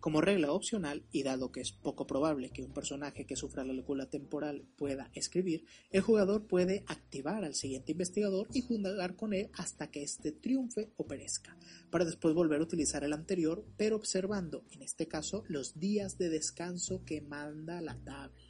Como 0.00 0.22
regla 0.22 0.52
opcional, 0.52 1.04
y 1.12 1.22
dado 1.24 1.52
que 1.52 1.60
es 1.60 1.72
poco 1.72 2.06
probable 2.06 2.48
que 2.48 2.62
un 2.62 2.72
personaje 2.72 3.26
que 3.26 3.36
sufra 3.36 3.64
la 3.64 3.74
locura 3.74 4.08
temporal 4.08 4.64
pueda 4.78 5.10
escribir, 5.12 5.66
el 5.90 6.00
jugador 6.00 6.46
puede 6.46 6.84
activar 6.86 7.44
al 7.44 7.54
siguiente 7.54 7.92
investigador 7.92 8.48
y 8.54 8.62
jugar 8.62 9.14
con 9.14 9.34
él 9.34 9.50
hasta 9.52 9.90
que 9.90 10.02
éste 10.02 10.32
triunfe 10.32 10.90
o 10.96 11.06
perezca, 11.06 11.54
para 11.90 12.06
después 12.06 12.34
volver 12.34 12.60
a 12.60 12.64
utilizar 12.64 13.04
el 13.04 13.12
anterior, 13.12 13.62
pero 13.76 13.96
observando, 13.96 14.64
en 14.70 14.80
este 14.80 15.06
caso, 15.06 15.44
los 15.48 15.78
días 15.78 16.16
de 16.16 16.30
descanso 16.30 17.04
que 17.04 17.20
manda 17.20 17.82
la 17.82 17.96
tabla. 17.96 18.40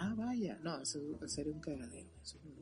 Ah, 0.00 0.14
vaya, 0.16 0.58
no, 0.64 0.82
eso 0.82 0.98
sería 1.28 1.52
un 1.52 1.60
cagadero. 1.60 2.10
Eso 2.20 2.40
lo 2.44 2.61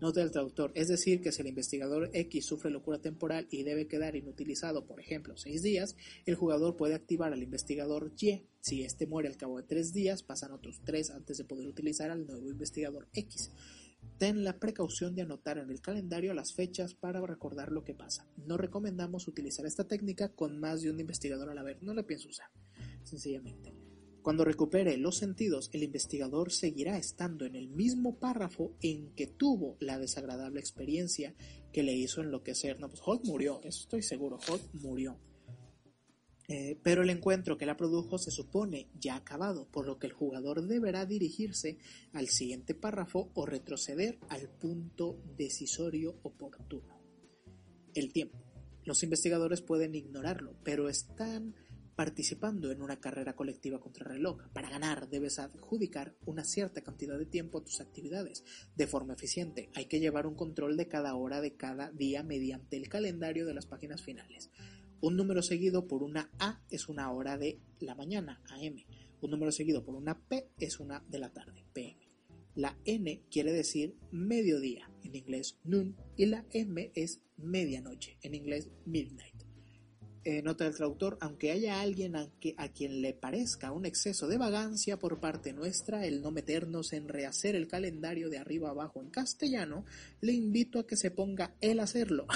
Nota 0.00 0.20
del 0.20 0.30
traductor, 0.30 0.72
es 0.74 0.88
decir, 0.88 1.22
que 1.22 1.32
si 1.32 1.40
el 1.40 1.48
investigador 1.48 2.10
X 2.12 2.44
sufre 2.44 2.70
locura 2.70 2.98
temporal 2.98 3.46
y 3.50 3.62
debe 3.62 3.88
quedar 3.88 4.14
inutilizado, 4.14 4.84
por 4.84 5.00
ejemplo, 5.00 5.36
seis 5.36 5.62
días, 5.62 5.96
el 6.26 6.34
jugador 6.34 6.76
puede 6.76 6.94
activar 6.94 7.32
al 7.32 7.42
investigador 7.42 8.12
Y. 8.18 8.42
Si 8.60 8.82
éste 8.82 9.06
muere 9.06 9.28
al 9.28 9.36
cabo 9.36 9.56
de 9.56 9.62
tres 9.62 9.92
días, 9.94 10.22
pasan 10.22 10.52
otros 10.52 10.80
tres 10.84 11.10
antes 11.10 11.38
de 11.38 11.44
poder 11.44 11.66
utilizar 11.66 12.10
al 12.10 12.26
nuevo 12.26 12.50
investigador 12.50 13.08
X. 13.14 13.50
Ten 14.18 14.44
la 14.44 14.58
precaución 14.58 15.14
de 15.14 15.22
anotar 15.22 15.58
en 15.58 15.70
el 15.70 15.80
calendario 15.80 16.34
las 16.34 16.52
fechas 16.52 16.94
para 16.94 17.20
recordar 17.20 17.72
lo 17.72 17.84
que 17.84 17.94
pasa. 17.94 18.26
No 18.46 18.56
recomendamos 18.56 19.28
utilizar 19.28 19.66
esta 19.66 19.88
técnica 19.88 20.28
con 20.28 20.58
más 20.58 20.82
de 20.82 20.90
un 20.90 21.00
investigador 21.00 21.48
a 21.50 21.54
la 21.54 21.62
vez, 21.62 21.82
no 21.82 21.94
la 21.94 22.02
pienso 22.02 22.28
usar, 22.28 22.48
sencillamente. 23.02 23.85
Cuando 24.26 24.44
recupere 24.44 24.96
los 24.96 25.18
sentidos, 25.18 25.70
el 25.72 25.84
investigador 25.84 26.50
seguirá 26.50 26.98
estando 26.98 27.46
en 27.46 27.54
el 27.54 27.68
mismo 27.68 28.18
párrafo 28.18 28.74
en 28.82 29.14
que 29.14 29.28
tuvo 29.28 29.76
la 29.78 30.00
desagradable 30.00 30.58
experiencia 30.58 31.36
que 31.72 31.84
le 31.84 31.92
hizo 31.92 32.22
enloquecer. 32.22 32.80
No, 32.80 32.88
pues 32.88 33.00
Holt 33.04 33.24
murió, 33.24 33.60
eso 33.62 33.82
estoy 33.82 34.02
seguro, 34.02 34.40
Holt 34.50 34.64
murió. 34.72 35.16
Eh, 36.48 36.76
pero 36.82 37.04
el 37.04 37.10
encuentro 37.10 37.56
que 37.56 37.66
la 37.66 37.76
produjo 37.76 38.18
se 38.18 38.32
supone 38.32 38.88
ya 38.98 39.14
acabado, 39.14 39.68
por 39.70 39.86
lo 39.86 40.00
que 40.00 40.08
el 40.08 40.12
jugador 40.12 40.66
deberá 40.66 41.06
dirigirse 41.06 41.78
al 42.12 42.26
siguiente 42.26 42.74
párrafo 42.74 43.30
o 43.32 43.46
retroceder 43.46 44.18
al 44.28 44.48
punto 44.48 45.22
decisorio 45.36 46.18
oportuno. 46.24 47.00
El 47.94 48.12
tiempo. 48.12 48.42
Los 48.82 49.04
investigadores 49.04 49.62
pueden 49.62 49.94
ignorarlo, 49.94 50.56
pero 50.64 50.88
están 50.88 51.54
participando 51.96 52.70
en 52.70 52.82
una 52.82 53.00
carrera 53.00 53.34
colectiva 53.34 53.80
contra 53.80 54.06
reloj. 54.06 54.42
Para 54.52 54.70
ganar 54.70 55.08
debes 55.08 55.38
adjudicar 55.38 56.14
una 56.26 56.44
cierta 56.44 56.82
cantidad 56.82 57.18
de 57.18 57.24
tiempo 57.24 57.58
a 57.58 57.64
tus 57.64 57.80
actividades 57.80 58.44
de 58.76 58.86
forma 58.86 59.14
eficiente. 59.14 59.70
Hay 59.74 59.86
que 59.86 59.98
llevar 59.98 60.26
un 60.26 60.36
control 60.36 60.76
de 60.76 60.88
cada 60.88 61.14
hora 61.16 61.40
de 61.40 61.56
cada 61.56 61.90
día 61.90 62.22
mediante 62.22 62.76
el 62.76 62.88
calendario 62.88 63.46
de 63.46 63.54
las 63.54 63.66
páginas 63.66 64.02
finales. 64.02 64.50
Un 65.00 65.16
número 65.16 65.42
seguido 65.42 65.88
por 65.88 66.02
una 66.02 66.30
A 66.38 66.60
es 66.70 66.88
una 66.88 67.10
hora 67.10 67.38
de 67.38 67.60
la 67.80 67.94
mañana, 67.94 68.42
AM. 68.50 68.76
Un 69.22 69.30
número 69.30 69.50
seguido 69.50 69.82
por 69.82 69.94
una 69.94 70.20
P 70.20 70.50
es 70.58 70.78
una 70.78 71.02
de 71.08 71.18
la 71.18 71.32
tarde, 71.32 71.64
PM. 71.72 72.06
La 72.54 72.78
N 72.84 73.22
quiere 73.30 73.52
decir 73.52 73.96
mediodía, 74.10 74.90
en 75.02 75.14
inglés 75.14 75.58
noon, 75.64 75.96
y 76.16 76.26
la 76.26 76.46
M 76.52 76.90
es 76.94 77.20
medianoche, 77.36 78.18
en 78.22 78.34
inglés 78.34 78.70
midnight. 78.86 79.45
Eh, 80.28 80.42
nota 80.42 80.64
del 80.64 80.74
traductor, 80.74 81.18
aunque 81.20 81.52
haya 81.52 81.80
alguien 81.80 82.16
a, 82.16 82.28
quien 82.74 83.00
le 83.00 83.14
parezca 83.14 83.70
un 83.70 83.86
exceso 83.86 84.26
de 84.26 84.38
vagancia 84.38 84.98
por 84.98 85.20
parte 85.20 85.52
nuestra 85.52 86.04
el 86.04 86.20
no 86.20 86.32
meternos 86.32 86.92
en 86.94 87.06
rehacer 87.06 87.54
el 87.54 87.68
calendario 87.68 88.28
de 88.28 88.38
arriba 88.38 88.70
abajo 88.70 89.00
en 89.00 89.10
castellano, 89.10 89.84
le 90.20 90.32
invito 90.32 90.80
a 90.80 90.86
que 90.88 90.96
se 90.96 91.12
ponga 91.12 91.54
él 91.60 91.78
a 91.78 91.84
hacerlo. 91.84 92.26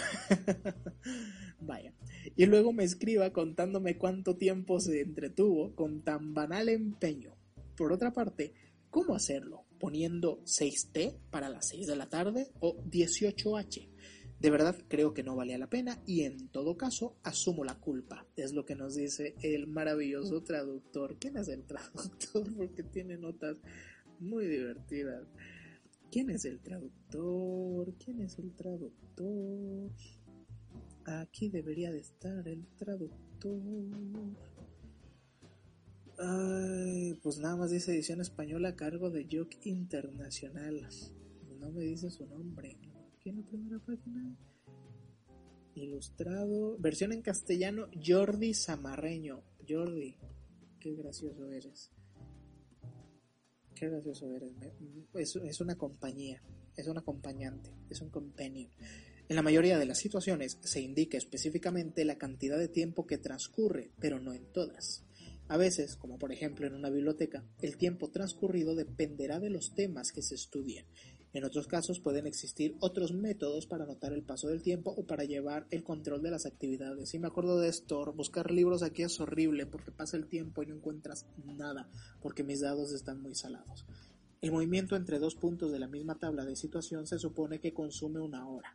Vaya. 1.60 1.92
Y 2.36 2.46
luego 2.46 2.72
me 2.72 2.84
escriba 2.84 3.32
contándome 3.32 3.98
cuánto 3.98 4.36
tiempo 4.36 4.78
se 4.78 5.00
entretuvo 5.00 5.74
con 5.74 6.02
tan 6.02 6.32
banal 6.32 6.68
empeño. 6.68 7.34
Por 7.76 7.92
otra 7.92 8.12
parte, 8.12 8.54
¿cómo 8.88 9.16
hacerlo? 9.16 9.64
¿Poniendo 9.80 10.44
6T 10.44 11.16
para 11.32 11.48
las 11.48 11.66
6 11.70 11.88
de 11.88 11.96
la 11.96 12.08
tarde 12.08 12.52
o 12.60 12.76
18H? 12.84 13.89
De 14.40 14.50
verdad 14.50 14.74
creo 14.88 15.12
que 15.12 15.22
no 15.22 15.36
valía 15.36 15.58
la 15.58 15.68
pena 15.68 16.02
y 16.06 16.22
en 16.22 16.48
todo 16.48 16.78
caso 16.78 17.14
asumo 17.22 17.62
la 17.62 17.78
culpa. 17.78 18.26
Es 18.36 18.54
lo 18.54 18.64
que 18.64 18.74
nos 18.74 18.94
dice 18.94 19.34
el 19.42 19.66
maravilloso 19.66 20.42
traductor. 20.42 21.18
¿Quién 21.18 21.36
es 21.36 21.48
el 21.48 21.64
traductor? 21.64 22.44
Porque 22.56 22.82
tiene 22.82 23.18
notas 23.18 23.58
muy 24.18 24.46
divertidas. 24.46 25.26
¿Quién 26.10 26.30
es 26.30 26.46
el 26.46 26.60
traductor? 26.60 27.94
¿Quién 28.02 28.20
es 28.20 28.38
el 28.38 28.54
traductor? 28.54 29.90
Aquí 31.04 31.50
debería 31.50 31.92
de 31.92 32.00
estar 32.00 32.48
el 32.48 32.66
traductor. 32.78 33.60
Ay, 36.18 37.14
pues 37.22 37.38
nada 37.38 37.56
más 37.56 37.70
dice 37.70 37.92
edición 37.92 38.20
española 38.20 38.70
a 38.70 38.76
cargo 38.76 39.10
de 39.10 39.26
Joke 39.30 39.58
Internacional. 39.64 40.86
No 41.58 41.70
me 41.70 41.82
dice 41.82 42.10
su 42.10 42.26
nombre 42.26 42.78
aquí 43.20 43.28
en 43.28 43.36
la 43.36 43.42
primera 43.42 43.78
página. 43.78 44.36
Ilustrado, 45.74 46.78
versión 46.78 47.12
en 47.12 47.20
castellano, 47.20 47.88
Jordi 48.04 48.54
Samarreño. 48.54 49.42
Jordi, 49.68 50.16
qué 50.80 50.94
gracioso 50.94 51.50
eres. 51.50 51.90
Qué 53.74 53.88
gracioso 53.90 54.34
eres. 54.34 54.52
Es, 55.14 55.36
es 55.36 55.60
una 55.60 55.76
compañía, 55.76 56.42
es 56.76 56.88
un 56.88 56.96
acompañante, 56.96 57.70
es 57.90 58.00
un 58.00 58.08
companion. 58.08 58.70
En 59.28 59.36
la 59.36 59.42
mayoría 59.42 59.78
de 59.78 59.86
las 59.86 59.98
situaciones 59.98 60.58
se 60.62 60.80
indica 60.80 61.18
específicamente 61.18 62.04
la 62.06 62.16
cantidad 62.16 62.58
de 62.58 62.68
tiempo 62.68 63.06
que 63.06 63.18
transcurre, 63.18 63.90
pero 64.00 64.18
no 64.18 64.32
en 64.32 64.46
todas. 64.46 65.04
A 65.48 65.56
veces, 65.56 65.96
como 65.96 66.18
por 66.18 66.32
ejemplo 66.32 66.66
en 66.66 66.74
una 66.74 66.90
biblioteca, 66.90 67.44
el 67.60 67.76
tiempo 67.76 68.10
transcurrido 68.10 68.74
dependerá 68.74 69.40
de 69.40 69.50
los 69.50 69.74
temas 69.74 70.10
que 70.10 70.22
se 70.22 70.36
estudien 70.36 70.86
en 71.32 71.44
otros 71.44 71.66
casos 71.66 72.00
pueden 72.00 72.26
existir 72.26 72.76
otros 72.80 73.12
métodos 73.12 73.66
para 73.66 73.84
anotar 73.84 74.12
el 74.12 74.22
paso 74.22 74.48
del 74.48 74.62
tiempo 74.62 74.90
o 74.90 75.04
para 75.04 75.24
llevar 75.24 75.66
el 75.70 75.84
control 75.84 76.22
de 76.22 76.30
las 76.30 76.44
actividades. 76.44 77.10
Si 77.10 77.18
me 77.18 77.28
acuerdo 77.28 77.60
de 77.60 77.68
esto, 77.68 78.12
buscar 78.12 78.50
libros 78.50 78.82
aquí 78.82 79.02
es 79.02 79.20
horrible 79.20 79.66
porque 79.66 79.92
pasa 79.92 80.16
el 80.16 80.26
tiempo 80.26 80.62
y 80.62 80.66
no 80.66 80.74
encuentras 80.74 81.26
nada 81.44 81.88
porque 82.20 82.42
mis 82.42 82.60
dados 82.60 82.92
están 82.92 83.22
muy 83.22 83.34
salados. 83.34 83.86
El 84.40 84.52
movimiento 84.52 84.96
entre 84.96 85.18
dos 85.18 85.34
puntos 85.34 85.70
de 85.70 85.78
la 85.78 85.86
misma 85.86 86.16
tabla 86.16 86.44
de 86.44 86.56
situación 86.56 87.06
se 87.06 87.18
supone 87.18 87.60
que 87.60 87.74
consume 87.74 88.20
una 88.20 88.48
hora. 88.48 88.74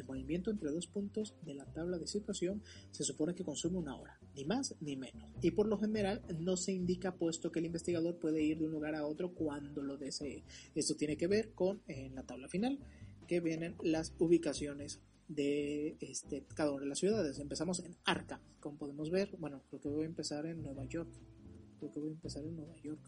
El 0.00 0.06
movimiento 0.06 0.50
entre 0.50 0.70
dos 0.70 0.86
puntos 0.86 1.34
de 1.42 1.54
la 1.54 1.64
tabla 1.66 1.98
de 1.98 2.06
situación 2.06 2.62
se 2.90 3.04
supone 3.04 3.34
que 3.34 3.44
consume 3.44 3.78
una 3.78 3.96
hora, 3.96 4.18
ni 4.34 4.44
más 4.44 4.74
ni 4.80 4.96
menos, 4.96 5.30
y 5.42 5.50
por 5.50 5.66
lo 5.68 5.78
general 5.78 6.22
no 6.38 6.56
se 6.56 6.72
indica 6.72 7.14
puesto 7.14 7.52
que 7.52 7.58
el 7.58 7.66
investigador 7.66 8.18
puede 8.18 8.42
ir 8.42 8.58
de 8.58 8.66
un 8.66 8.72
lugar 8.72 8.94
a 8.94 9.06
otro 9.06 9.34
cuando 9.34 9.82
lo 9.82 9.96
desee. 9.96 10.44
Esto 10.74 10.94
tiene 10.96 11.16
que 11.16 11.26
ver 11.26 11.52
con 11.52 11.82
la 12.14 12.22
tabla 12.24 12.48
final 12.48 12.78
que 13.26 13.40
vienen 13.40 13.76
las 13.82 14.14
ubicaciones 14.18 15.00
de 15.28 15.96
este, 16.00 16.44
cada 16.54 16.72
una 16.72 16.82
de 16.82 16.88
las 16.88 16.98
ciudades. 16.98 17.38
Empezamos 17.38 17.78
en 17.80 17.96
Arca, 18.04 18.40
como 18.58 18.76
podemos 18.76 19.10
ver, 19.10 19.36
bueno, 19.38 19.62
creo 19.68 19.80
que 19.80 19.88
voy 19.88 20.04
a 20.04 20.08
empezar 20.08 20.46
en 20.46 20.62
Nueva 20.62 20.84
York. 20.86 21.10
Creo 21.78 21.92
que 21.92 22.00
voy 22.00 22.10
a 22.10 22.12
empezar 22.14 22.44
en 22.44 22.56
Nueva 22.56 22.76
York. 22.82 23.00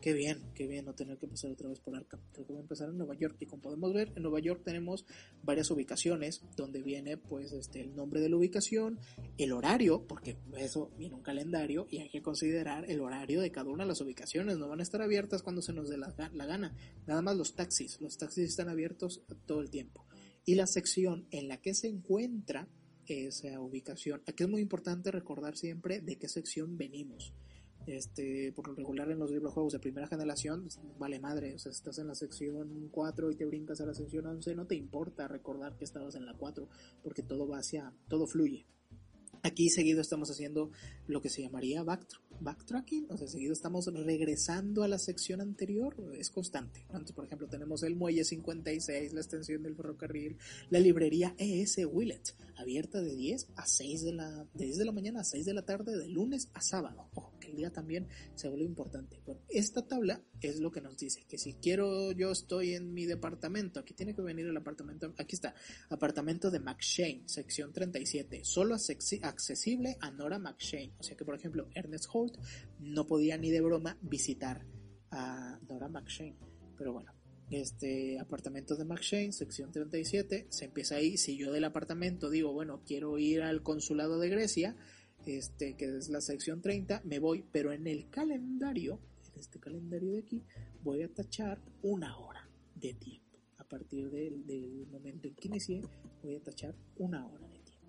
Qué 0.00 0.12
bien, 0.12 0.52
qué 0.54 0.66
bien 0.66 0.84
no 0.84 0.94
tener 0.94 1.18
que 1.18 1.26
pasar 1.26 1.50
otra 1.50 1.68
vez 1.68 1.80
por 1.80 1.96
Arkham. 1.96 2.20
Creo 2.32 2.46
que 2.46 2.52
voy 2.52 2.60
a 2.60 2.62
empezar 2.62 2.88
en 2.90 2.98
Nueva 2.98 3.16
York. 3.16 3.36
Y 3.40 3.46
como 3.46 3.62
podemos 3.62 3.92
ver, 3.94 4.12
en 4.14 4.22
Nueva 4.22 4.40
York 4.40 4.62
tenemos 4.62 5.04
varias 5.42 5.70
ubicaciones 5.70 6.42
donde 6.54 6.82
viene 6.82 7.16
pues 7.16 7.52
este 7.52 7.80
el 7.80 7.96
nombre 7.96 8.20
de 8.20 8.28
la 8.28 8.36
ubicación, 8.36 9.00
el 9.38 9.52
horario, 9.52 10.06
porque 10.06 10.36
eso 10.58 10.90
viene 10.98 11.14
un 11.14 11.22
calendario 11.22 11.86
y 11.90 11.98
hay 11.98 12.10
que 12.10 12.22
considerar 12.22 12.88
el 12.90 13.00
horario 13.00 13.40
de 13.40 13.50
cada 13.50 13.70
una 13.70 13.84
de 13.84 13.88
las 13.88 14.00
ubicaciones. 14.00 14.58
No 14.58 14.68
van 14.68 14.80
a 14.80 14.82
estar 14.82 15.00
abiertas 15.00 15.42
cuando 15.42 15.62
se 15.62 15.72
nos 15.72 15.88
dé 15.88 15.96
la, 15.96 16.14
la 16.32 16.46
gana. 16.46 16.76
Nada 17.06 17.22
más 17.22 17.36
los 17.36 17.54
taxis. 17.54 18.00
Los 18.00 18.18
taxis 18.18 18.50
están 18.50 18.68
abiertos 18.68 19.22
todo 19.46 19.60
el 19.60 19.70
tiempo. 19.70 20.06
Y 20.44 20.54
la 20.54 20.66
sección 20.66 21.26
en 21.30 21.48
la 21.48 21.60
que 21.60 21.74
se 21.74 21.88
encuentra 21.88 22.68
esa 23.06 23.60
ubicación. 23.60 24.22
Aquí 24.26 24.44
es 24.44 24.48
muy 24.48 24.60
importante 24.60 25.10
recordar 25.10 25.56
siempre 25.56 26.00
de 26.00 26.16
qué 26.16 26.28
sección 26.28 26.76
venimos 26.76 27.32
este, 27.86 28.52
por 28.52 28.68
lo 28.68 28.74
regular 28.74 29.10
en 29.10 29.18
los 29.18 29.30
juegos 29.52 29.72
de 29.72 29.78
primera 29.78 30.06
generación, 30.08 30.62
pues, 30.62 30.80
vale 30.98 31.20
madre, 31.20 31.54
o 31.54 31.58
sea, 31.58 31.72
estás 31.72 31.98
en 31.98 32.08
la 32.08 32.14
sección 32.14 32.88
4 32.90 33.30
y 33.30 33.36
te 33.36 33.44
brincas 33.44 33.80
a 33.80 33.86
la 33.86 33.94
sección 33.94 34.26
11, 34.26 34.54
no 34.54 34.66
te 34.66 34.74
importa 34.74 35.28
recordar 35.28 35.76
que 35.76 35.84
estabas 35.84 36.14
en 36.16 36.26
la 36.26 36.34
4, 36.34 36.68
porque 37.02 37.22
todo 37.22 37.46
va 37.46 37.58
hacia, 37.58 37.92
todo 38.08 38.26
fluye. 38.26 38.66
Aquí 39.42 39.68
seguido 39.70 40.00
estamos 40.00 40.28
haciendo 40.30 40.72
lo 41.06 41.20
que 41.20 41.28
se 41.28 41.42
llamaría 41.42 41.84
backtracking, 42.40 43.06
o 43.10 43.16
sea, 43.16 43.28
seguido 43.28 43.52
estamos 43.52 43.86
regresando 43.86 44.82
a 44.82 44.88
la 44.88 44.98
sección 44.98 45.40
anterior, 45.40 45.94
es 46.18 46.30
constante. 46.30 46.84
Por 47.14 47.26
ejemplo, 47.26 47.46
tenemos 47.46 47.84
el 47.84 47.94
muelle 47.94 48.24
56, 48.24 49.12
la 49.12 49.20
extensión 49.20 49.62
del 49.62 49.76
ferrocarril, 49.76 50.36
la 50.70 50.80
librería 50.80 51.34
ES 51.38 51.78
Willett, 51.88 52.34
abierta 52.56 53.00
de 53.00 53.14
10 53.14 53.48
a 53.54 53.66
6 53.66 54.04
de 54.04 54.12
la, 54.14 54.46
de 54.52 54.64
10 54.64 54.78
de 54.78 54.84
la 54.84 54.92
mañana 54.92 55.20
a 55.20 55.24
6 55.24 55.44
de 55.46 55.54
la 55.54 55.62
tarde, 55.62 55.96
de 55.96 56.08
lunes 56.08 56.48
a 56.52 56.60
sábado. 56.60 57.08
Ojo, 57.14 57.32
el 57.46 57.56
día 57.56 57.70
también 57.70 58.08
se 58.34 58.48
vuelve 58.48 58.64
importante. 58.64 59.20
Bueno, 59.24 59.40
esta 59.48 59.86
tabla 59.86 60.22
es 60.40 60.60
lo 60.60 60.70
que 60.70 60.80
nos 60.80 60.96
dice 60.96 61.24
que 61.28 61.38
si 61.38 61.54
quiero, 61.54 62.12
yo 62.12 62.30
estoy 62.30 62.74
en 62.74 62.92
mi 62.92 63.06
departamento, 63.06 63.80
aquí 63.80 63.94
tiene 63.94 64.14
que 64.14 64.22
venir 64.22 64.46
el 64.46 64.56
apartamento, 64.56 65.12
aquí 65.18 65.34
está, 65.34 65.54
apartamento 65.90 66.50
de 66.50 66.60
McShane, 66.60 67.22
sección 67.26 67.72
37, 67.72 68.44
solo 68.44 68.76
accesible 69.22 69.96
a 70.00 70.10
Nora 70.10 70.38
McShane. 70.38 70.94
O 70.98 71.02
sea 71.02 71.16
que, 71.16 71.24
por 71.24 71.34
ejemplo, 71.34 71.68
Ernest 71.74 72.06
Holt 72.12 72.36
no 72.80 73.06
podía 73.06 73.36
ni 73.38 73.50
de 73.50 73.60
broma 73.60 73.98
visitar 74.02 74.66
a 75.10 75.58
Nora 75.68 75.88
McShane. 75.88 76.36
Pero 76.76 76.92
bueno, 76.92 77.12
este 77.50 78.18
apartamento 78.18 78.76
de 78.76 78.84
McShane, 78.84 79.32
sección 79.32 79.70
37, 79.70 80.46
se 80.48 80.64
empieza 80.64 80.96
ahí. 80.96 81.16
Si 81.16 81.36
yo 81.36 81.52
del 81.52 81.64
apartamento 81.64 82.28
digo, 82.28 82.52
bueno, 82.52 82.82
quiero 82.84 83.18
ir 83.18 83.42
al 83.42 83.62
consulado 83.62 84.18
de 84.18 84.28
Grecia, 84.28 84.76
este, 85.26 85.76
que 85.76 85.96
es 85.96 86.08
la 86.08 86.20
sección 86.20 86.62
30, 86.62 87.02
me 87.04 87.18
voy, 87.18 87.44
pero 87.52 87.72
en 87.72 87.86
el 87.86 88.08
calendario, 88.08 89.00
en 89.32 89.40
este 89.40 89.58
calendario 89.58 90.12
de 90.12 90.20
aquí, 90.20 90.42
voy 90.82 91.02
a 91.02 91.12
tachar 91.12 91.60
una 91.82 92.16
hora 92.18 92.48
de 92.74 92.94
tiempo. 92.94 93.38
A 93.58 93.64
partir 93.64 94.10
del, 94.10 94.46
del 94.46 94.86
momento 94.86 95.28
en 95.28 95.34
que 95.34 95.48
inicié, 95.48 95.82
voy 96.22 96.36
a 96.36 96.42
tachar 96.42 96.74
una 96.96 97.26
hora 97.26 97.48
de 97.48 97.58
tiempo. 97.58 97.86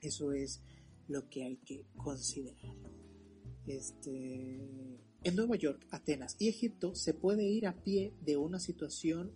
Eso 0.00 0.32
es 0.32 0.62
lo 1.08 1.28
que 1.28 1.44
hay 1.44 1.56
que 1.58 1.84
considerar. 1.96 2.74
Este, 3.66 4.98
en 5.22 5.36
Nueva 5.36 5.56
York, 5.56 5.86
Atenas 5.90 6.36
y 6.38 6.48
Egipto 6.48 6.94
se 6.94 7.12
puede 7.12 7.44
ir 7.44 7.66
a 7.66 7.82
pie 7.82 8.14
de 8.22 8.36
una 8.36 8.58
situación 8.58 9.32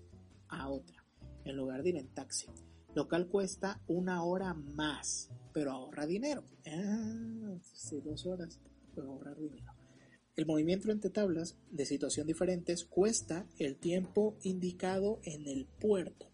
a 0.48 0.68
otra, 0.68 1.04
en 1.44 1.56
lugar 1.56 1.82
de 1.82 1.90
ir 1.90 1.96
en 1.96 2.08
taxi. 2.08 2.46
Local 2.94 3.28
cuesta 3.28 3.82
una 3.86 4.24
hora 4.24 4.54
más, 4.54 5.30
pero 5.54 5.70
ahorra 5.70 6.04
dinero. 6.04 6.44
Ah, 6.66 7.56
sí, 7.72 8.00
dos 8.00 8.26
horas, 8.26 8.60
pero 8.94 9.12
ahorrar 9.12 9.38
dinero. 9.38 9.72
El 10.36 10.46
movimiento 10.46 10.90
entre 10.90 11.10
tablas 11.10 11.56
de 11.70 11.86
situación 11.86 12.26
diferentes 12.26 12.84
cuesta 12.84 13.46
el 13.58 13.76
tiempo 13.76 14.36
indicado 14.42 15.20
en 15.22 15.46
el 15.46 15.66
puerto, 15.66 16.28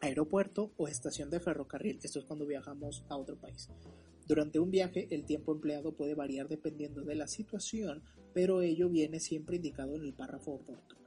aeropuerto 0.00 0.72
o 0.78 0.88
estación 0.88 1.28
de 1.28 1.40
ferrocarril. 1.40 2.00
Esto 2.02 2.20
es 2.20 2.24
cuando 2.24 2.46
viajamos 2.46 3.04
a 3.10 3.18
otro 3.18 3.38
país. 3.38 3.68
Durante 4.26 4.58
un 4.58 4.70
viaje 4.70 5.08
el 5.10 5.26
tiempo 5.26 5.52
empleado 5.52 5.94
puede 5.94 6.14
variar 6.14 6.48
dependiendo 6.48 7.02
de 7.02 7.16
la 7.16 7.28
situación, 7.28 8.02
pero 8.32 8.62
ello 8.62 8.88
viene 8.88 9.20
siempre 9.20 9.56
indicado 9.56 9.94
en 9.96 10.04
el 10.04 10.14
párrafo 10.14 10.52
oportuno. 10.52 11.02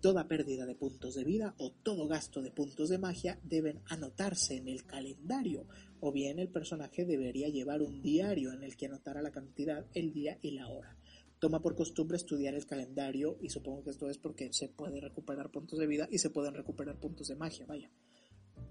Toda 0.00 0.28
pérdida 0.28 0.66
de 0.66 0.76
puntos 0.76 1.14
de 1.14 1.24
vida 1.24 1.54
o 1.58 1.72
todo 1.72 2.06
gasto 2.06 2.40
de 2.40 2.52
puntos 2.52 2.88
de 2.88 2.98
magia 2.98 3.40
deben 3.42 3.80
anotarse 3.86 4.56
en 4.56 4.68
el 4.68 4.84
calendario, 4.84 5.66
o 6.04 6.10
bien 6.10 6.40
el 6.40 6.48
personaje 6.48 7.04
debería 7.04 7.48
llevar 7.48 7.80
un 7.80 8.02
diario 8.02 8.52
en 8.52 8.64
el 8.64 8.76
que 8.76 8.86
anotara 8.86 9.22
la 9.22 9.30
cantidad, 9.30 9.86
el 9.94 10.12
día 10.12 10.36
y 10.42 10.50
la 10.50 10.68
hora. 10.68 10.96
Toma 11.38 11.62
por 11.62 11.76
costumbre 11.76 12.16
estudiar 12.16 12.54
el 12.54 12.66
calendario 12.66 13.38
y 13.40 13.50
supongo 13.50 13.84
que 13.84 13.90
esto 13.90 14.10
es 14.10 14.18
porque 14.18 14.52
se 14.52 14.68
puede 14.68 15.00
recuperar 15.00 15.52
puntos 15.52 15.78
de 15.78 15.86
vida 15.86 16.08
y 16.10 16.18
se 16.18 16.30
pueden 16.30 16.54
recuperar 16.54 16.98
puntos 16.98 17.28
de 17.28 17.36
magia, 17.36 17.66
vaya. 17.66 17.88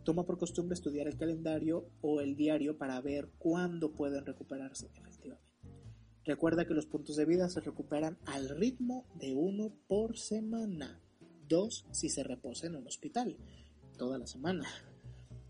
Toma 0.03 0.25
por 0.25 0.37
costumbre 0.37 0.73
estudiar 0.73 1.07
el 1.07 1.17
calendario 1.17 1.87
o 2.01 2.19
el 2.19 2.35
diario 2.35 2.77
para 2.77 2.99
ver 2.99 3.29
cuándo 3.37 3.93
pueden 3.93 4.25
recuperarse 4.25 4.87
efectivamente. 4.87 5.49
Recuerda 6.25 6.67
que 6.67 6.73
los 6.73 6.85
puntos 6.85 7.15
de 7.15 7.25
vida 7.25 7.47
se 7.47 7.61
recuperan 7.61 8.17
al 8.25 8.49
ritmo 8.49 9.05
de 9.15 9.33
uno 9.33 9.73
por 9.87 10.17
semana, 10.17 10.99
dos 11.47 11.85
si 11.91 12.09
se 12.09 12.23
reposa 12.23 12.67
en 12.67 12.75
un 12.75 12.87
hospital, 12.87 13.37
toda 13.97 14.17
la 14.17 14.27
semana, 14.27 14.67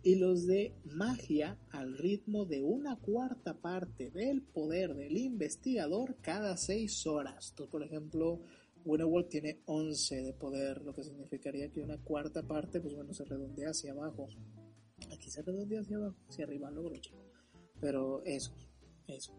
y 0.04 0.16
los 0.16 0.48
de 0.48 0.76
magia 0.86 1.60
al 1.70 1.98
ritmo 1.98 2.46
de 2.46 2.64
una 2.64 2.98
cuarta 2.98 3.60
parte 3.60 4.10
del 4.10 4.42
poder 4.42 4.96
del 4.96 5.18
investigador 5.18 6.18
cada 6.22 6.58
seis 6.58 7.06
horas. 7.06 7.50
Entonces, 7.50 7.72
por 7.72 7.84
ejemplo, 7.84 8.42
Winterwald 8.84 9.28
tiene 9.28 9.62
11 9.66 10.24
de 10.24 10.34
poder, 10.34 10.82
lo 10.82 10.94
que 10.94 11.04
significaría 11.04 11.72
que 11.72 11.82
una 11.82 11.98
cuarta 11.98 12.48
parte, 12.48 12.80
pues 12.80 12.96
bueno, 12.96 13.14
se 13.14 13.26
redondea 13.26 13.70
hacia 13.70 13.92
abajo. 13.92 14.28
Aquí 15.12 15.30
se 15.30 15.42
redondea 15.42 15.82
hacia 15.82 15.98
abajo, 15.98 16.18
hacia 16.28 16.46
arriba 16.46 16.72
lo 16.72 16.96
checo. 16.98 17.18
Pero 17.80 18.24
eso, 18.26 18.54
eso. 19.08 19.34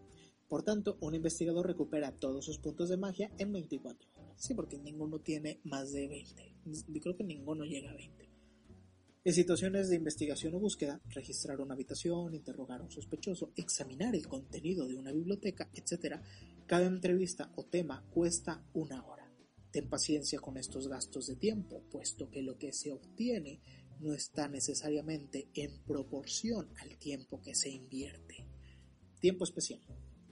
Por 0.47 0.63
tanto, 0.63 0.97
un 1.01 1.15
investigador 1.15 1.65
recupera 1.65 2.11
todos 2.11 2.45
sus 2.45 2.59
puntos 2.59 2.89
de 2.89 2.97
magia 2.97 3.31
en 3.37 3.51
24 3.51 4.09
horas. 4.15 4.33
Sí, 4.37 4.53
porque 4.53 4.77
ninguno 4.77 5.19
tiene 5.19 5.59
más 5.63 5.91
de 5.91 6.07
20. 6.07 6.55
Yo 6.89 7.01
creo 7.01 7.15
que 7.15 7.23
ninguno 7.23 7.65
llega 7.65 7.91
a 7.91 7.95
20. 7.95 8.32
En 9.25 9.33
situaciones 9.33 9.87
de 9.87 9.95
investigación 9.95 10.53
o 10.53 10.59
búsqueda, 10.59 10.99
registrar 11.11 11.61
una 11.61 11.75
habitación, 11.75 12.33
interrogar 12.33 12.81
a 12.81 12.83
un 12.83 12.91
sospechoso, 12.91 13.53
examinar 13.55 14.15
el 14.15 14.27
contenido 14.27 14.85
de 14.85 14.95
una 14.95 15.13
biblioteca, 15.13 15.69
etc., 15.73 16.17
cada 16.65 16.87
entrevista 16.87 17.49
o 17.55 17.63
tema 17.63 18.05
cuesta 18.13 18.65
una 18.73 19.05
hora. 19.07 19.31
Ten 19.71 19.89
paciencia 19.89 20.41
con 20.41 20.57
estos 20.57 20.89
gastos 20.89 21.27
de 21.27 21.37
tiempo, 21.37 21.83
puesto 21.89 22.29
que 22.29 22.41
lo 22.41 22.57
que 22.57 22.73
se 22.73 22.91
obtiene 22.91 23.61
no 24.01 24.13
está 24.13 24.49
necesariamente 24.49 25.47
en 25.53 25.71
proporción 25.85 26.67
al 26.81 26.97
tiempo 26.97 27.41
que 27.41 27.55
se 27.55 27.69
invierte. 27.69 28.45
Tiempo 29.21 29.45
especial. 29.45 29.79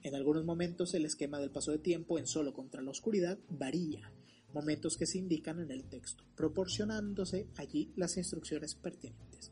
En 0.04 0.16
algunos 0.16 0.44
momentos 0.44 0.94
el 0.94 1.06
esquema 1.06 1.40
del 1.40 1.52
paso 1.52 1.72
de 1.72 1.80
tiempo 1.80 2.20
en 2.20 2.28
solo 2.28 2.54
contra 2.54 2.82
la 2.82 2.92
oscuridad 2.92 3.40
varía, 3.48 4.12
momentos 4.54 4.98
que 4.98 5.06
se 5.06 5.18
indican 5.18 5.60
en 5.60 5.72
el 5.72 5.86
texto, 5.86 6.24
proporcionándose 6.36 7.48
allí 7.58 7.92
las 7.96 8.18
instrucciones 8.18 8.76
pertinentes. 8.76 9.52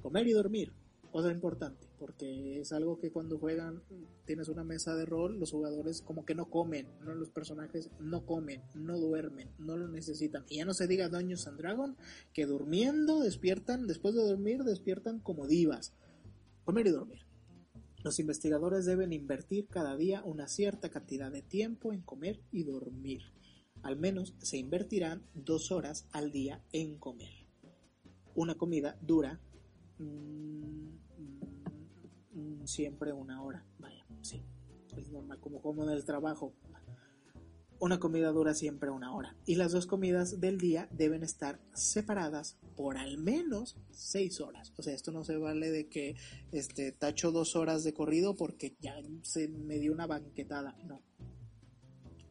Comer 0.00 0.26
y 0.26 0.32
dormir, 0.32 0.72
otra 1.12 1.30
importante, 1.30 1.86
porque 1.98 2.60
es 2.60 2.72
algo 2.72 2.98
que 2.98 3.12
cuando 3.12 3.38
juegan, 3.38 3.82
tienes 4.24 4.48
una 4.48 4.64
mesa 4.64 4.96
de 4.96 5.04
rol, 5.04 5.38
los 5.38 5.50
jugadores 5.50 6.00
como 6.00 6.24
que 6.24 6.34
no 6.34 6.48
comen, 6.48 6.88
los 7.02 7.30
personajes 7.30 7.90
no 8.00 8.24
comen, 8.24 8.62
no 8.74 8.98
duermen, 8.98 9.50
no 9.58 9.76
lo 9.76 9.88
necesitan. 9.88 10.44
Y 10.48 10.56
ya 10.56 10.64
no 10.64 10.72
se 10.72 10.86
diga 10.86 11.10
Dungeons 11.10 11.46
and 11.46 11.58
Dragon, 11.58 11.96
que 12.32 12.46
durmiendo 12.46 13.20
despiertan, 13.20 13.86
después 13.86 14.14
de 14.14 14.22
dormir 14.22 14.64
despiertan 14.64 15.20
como 15.20 15.46
divas. 15.46 15.92
Comer 16.64 16.86
y 16.86 16.90
dormir. 16.90 17.26
Los 18.02 18.18
investigadores 18.18 18.84
deben 18.84 19.12
invertir 19.12 19.68
cada 19.68 19.94
día 19.96 20.22
una 20.24 20.48
cierta 20.48 20.88
cantidad 20.88 21.30
de 21.30 21.42
tiempo 21.42 21.92
en 21.92 22.00
comer 22.00 22.40
y 22.50 22.64
dormir. 22.64 23.22
Al 23.82 23.96
menos 23.96 24.34
se 24.38 24.58
invertirán 24.58 25.26
dos 25.34 25.72
horas 25.72 26.06
al 26.12 26.30
día 26.30 26.62
en 26.72 26.98
comer. 26.98 27.46
Una 28.34 28.54
comida 28.54 28.96
dura 29.02 29.40
Mm, 30.02 30.98
mm, 32.34 32.66
siempre 32.66 33.12
una 33.12 33.42
hora. 33.42 33.64
Vaya, 33.78 34.04
sí. 34.22 34.42
Es 34.96 35.10
normal, 35.10 35.40
como 35.40 35.60
como 35.62 35.84
en 35.84 35.90
el 35.90 36.04
trabajo. 36.04 36.54
Una 37.78 37.98
comida 37.98 38.30
dura 38.30 38.54
siempre 38.54 38.90
una 38.90 39.14
hora. 39.14 39.36
Y 39.44 39.56
las 39.56 39.72
dos 39.72 39.86
comidas 39.86 40.40
del 40.40 40.58
día 40.58 40.88
deben 40.92 41.24
estar 41.24 41.60
separadas 41.72 42.56
por 42.76 42.96
al 42.96 43.18
menos 43.18 43.76
seis 43.90 44.40
horas. 44.40 44.72
O 44.76 44.82
sea, 44.82 44.94
esto 44.94 45.10
no 45.10 45.24
se 45.24 45.36
vale 45.36 45.70
de 45.70 45.88
que 45.88 46.14
este, 46.52 46.92
tacho 46.92 47.32
dos 47.32 47.56
horas 47.56 47.82
de 47.82 47.92
corrido 47.92 48.36
porque 48.36 48.76
ya 48.80 48.94
se 49.22 49.48
me 49.48 49.78
dio 49.78 49.92
una 49.92 50.06
banquetada. 50.06 50.76
No. 50.84 51.02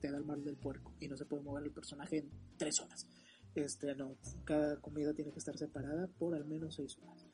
Te 0.01 0.11
da 0.11 0.17
el 0.17 0.25
mal 0.25 0.43
del 0.43 0.57
puerco 0.57 0.93
y 0.99 1.07
no 1.07 1.15
se 1.15 1.25
puede 1.25 1.43
mover 1.43 1.63
el 1.63 1.71
personaje 1.71 2.17
en 2.17 2.29
tres 2.57 2.81
horas. 2.81 3.07
Este, 3.55 3.95
no. 3.95 4.17
Cada 4.45 4.81
comida 4.81 5.13
tiene 5.13 5.31
que 5.31 5.39
estar 5.39 5.57
separada 5.57 6.07
por 6.07 6.35
al 6.35 6.45
menos 6.45 6.75
seis 6.75 6.97
horas. 7.01 7.25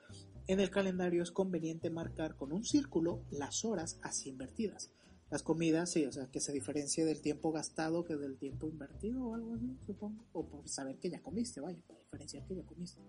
En 0.48 0.60
el 0.60 0.70
calendario 0.70 1.24
es 1.24 1.32
conveniente 1.32 1.90
marcar 1.90 2.36
con 2.36 2.52
un 2.52 2.64
círculo 2.64 3.24
las 3.32 3.66
horas 3.66 4.00
así 4.02 4.30
invertidas. 4.30 4.92
Las 5.30 5.44
comidas, 5.44 5.92
sí, 5.92 6.06
o 6.06 6.12
sea, 6.12 6.28
que 6.28 6.40
se 6.40 6.54
diferencie 6.54 7.04
del 7.04 7.22
tiempo 7.22 7.52
gastado 7.52 8.06
que 8.06 8.16
del 8.16 8.38
tiempo 8.38 8.70
invertido 8.70 9.26
o 9.26 9.36
algo 9.36 9.56
así, 9.56 9.78
supongo. 9.86 10.26
O 10.32 10.48
por 10.48 10.70
saber 10.70 10.98
que 11.00 11.10
ya 11.10 11.22
comiste, 11.22 11.60
vaya, 11.60 11.80
para 11.86 12.00
diferenciar 12.00 12.46
que 12.48 12.56
ya 12.56 12.64
comiste. 12.64 13.02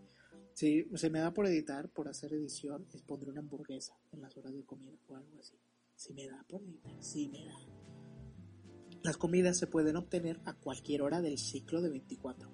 Si 0.52 0.88
se 0.96 1.10
me 1.10 1.20
da 1.20 1.32
por 1.32 1.46
editar, 1.46 1.88
por 1.90 2.08
hacer 2.08 2.32
edición, 2.32 2.84
es 2.92 3.02
pondré 3.02 3.30
una 3.30 3.40
hamburguesa 3.40 3.96
en 4.10 4.20
las 4.20 4.36
horas 4.36 4.52
de 4.52 4.64
comida 4.64 4.98
o 5.06 5.14
algo 5.14 5.38
así. 5.38 5.54
Si 5.94 6.12
me 6.12 6.26
da 6.26 6.44
por 6.48 6.60
editar, 6.62 6.92
sí 7.00 7.28
me 7.28 7.44
da. 7.44 7.87
Las 9.02 9.16
comidas 9.16 9.56
se 9.56 9.66
pueden 9.66 9.96
obtener 9.96 10.40
a 10.44 10.54
cualquier 10.54 11.02
hora 11.02 11.20
del 11.20 11.38
ciclo 11.38 11.80
de 11.80 11.88
24, 11.90 12.50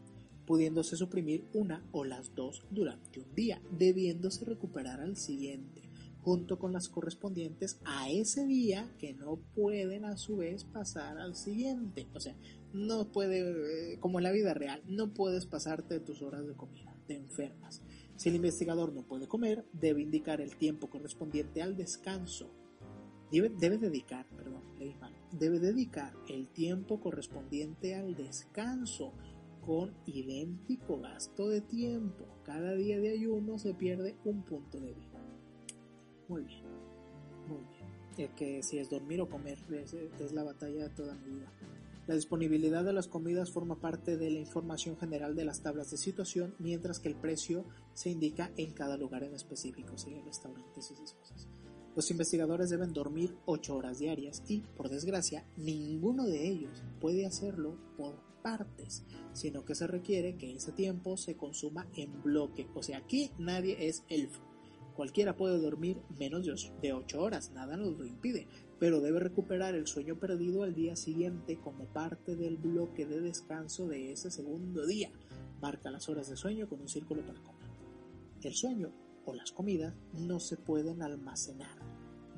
pudiéndose 0.47 0.97
suprimir 0.97 1.47
una 1.55 1.87
o 1.91 2.05
las 2.05 2.35
dos 2.35 2.63
durante 2.71 3.21
un 3.21 3.35
día, 3.35 3.63
debiéndose 3.71 4.45
recuperar 4.45 5.01
al 5.01 5.17
siguiente, 5.17 5.89
junto 6.21 6.59
con 6.59 6.73
las 6.73 6.89
correspondientes 6.89 7.81
a 7.85 8.11
ese 8.11 8.47
día 8.47 8.95
que 8.99 9.15
no 9.15 9.37
pueden 9.55 10.05
a 10.05 10.17
su 10.19 10.37
vez 10.37 10.65
pasar 10.65 11.19
al 11.19 11.35
siguiente. 11.35 12.09
O 12.15 12.21
sea, 12.21 12.37
no 12.75 13.11
puede, 13.11 13.95
eh, 13.95 13.99
como 14.01 14.19
en 14.19 14.25
la 14.25 14.33
vida 14.33 14.53
real, 14.53 14.83
no 14.87 15.15
puedes 15.15 15.47
pasarte 15.47 16.01
tus 16.01 16.21
horas 16.21 16.47
de 16.47 16.55
comida, 16.55 16.95
te 17.07 17.17
enfermas. 17.17 17.83
Si 18.17 18.29
el 18.29 18.37
investigador 18.37 18.93
no 18.93 19.03
puede 19.03 19.29
comer, 19.29 19.65
debe 19.73 20.03
indicar 20.03 20.41
el 20.41 20.57
tiempo 20.57 20.89
correspondiente 20.89 21.63
al 21.63 21.77
descanso. 21.77 22.51
Debe, 23.35 23.49
debe 23.49 23.79
dedicar, 23.79 24.25
perdón, 24.37 24.63
leí 24.79 24.95
mal, 24.95 25.13
debe 25.33 25.59
dedicar 25.59 26.15
el 26.29 26.47
tiempo 26.47 27.01
correspondiente 27.01 27.97
al 27.97 28.15
descanso 28.15 29.13
con 29.61 29.93
idéntico 30.07 31.01
gasto 31.01 31.49
de 31.49 31.61
tiempo. 31.61 32.27
Cada 32.45 32.75
día 32.75 33.01
de 33.01 33.11
ayuno 33.11 33.59
se 33.59 33.75
pierde 33.75 34.15
un 34.25 34.45
punto 34.45 34.79
de 34.79 34.95
vida. 34.95 35.21
Muy 36.29 36.45
bien, 36.45 36.63
muy 37.49 37.65
bien. 37.73 38.29
El 38.29 38.35
que 38.37 38.63
si 38.63 38.79
es 38.79 38.89
dormir 38.89 39.21
o 39.21 39.29
comer 39.29 39.59
es, 39.73 39.95
es 39.95 40.33
la 40.33 40.45
batalla 40.45 40.85
de 40.85 40.95
toda 40.95 41.17
mi 41.17 41.31
vida. 41.35 41.53
La 42.07 42.15
disponibilidad 42.15 42.85
de 42.85 42.93
las 42.93 43.09
comidas 43.09 43.51
forma 43.51 43.81
parte 43.81 44.17
de 44.17 44.31
la 44.31 44.39
información 44.39 44.97
general 44.97 45.35
de 45.35 45.45
las 45.45 45.61
tablas 45.61 45.91
de 45.91 45.97
situación, 45.97 46.55
mientras 46.61 47.01
que 47.01 47.09
el 47.09 47.17
precio 47.17 47.65
se 47.95 48.11
indica 48.11 48.53
en 48.57 48.75
cada 48.75 48.97
lugar 48.97 49.25
en 49.25 49.35
específico, 49.35 49.99
si 49.99 50.21
restaurantes 50.21 50.89
y 50.91 50.95
esas 50.95 51.15
cosas. 51.15 51.49
Los 51.97 52.11
investigadores 52.11 52.71
deben 52.71 52.93
dormir 52.93 53.37
8 53.47 53.77
horas 53.77 53.99
diarias 53.99 54.43
y, 54.49 54.61
por 54.77 54.89
desgracia, 54.89 55.45
ninguno 55.57 56.27
de 56.27 56.49
ellos 56.49 56.83
puede 57.01 57.25
hacerlo 57.25 57.79
por 57.97 58.21
partes, 58.43 59.05
sino 59.33 59.65
que 59.65 59.75
se 59.75 59.87
requiere 59.87 60.37
que 60.37 60.53
ese 60.55 60.73
tiempo 60.73 61.17
se 61.17 61.37
consuma 61.37 61.87
en 61.95 62.23
bloque. 62.23 62.67
O 62.75 62.83
sea, 62.83 62.99
aquí 62.99 63.31
nadie 63.39 63.89
es 63.89 64.05
elfo. 64.09 64.43
Cualquiera 64.97 65.37
puede 65.37 65.59
dormir 65.59 66.01
menos 66.19 66.45
de 66.81 66.93
8 66.93 67.21
horas, 67.21 67.51
nada 67.53 67.77
nos 67.77 67.97
lo 67.97 68.05
impide, 68.05 68.47
pero 68.79 69.01
debe 69.01 69.19
recuperar 69.19 69.75
el 69.75 69.87
sueño 69.87 70.19
perdido 70.19 70.63
al 70.63 70.75
día 70.75 70.95
siguiente 70.95 71.59
como 71.59 71.87
parte 71.87 72.37
del 72.37 72.57
bloque 72.57 73.07
de 73.07 73.21
descanso 73.21 73.89
de 73.89 74.13
ese 74.13 74.31
segundo 74.31 74.87
día. 74.87 75.11
Marca 75.61 75.91
las 75.91 76.09
horas 76.09 76.29
de 76.29 76.37
sueño 76.37 76.69
con 76.69 76.81
un 76.81 76.89
círculo 76.89 77.23
para. 77.23 77.41
El 78.43 78.55
sueño 78.55 78.93
o 79.25 79.35
las 79.35 79.53
comidas 79.53 79.95
no 80.13 80.41
se 80.41 80.57
pueden 80.57 81.03
almacenar. 81.03 81.79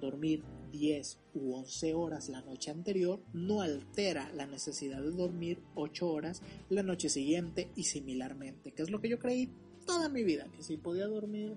Dormir 0.00 0.44
10 0.72 1.20
u 1.34 1.54
11 1.54 1.94
horas 1.94 2.28
la 2.28 2.42
noche 2.42 2.70
anterior 2.70 3.20
no 3.32 3.62
altera 3.62 4.30
la 4.34 4.46
necesidad 4.46 5.00
de 5.00 5.10
dormir 5.10 5.62
8 5.74 6.08
horas 6.08 6.42
la 6.68 6.82
noche 6.82 7.08
siguiente 7.08 7.70
y 7.74 7.84
similarmente, 7.84 8.72
que 8.72 8.82
es 8.82 8.90
lo 8.90 9.00
que 9.00 9.08
yo 9.08 9.18
creí 9.18 9.50
toda 9.86 10.08
mi 10.08 10.24
vida, 10.24 10.48
que 10.54 10.62
si 10.62 10.76
podía 10.76 11.06
dormir 11.06 11.56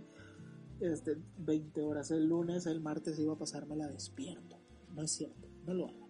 este, 0.79 1.17
20 1.39 1.81
horas 1.81 2.11
el 2.11 2.27
lunes, 2.27 2.65
el 2.65 2.79
martes 2.79 3.19
iba 3.19 3.33
a 3.33 3.37
pasármela 3.37 3.87
despierto. 3.87 4.57
No 4.95 5.03
es 5.03 5.11
cierto, 5.11 5.47
no 5.65 5.73
lo 5.73 5.87
hago. 5.89 6.09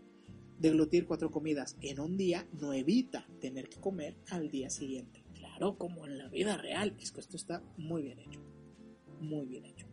Deglutir 0.59 1.07
cuatro 1.07 1.31
comidas 1.31 1.77
en 1.81 1.99
un 1.99 2.17
día 2.17 2.45
no 2.59 2.73
evita 2.73 3.25
tener 3.39 3.69
que 3.69 3.79
comer 3.79 4.17
al 4.29 4.51
día 4.51 4.69
siguiente. 4.69 5.23
Claro, 5.33 5.77
como 5.77 6.05
en 6.05 6.17
la 6.17 6.27
vida 6.27 6.57
real, 6.57 6.95
es 6.99 7.11
que 7.11 7.21
esto 7.21 7.37
está 7.37 7.63
muy 7.77 8.03
bien 8.03 8.19
hecho. 8.19 8.41
Muy 9.21 9.45
bien 9.45 9.65
hecho. 9.65 9.87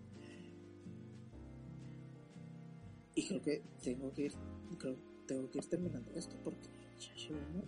Y 3.15 3.27
creo 3.27 3.43
que 3.43 3.63
tengo 3.83 4.13
que 4.13 4.27
ir, 4.27 4.33
creo, 4.79 4.97
tengo 5.27 5.51
que 5.51 5.59
ir 5.59 5.65
terminando 5.67 6.13
esto 6.15 6.37
porque 6.45 6.69
ya 6.99 7.15
llevamos, 7.15 7.65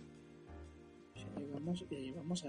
ya 1.15 1.39
llegamos, 1.39 1.89
ya 1.89 1.97
llevamos 1.97 2.43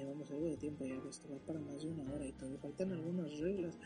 llevamos 0.00 0.30
algo 0.30 0.46
de 0.46 0.56
tiempo, 0.56 0.84
ya 0.86 0.94
esto 1.08 1.28
va 1.30 1.38
para 1.38 1.60
más 1.60 1.82
de 1.82 1.88
una 1.88 2.12
hora 2.12 2.26
y 2.26 2.32
todavía 2.32 2.58
faltan 2.58 2.92
algunas 2.92 3.38
reglas. 3.38 3.78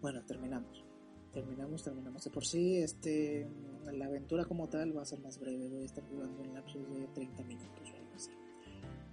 Bueno, 0.00 0.24
terminamos. 0.24 0.84
Terminamos, 1.32 1.82
terminamos. 1.82 2.24
De 2.24 2.30
por 2.30 2.44
sí, 2.44 2.78
este, 2.78 3.46
la 3.92 4.06
aventura 4.06 4.44
como 4.44 4.68
tal 4.68 4.96
va 4.96 5.02
a 5.02 5.06
ser 5.06 5.20
más 5.20 5.38
breve. 5.38 5.68
Voy 5.68 5.82
a 5.82 5.86
estar 5.86 6.04
jugando 6.08 6.42
en 6.44 6.54
lapsos 6.54 6.88
de 6.90 7.06
30 7.08 7.44
minutos. 7.44 7.92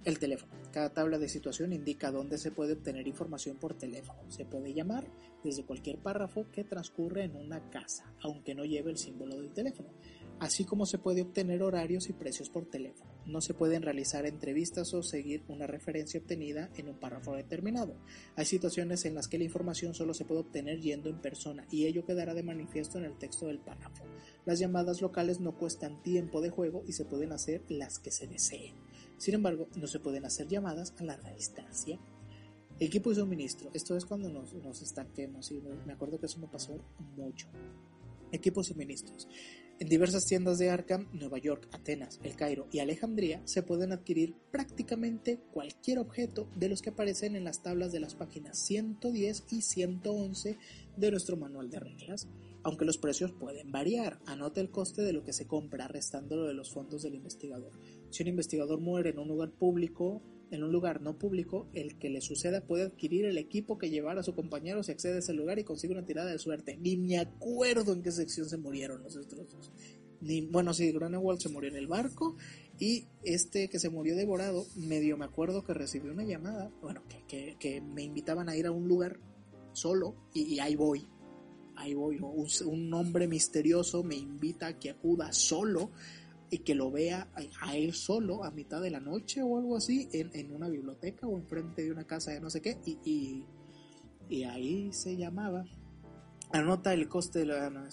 El 0.04 0.18
teléfono. 0.18 0.52
Cada 0.72 0.92
tabla 0.92 1.18
de 1.18 1.28
situación 1.28 1.72
indica 1.72 2.10
dónde 2.10 2.36
se 2.36 2.50
puede 2.50 2.74
obtener 2.74 3.06
información 3.08 3.56
por 3.56 3.74
teléfono. 3.74 4.30
Se 4.30 4.44
puede 4.44 4.74
llamar 4.74 5.06
desde 5.42 5.64
cualquier 5.64 5.98
párrafo 5.98 6.50
que 6.50 6.64
transcurre 6.64 7.24
en 7.24 7.36
una 7.36 7.70
casa, 7.70 8.12
aunque 8.20 8.54
no 8.54 8.64
lleve 8.64 8.90
el 8.90 8.98
símbolo 8.98 9.36
del 9.36 9.52
teléfono 9.52 9.88
así 10.40 10.64
como 10.64 10.86
se 10.86 10.98
puede 10.98 11.22
obtener 11.22 11.62
horarios 11.62 12.08
y 12.08 12.12
precios 12.12 12.50
por 12.50 12.66
teléfono. 12.66 13.12
No 13.26 13.40
se 13.40 13.54
pueden 13.54 13.82
realizar 13.82 14.26
entrevistas 14.26 14.92
o 14.94 15.02
seguir 15.02 15.42
una 15.48 15.66
referencia 15.66 16.20
obtenida 16.20 16.70
en 16.76 16.88
un 16.88 16.98
párrafo 16.98 17.34
determinado. 17.34 17.96
Hay 18.36 18.44
situaciones 18.44 19.04
en 19.04 19.14
las 19.14 19.28
que 19.28 19.38
la 19.38 19.44
información 19.44 19.94
solo 19.94 20.14
se 20.14 20.24
puede 20.24 20.42
obtener 20.42 20.80
yendo 20.80 21.08
en 21.08 21.20
persona 21.20 21.66
y 21.70 21.86
ello 21.86 22.04
quedará 22.04 22.34
de 22.34 22.42
manifiesto 22.42 22.98
en 22.98 23.04
el 23.04 23.16
texto 23.16 23.46
del 23.46 23.60
párrafo. 23.60 24.04
Las 24.44 24.58
llamadas 24.58 25.00
locales 25.00 25.40
no 25.40 25.56
cuestan 25.56 26.02
tiempo 26.02 26.40
de 26.40 26.50
juego 26.50 26.82
y 26.86 26.92
se 26.92 27.04
pueden 27.04 27.32
hacer 27.32 27.62
las 27.68 27.98
que 27.98 28.10
se 28.10 28.26
deseen. 28.26 28.83
Sin 29.18 29.34
embargo, 29.34 29.68
no 29.76 29.86
se 29.86 30.00
pueden 30.00 30.24
hacer 30.24 30.48
llamadas 30.48 30.94
a 30.98 31.04
larga 31.04 31.32
distancia. 31.32 31.98
Equipo 32.80 33.12
y 33.12 33.14
suministro. 33.14 33.70
Esto 33.72 33.96
es 33.96 34.04
cuando 34.04 34.28
nos, 34.28 34.52
nos 34.54 34.82
estanquemos 34.82 35.50
y 35.52 35.62
me 35.86 35.92
acuerdo 35.92 36.18
que 36.18 36.26
eso 36.26 36.38
me 36.38 36.48
pasó 36.48 36.76
mucho. 37.16 37.46
Equipos 38.32 38.66
suministros. 38.66 39.28
En 39.80 39.88
diversas 39.88 40.24
tiendas 40.24 40.58
de 40.58 40.70
Arkham, 40.70 41.08
Nueva 41.12 41.38
York, 41.38 41.68
Atenas, 41.72 42.20
El 42.22 42.36
Cairo 42.36 42.68
y 42.70 42.78
Alejandría 42.78 43.42
se 43.44 43.64
pueden 43.64 43.90
adquirir 43.90 44.36
prácticamente 44.52 45.40
cualquier 45.52 45.98
objeto 45.98 46.48
de 46.54 46.68
los 46.68 46.80
que 46.80 46.90
aparecen 46.90 47.34
en 47.34 47.42
las 47.42 47.60
tablas 47.60 47.90
de 47.90 47.98
las 47.98 48.14
páginas 48.14 48.56
110 48.58 49.44
y 49.50 49.62
111 49.62 50.58
de 50.96 51.10
nuestro 51.10 51.36
manual 51.36 51.70
de 51.70 51.80
reglas, 51.80 52.28
aunque 52.62 52.84
los 52.84 52.98
precios 52.98 53.32
pueden 53.32 53.72
variar. 53.72 54.20
Anote 54.26 54.60
el 54.60 54.70
coste 54.70 55.02
de 55.02 55.12
lo 55.12 55.24
que 55.24 55.32
se 55.32 55.48
compra 55.48 55.88
restándolo 55.88 56.44
de 56.44 56.54
los 56.54 56.72
fondos 56.72 57.02
del 57.02 57.16
investigador. 57.16 57.72
Si 58.14 58.22
un 58.22 58.28
investigador 58.28 58.78
muere 58.78 59.10
en 59.10 59.18
un 59.18 59.26
lugar 59.26 59.50
público, 59.50 60.22
en 60.52 60.62
un 60.62 60.70
lugar 60.70 61.02
no 61.02 61.18
público, 61.18 61.66
el 61.72 61.98
que 61.98 62.10
le 62.10 62.20
suceda 62.20 62.60
puede 62.60 62.84
adquirir 62.84 63.24
el 63.24 63.38
equipo 63.38 63.76
que 63.76 63.90
llevará 63.90 64.20
a 64.20 64.22
su 64.22 64.36
compañero 64.36 64.84
si 64.84 64.92
accede 64.92 65.16
a 65.16 65.18
ese 65.18 65.32
lugar 65.32 65.58
y 65.58 65.64
consigue 65.64 65.94
una 65.94 66.06
tirada 66.06 66.30
de 66.30 66.38
suerte. 66.38 66.76
Ni 66.76 66.96
me 66.96 67.18
acuerdo 67.18 67.92
en 67.92 68.04
qué 68.04 68.12
sección 68.12 68.48
se 68.48 68.56
murieron 68.56 69.02
los 69.02 69.16
otros 69.16 69.50
dos. 69.50 69.72
Ni, 70.20 70.42
bueno, 70.42 70.72
sí, 70.74 70.92
Grunewald 70.92 71.40
se 71.40 71.48
murió 71.48 71.68
en 71.70 71.76
el 71.76 71.88
barco 71.88 72.36
y 72.78 73.08
este 73.24 73.68
que 73.68 73.80
se 73.80 73.90
murió 73.90 74.14
devorado, 74.14 74.64
medio 74.76 75.16
me 75.16 75.24
acuerdo 75.24 75.64
que 75.64 75.74
recibió 75.74 76.12
una 76.12 76.22
llamada, 76.22 76.70
bueno, 76.82 77.02
que, 77.26 77.56
que, 77.58 77.80
me 77.80 78.04
invitaban 78.04 78.48
a 78.48 78.56
ir 78.56 78.66
a 78.66 78.70
un 78.70 78.86
lugar 78.86 79.18
solo 79.72 80.14
y, 80.32 80.60
ahí 80.60 80.76
voy. 80.76 81.04
Ahí 81.74 81.94
voy, 81.94 82.20
un, 82.20 82.46
un 82.66 82.94
hombre 82.94 83.26
misterioso 83.26 84.04
me 84.04 84.14
invita 84.14 84.68
a 84.68 84.78
que 84.78 84.90
acuda 84.90 85.32
solo 85.32 85.90
y 86.54 86.58
que 86.58 86.76
lo 86.76 86.88
vea 86.92 87.26
a, 87.62 87.76
él 87.76 87.94
solo 87.94 88.44
a 88.44 88.52
mitad 88.52 88.80
de 88.80 88.88
la 88.88 89.00
noche 89.00 89.42
o 89.42 89.58
algo 89.58 89.76
así 89.76 90.08
en, 90.12 90.30
en 90.34 90.54
una 90.54 90.68
biblioteca 90.68 91.26
o 91.26 91.36
enfrente 91.36 91.82
de 91.82 91.90
una 91.90 92.04
casa 92.04 92.30
de 92.30 92.40
no 92.40 92.48
sé 92.48 92.62
qué 92.62 92.78
y, 92.86 92.96
y, 93.04 93.46
y 94.28 94.44
ahí 94.44 94.92
se 94.92 95.16
llamaba 95.16 95.64
Anota 96.54 96.94
el 96.94 97.08
coste 97.08 97.40
de 97.40 97.46
la... 97.46 97.88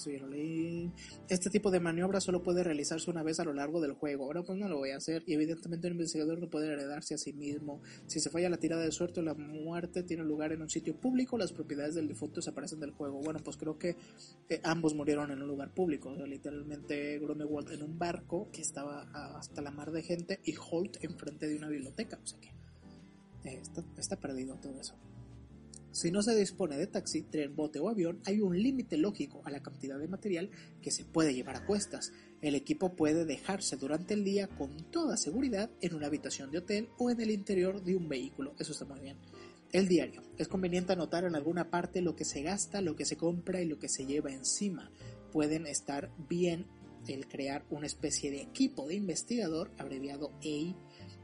Este 1.27 1.49
tipo 1.49 1.71
de 1.71 1.79
maniobra 1.79 2.21
solo 2.21 2.43
puede 2.43 2.63
realizarse 2.63 3.09
una 3.09 3.23
vez 3.23 3.39
a 3.39 3.43
lo 3.43 3.53
largo 3.53 3.81
del 3.81 3.93
juego. 3.93 4.25
Ahora 4.25 4.43
pues 4.43 4.55
no 4.59 4.69
lo 4.69 4.77
voy 4.77 4.91
a 4.91 4.97
hacer. 4.97 5.23
Y 5.25 5.33
evidentemente 5.33 5.87
un 5.87 5.93
investigador 5.93 6.37
no 6.37 6.47
puede 6.47 6.71
heredarse 6.71 7.15
a 7.15 7.17
sí 7.17 7.33
mismo. 7.33 7.81
Si 8.05 8.19
se 8.19 8.29
falla 8.29 8.51
la 8.51 8.57
tirada 8.57 8.83
de 8.83 8.91
suerte 8.91 9.19
o 9.19 9.23
la 9.23 9.33
muerte 9.33 10.03
tiene 10.03 10.23
lugar 10.23 10.51
en 10.51 10.61
un 10.61 10.69
sitio 10.69 10.95
público, 10.95 11.39
las 11.39 11.51
propiedades 11.51 11.95
del 11.95 12.07
difunto 12.07 12.35
desaparecen 12.35 12.79
del 12.79 12.91
juego. 12.91 13.19
Bueno, 13.21 13.39
pues 13.43 13.57
creo 13.57 13.79
que 13.79 13.95
eh, 14.47 14.61
ambos 14.63 14.93
murieron 14.93 15.31
en 15.31 15.41
un 15.41 15.47
lugar 15.47 15.73
público. 15.73 16.11
Literalmente 16.11 17.17
Grunewald 17.17 17.71
en 17.71 17.81
un 17.81 17.97
barco 17.97 18.51
que 18.51 18.61
estaba 18.61 19.09
hasta 19.39 19.63
la 19.63 19.71
mar 19.71 19.89
de 19.91 20.03
gente 20.03 20.39
y 20.45 20.53
Holt 20.55 21.03
enfrente 21.03 21.47
de 21.47 21.57
una 21.57 21.67
biblioteca. 21.67 22.19
O 22.23 22.27
sea 22.27 22.39
que 22.39 22.49
eh, 23.49 23.59
está 23.97 24.17
perdido 24.17 24.55
todo 24.57 24.79
eso. 24.79 24.95
Si 25.91 26.09
no 26.09 26.21
se 26.21 26.35
dispone 26.35 26.77
de 26.77 26.87
taxi, 26.87 27.23
tren, 27.23 27.55
bote 27.55 27.79
o 27.79 27.89
avión, 27.89 28.21
hay 28.25 28.39
un 28.39 28.57
límite 28.57 28.95
lógico 28.95 29.41
a 29.43 29.51
la 29.51 29.61
cantidad 29.61 29.99
de 29.99 30.07
material 30.07 30.49
que 30.81 30.89
se 30.89 31.03
puede 31.03 31.33
llevar 31.33 31.57
a 31.57 31.65
cuestas. 31.65 32.13
El 32.41 32.55
equipo 32.55 32.95
puede 32.95 33.25
dejarse 33.25 33.75
durante 33.75 34.13
el 34.13 34.23
día 34.23 34.47
con 34.47 34.89
toda 34.89 35.17
seguridad 35.17 35.69
en 35.81 35.93
una 35.93 36.07
habitación 36.07 36.49
de 36.49 36.59
hotel 36.59 36.89
o 36.97 37.11
en 37.11 37.19
el 37.19 37.29
interior 37.29 37.83
de 37.83 37.95
un 37.95 38.07
vehículo. 38.07 38.55
Eso 38.57 38.71
está 38.71 38.85
muy 38.85 39.01
bien. 39.01 39.17
El 39.73 39.87
diario. 39.87 40.21
Es 40.37 40.47
conveniente 40.47 40.93
anotar 40.93 41.25
en 41.25 41.35
alguna 41.35 41.69
parte 41.69 42.01
lo 42.01 42.15
que 42.15 42.25
se 42.25 42.41
gasta, 42.41 42.81
lo 42.81 42.95
que 42.95 43.05
se 43.05 43.17
compra 43.17 43.61
y 43.61 43.65
lo 43.65 43.77
que 43.77 43.89
se 43.89 44.05
lleva 44.05 44.31
encima. 44.31 44.91
pueden 45.31 45.65
estar 45.65 46.11
bien 46.29 46.67
el 47.07 47.27
crear 47.27 47.65
una 47.69 47.85
especie 47.85 48.31
de 48.31 48.41
equipo 48.41 48.87
de 48.87 48.95
investigador, 48.95 49.71
abreviado 49.77 50.31
EI, 50.41 50.75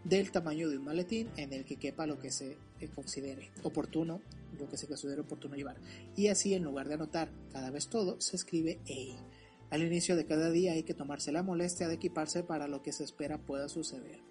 del 0.07 0.31
tamaño 0.31 0.69
de 0.69 0.77
un 0.77 0.85
maletín 0.85 1.29
en 1.35 1.51
el 1.51 1.65
que 1.65 1.75
quepa 1.75 2.07
lo 2.07 2.17
que 2.17 2.31
se 2.31 2.57
eh, 2.79 2.87
considere 2.95 3.51
oportuno, 3.63 4.21
lo 4.57 4.69
que 4.69 4.77
se 4.77 4.87
considere 4.87 5.21
oportuno 5.21 5.55
llevar. 5.55 5.77
Y 6.15 6.27
así, 6.27 6.53
en 6.53 6.63
lugar 6.63 6.87
de 6.87 6.93
anotar 6.93 7.29
cada 7.51 7.71
vez 7.71 7.89
todo, 7.89 8.19
se 8.21 8.37
escribe 8.37 8.79
EI. 8.85 9.17
Al 9.69 9.83
inicio 9.83 10.15
de 10.15 10.25
cada 10.25 10.49
día 10.49 10.71
hay 10.73 10.83
que 10.83 10.93
tomarse 10.93 11.33
la 11.33 11.43
molestia 11.43 11.89
de 11.89 11.95
equiparse 11.95 12.41
para 12.43 12.69
lo 12.69 12.81
que 12.81 12.93
se 12.93 13.03
espera 13.03 13.37
pueda 13.37 13.67
suceder. 13.67 14.21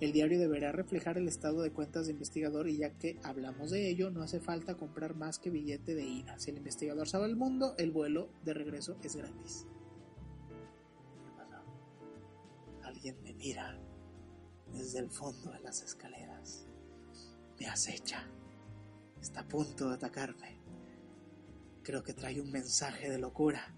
El 0.00 0.12
diario 0.12 0.38
deberá 0.38 0.72
reflejar 0.72 1.16
el 1.16 1.28
estado 1.28 1.62
de 1.62 1.72
cuentas 1.72 2.06
de 2.06 2.12
investigador 2.12 2.68
y 2.68 2.78
ya 2.78 2.90
que 2.90 3.18
hablamos 3.22 3.70
de 3.70 3.88
ello, 3.88 4.10
no 4.10 4.22
hace 4.22 4.40
falta 4.40 4.76
comprar 4.76 5.14
más 5.14 5.38
que 5.38 5.50
billete 5.50 5.94
de 5.94 6.04
ida. 6.04 6.38
Si 6.38 6.50
el 6.50 6.56
investigador 6.56 7.08
sabe 7.08 7.26
el 7.26 7.36
mundo, 7.36 7.74
el 7.78 7.90
vuelo 7.92 8.30
de 8.44 8.54
regreso 8.54 8.96
es 9.02 9.16
gratis. 9.16 9.66
¿Qué 11.24 11.30
pasa? 11.36 11.62
Alguien 12.84 13.20
me 13.22 13.32
mira 13.34 13.76
desde 14.78 15.00
el 15.00 15.10
fondo 15.10 15.50
de 15.50 15.60
las 15.60 15.82
escaleras. 15.82 16.66
Me 17.58 17.66
acecha. 17.66 18.24
Está 19.20 19.40
a 19.40 19.48
punto 19.48 19.88
de 19.88 19.96
atacarme. 19.96 20.60
Creo 21.82 22.02
que 22.02 22.14
trae 22.14 22.40
un 22.40 22.50
mensaje 22.50 23.10
de 23.10 23.18
locura. 23.18 23.74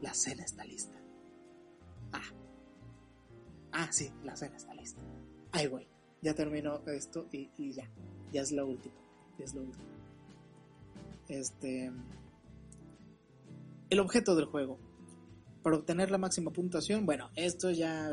La 0.00 0.14
cena 0.14 0.44
está 0.44 0.64
lista. 0.64 0.96
Ah. 2.12 2.32
Ah, 3.72 3.92
sí, 3.92 4.10
la 4.24 4.34
cena 4.36 4.56
está 4.56 4.74
lista. 4.74 5.00
Ahí 5.52 5.66
voy. 5.66 5.86
Ya 6.22 6.34
termino 6.34 6.78
esto 6.86 7.28
y, 7.30 7.72
ya. 7.72 7.88
Ya 8.32 8.40
es 8.40 8.50
lo 8.52 8.66
último. 8.66 8.96
Ya 9.38 9.44
es 9.44 9.54
lo 9.54 9.62
último. 9.62 9.84
Este. 11.28 11.92
El 13.90 14.00
objeto 14.00 14.34
del 14.34 14.46
juego. 14.46 14.78
Para 15.62 15.76
obtener 15.76 16.10
la 16.10 16.18
máxima 16.18 16.52
puntuación, 16.52 17.04
bueno, 17.04 17.30
esto 17.34 17.70
ya, 17.70 18.08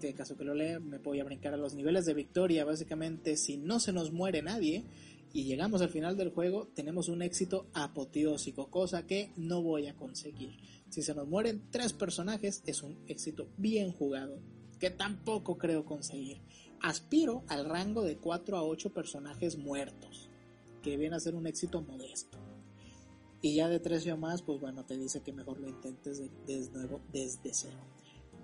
en 0.00 0.12
caso 0.12 0.36
que 0.36 0.44
lo 0.44 0.54
lea, 0.54 0.78
me 0.80 0.98
voy 0.98 1.20
a 1.20 1.24
brincar 1.24 1.52
a 1.54 1.56
los 1.56 1.74
niveles 1.74 2.06
de 2.06 2.14
victoria. 2.14 2.64
Básicamente, 2.64 3.36
si 3.36 3.56
no 3.56 3.80
se 3.80 3.92
nos 3.92 4.12
muere 4.12 4.42
nadie 4.42 4.84
y 5.32 5.44
llegamos 5.44 5.82
al 5.82 5.88
final 5.88 6.16
del 6.16 6.30
juego, 6.30 6.68
tenemos 6.74 7.08
un 7.08 7.22
éxito 7.22 7.66
apoteósico, 7.74 8.70
cosa 8.70 9.06
que 9.06 9.32
no 9.36 9.62
voy 9.62 9.88
a 9.88 9.96
conseguir. 9.96 10.56
Si 10.88 11.02
se 11.02 11.14
nos 11.14 11.26
mueren 11.26 11.64
tres 11.70 11.92
personajes, 11.92 12.62
es 12.66 12.82
un 12.82 12.98
éxito 13.08 13.48
bien 13.56 13.90
jugado, 13.90 14.38
que 14.78 14.90
tampoco 14.90 15.58
creo 15.58 15.84
conseguir 15.84 16.40
aspiro 16.84 17.44
al 17.48 17.64
rango 17.64 18.02
de 18.02 18.18
4 18.18 18.58
a 18.58 18.62
8 18.62 18.92
personajes 18.92 19.56
muertos, 19.56 20.28
que 20.82 20.98
viene 20.98 21.16
a 21.16 21.20
ser 21.20 21.34
un 21.34 21.46
éxito 21.46 21.80
modesto. 21.80 22.43
Y 23.44 23.56
ya 23.56 23.68
de 23.68 23.78
13 23.78 24.10
o 24.12 24.16
más, 24.16 24.40
pues 24.40 24.58
bueno, 24.58 24.86
te 24.86 24.96
dice 24.96 25.20
que 25.20 25.30
mejor 25.30 25.60
lo 25.60 25.68
intentes 25.68 26.18
de, 26.18 26.70
nuevo 26.72 27.02
desde 27.12 27.52
cero. 27.52 27.76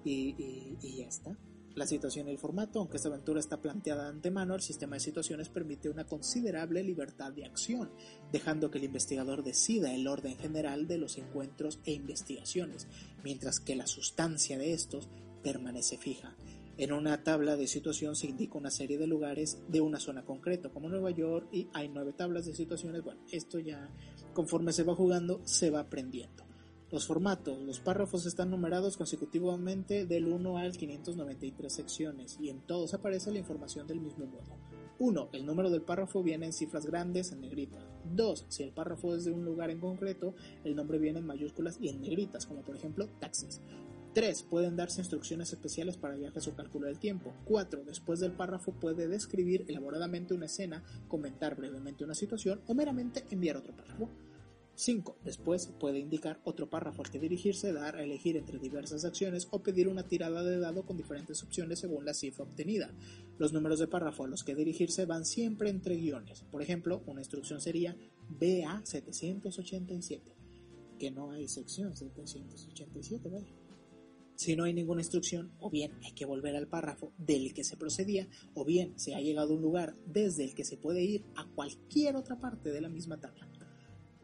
Y, 0.04 0.34
y, 0.82 0.96
ya 0.98 1.06
está. 1.06 1.38
La 1.74 1.86
situación 1.86 2.28
y 2.28 2.32
el 2.32 2.38
formato, 2.38 2.80
aunque 2.80 2.98
esta 2.98 3.08
aventura 3.08 3.40
está 3.40 3.62
planteada 3.62 4.02
de 4.02 4.10
antemano, 4.10 4.54
el 4.54 4.60
sistema 4.60 4.96
de 4.96 5.00
situaciones 5.00 5.48
permite 5.48 5.88
una 5.88 6.04
considerable 6.04 6.84
libertad 6.84 7.32
de 7.32 7.46
acción, 7.46 7.90
dejando 8.30 8.70
que 8.70 8.76
el 8.76 8.84
investigador 8.84 9.42
decida 9.42 9.94
el 9.94 10.06
orden 10.06 10.36
general 10.36 10.86
de 10.86 10.98
los 10.98 11.16
encuentros 11.16 11.80
e 11.86 11.92
investigaciones, 11.92 12.86
mientras 13.24 13.58
que 13.58 13.76
la 13.76 13.86
sustancia 13.86 14.58
de 14.58 14.74
estos 14.74 15.08
permanece 15.42 15.96
fija. 15.96 16.36
En 16.76 16.92
una 16.92 17.22
tabla 17.22 17.56
de 17.56 17.66
situación 17.66 18.16
se 18.16 18.26
indica 18.26 18.58
una 18.58 18.70
serie 18.70 18.98
de 18.98 19.06
lugares 19.06 19.62
de 19.68 19.80
una 19.80 19.98
zona 19.98 20.26
concreta, 20.26 20.68
como 20.68 20.90
Nueva 20.90 21.10
York, 21.10 21.48
y 21.52 21.68
hay 21.72 21.88
nueve 21.88 22.12
tablas 22.12 22.44
de 22.44 22.54
situaciones. 22.54 23.02
Bueno, 23.02 23.22
esto 23.30 23.58
ya 23.58 23.90
conforme 24.32 24.72
se 24.72 24.82
va 24.82 24.94
jugando 24.94 25.40
se 25.44 25.70
va 25.70 25.80
aprendiendo. 25.80 26.44
Los 26.90 27.06
formatos, 27.06 27.60
los 27.60 27.78
párrafos 27.78 28.26
están 28.26 28.50
numerados 28.50 28.96
consecutivamente 28.96 30.06
del 30.06 30.26
1 30.26 30.58
al 30.58 30.76
593 30.76 31.72
secciones 31.72 32.36
y 32.40 32.48
en 32.50 32.60
todos 32.62 32.94
aparece 32.94 33.30
la 33.30 33.38
información 33.38 33.86
del 33.86 34.00
mismo 34.00 34.26
modo. 34.26 34.58
1. 34.98 35.28
El 35.32 35.46
número 35.46 35.70
del 35.70 35.82
párrafo 35.82 36.22
viene 36.22 36.46
en 36.46 36.52
cifras 36.52 36.86
grandes 36.86 37.30
en 37.30 37.42
negrita. 37.42 37.78
2. 38.12 38.46
Si 38.48 38.64
el 38.64 38.72
párrafo 38.72 39.14
es 39.14 39.24
de 39.24 39.30
un 39.30 39.44
lugar 39.44 39.70
en 39.70 39.78
concreto, 39.78 40.34
el 40.64 40.74
nombre 40.74 40.98
viene 40.98 41.20
en 41.20 41.26
mayúsculas 41.26 41.78
y 41.80 41.88
en 41.88 42.00
negritas, 42.00 42.44
como 42.44 42.62
por 42.62 42.74
ejemplo 42.74 43.08
taxis. 43.20 43.60
3. 44.12 44.42
Pueden 44.44 44.76
darse 44.76 45.00
instrucciones 45.00 45.52
especiales 45.52 45.96
para 45.96 46.16
viajes 46.16 46.46
o 46.48 46.54
cálculo 46.54 46.86
del 46.86 46.98
tiempo. 46.98 47.32
4. 47.44 47.84
Después 47.84 48.20
del 48.20 48.32
párrafo 48.32 48.72
puede 48.72 49.08
describir 49.08 49.64
elaboradamente 49.68 50.34
una 50.34 50.46
escena, 50.46 50.82
comentar 51.08 51.56
brevemente 51.56 52.04
una 52.04 52.14
situación 52.14 52.60
o 52.66 52.74
meramente 52.74 53.24
enviar 53.30 53.56
otro 53.56 53.76
párrafo. 53.76 54.08
5. 54.74 55.18
Después 55.24 55.66
puede 55.78 55.98
indicar 55.98 56.40
otro 56.44 56.70
párrafo 56.70 57.02
al 57.02 57.10
que 57.10 57.18
dirigirse, 57.18 57.72
dar 57.72 57.96
a 57.96 58.02
elegir 58.02 58.38
entre 58.38 58.58
diversas 58.58 59.04
acciones 59.04 59.46
o 59.50 59.62
pedir 59.62 59.88
una 59.88 60.04
tirada 60.04 60.42
de 60.42 60.58
dado 60.58 60.86
con 60.86 60.96
diferentes 60.96 61.42
opciones 61.42 61.80
según 61.80 62.06
la 62.06 62.14
cifra 62.14 62.44
obtenida. 62.44 62.90
Los 63.38 63.52
números 63.52 63.78
de 63.78 63.88
párrafo 63.88 64.24
a 64.24 64.28
los 64.28 64.42
que 64.42 64.54
dirigirse 64.54 65.04
van 65.04 65.26
siempre 65.26 65.68
entre 65.68 65.96
guiones. 65.96 66.44
Por 66.50 66.62
ejemplo, 66.62 67.02
una 67.06 67.20
instrucción 67.20 67.60
sería 67.60 67.94
BA 68.28 68.80
787, 68.84 70.32
que 70.98 71.10
no 71.10 71.30
hay 71.30 71.46
sección 71.46 71.94
787, 71.94 73.28
¿vale? 73.28 73.69
Si 74.40 74.56
no 74.56 74.64
hay 74.64 74.72
ninguna 74.72 75.02
instrucción, 75.02 75.52
o 75.60 75.68
bien 75.68 75.92
hay 76.02 76.12
que 76.12 76.24
volver 76.24 76.56
al 76.56 76.66
párrafo 76.66 77.12
del 77.18 77.52
que 77.52 77.62
se 77.62 77.76
procedía, 77.76 78.26
o 78.54 78.64
bien 78.64 78.98
se 78.98 79.14
ha 79.14 79.20
llegado 79.20 79.52
a 79.52 79.56
un 79.56 79.60
lugar 79.60 79.94
desde 80.06 80.44
el 80.44 80.54
que 80.54 80.64
se 80.64 80.78
puede 80.78 81.02
ir 81.02 81.26
a 81.36 81.44
cualquier 81.44 82.16
otra 82.16 82.40
parte 82.40 82.70
de 82.70 82.80
la 82.80 82.88
misma 82.88 83.20
tabla. 83.20 83.46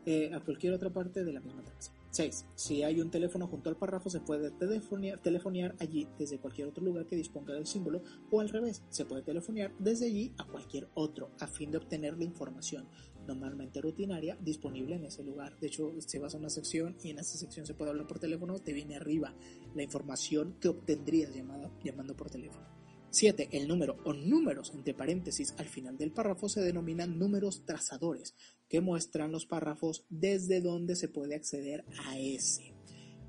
Eh, 0.06 0.32
a 0.32 0.40
cualquier 0.40 0.72
otra 0.72 0.88
parte 0.88 1.22
de 1.22 1.34
la 1.34 1.40
misma 1.40 1.62
tabla. 1.62 1.78
6. 2.12 2.47
Si 2.55 2.82
hay 2.82 2.98
un 3.02 3.10
teléfono 3.10 3.47
junto 3.47 3.68
al 3.68 3.76
párrafo, 3.76 4.09
se 4.09 4.20
puede 4.20 4.51
telefonear, 4.52 5.76
allí 5.80 6.09
desde 6.18 6.38
cualquier 6.38 6.68
otro 6.68 6.82
lugar 6.82 7.05
que 7.05 7.14
disponga 7.14 7.52
del 7.52 7.66
símbolo, 7.66 8.02
o 8.30 8.40
al 8.40 8.48
revés, 8.48 8.82
se 8.88 9.05
puede 9.05 9.20
telefonear 9.20 9.74
desde 9.78 10.06
allí 10.06 10.32
a 10.38 10.47
cualquier 10.47 10.88
otro, 10.94 11.30
a 11.40 11.47
fin 11.47 11.70
de 11.70 11.76
obtener 11.76 12.16
la 12.16 12.24
información 12.24 12.88
normalmente 13.26 13.80
rutinaria 13.80 14.36
disponible 14.40 14.96
en 14.96 15.04
ese 15.04 15.22
lugar. 15.22 15.58
De 15.58 15.66
hecho, 15.66 15.92
si 16.00 16.18
vas 16.18 16.34
a 16.34 16.38
una 16.38 16.50
sección 16.50 16.96
y 17.02 17.10
en 17.10 17.18
esa 17.18 17.36
sección 17.36 17.66
se 17.66 17.74
puede 17.74 17.90
hablar 17.90 18.06
por 18.06 18.18
teléfono, 18.18 18.58
te 18.58 18.72
viene 18.72 18.96
arriba 18.96 19.34
la 19.74 19.82
información 19.82 20.56
que 20.60 20.68
obtendrías 20.68 21.30
llamando 21.34 22.16
por 22.16 22.30
teléfono. 22.30 22.66
7. 23.10 23.48
El 23.52 23.66
número 23.66 23.96
o 24.04 24.12
números 24.12 24.72
entre 24.74 24.92
paréntesis 24.92 25.54
al 25.58 25.66
final 25.66 25.96
del 25.96 26.12
párrafo 26.12 26.48
se 26.48 26.60
denominan 26.60 27.18
números 27.18 27.64
trazadores, 27.64 28.34
que 28.68 28.80
muestran 28.80 29.32
los 29.32 29.46
párrafos 29.46 30.04
desde 30.10 30.60
donde 30.60 30.96
se 30.96 31.08
puede 31.08 31.34
acceder 31.34 31.84
a 32.04 32.18
ese. 32.18 32.75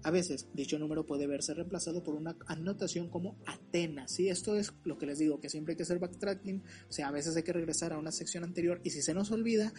A 0.04 0.12
veces, 0.12 0.48
dicho 0.54 0.80
número 0.80 1.06
puede 1.06 1.28
verse 1.28 1.54
reemplazado 1.54 2.04
por 2.04 2.16
una 2.16 2.38
anotación 2.46 3.10
como 3.10 3.36
Atenas. 3.46 4.20
Y 4.20 4.30
esto 4.30 4.56
es 4.56 4.74
lo 4.84 4.98
que 4.98 5.06
les 5.06 5.20
digo, 5.20 5.40
que 5.40 5.50
siempre 5.50 5.74
hay 5.74 5.78
que 5.78 5.84
hacer 5.84 6.00
backtracking. 6.00 6.64
O 6.90 6.92
sea, 6.92 7.10
a 7.10 7.12
veces 7.12 7.36
hay 7.36 7.44
que 7.44 7.54
regresar 7.54 7.94
a 7.94 7.98
una 7.98 8.12
sección 8.12 8.44
anterior 8.44 8.80
y 8.84 8.92
si 8.92 9.02
se 9.02 9.14
nos 9.14 9.32
olvida, 9.32 9.74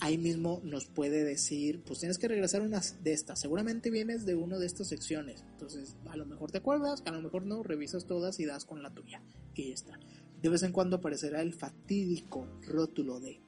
ahí 0.00 0.18
mismo 0.18 0.60
nos 0.64 0.86
puede 0.86 1.24
decir, 1.24 1.82
pues 1.84 1.98
tienes 1.98 2.18
que 2.18 2.28
regresar 2.28 2.62
a 2.62 2.64
una 2.64 2.80
de 3.02 3.12
estas. 3.12 3.40
Seguramente 3.40 3.90
vienes 3.90 4.24
de 4.24 4.34
una 4.34 4.58
de 4.58 4.66
estas 4.66 4.88
secciones. 4.88 5.44
Entonces, 5.52 5.96
a 6.06 6.16
lo 6.16 6.26
mejor 6.26 6.50
te 6.50 6.58
acuerdas, 6.58 7.02
a 7.06 7.10
lo 7.10 7.20
mejor 7.20 7.44
no, 7.44 7.62
revisas 7.62 8.06
todas 8.06 8.40
y 8.40 8.46
das 8.46 8.64
con 8.64 8.82
la 8.82 8.94
tuya. 8.94 9.22
Y 9.54 9.68
ya 9.68 9.74
está. 9.74 9.98
De 10.40 10.48
vez 10.48 10.62
en 10.62 10.72
cuando 10.72 10.96
aparecerá 10.96 11.40
el 11.40 11.54
fatídico 11.54 12.46
rótulo 12.66 13.20
de 13.20 13.40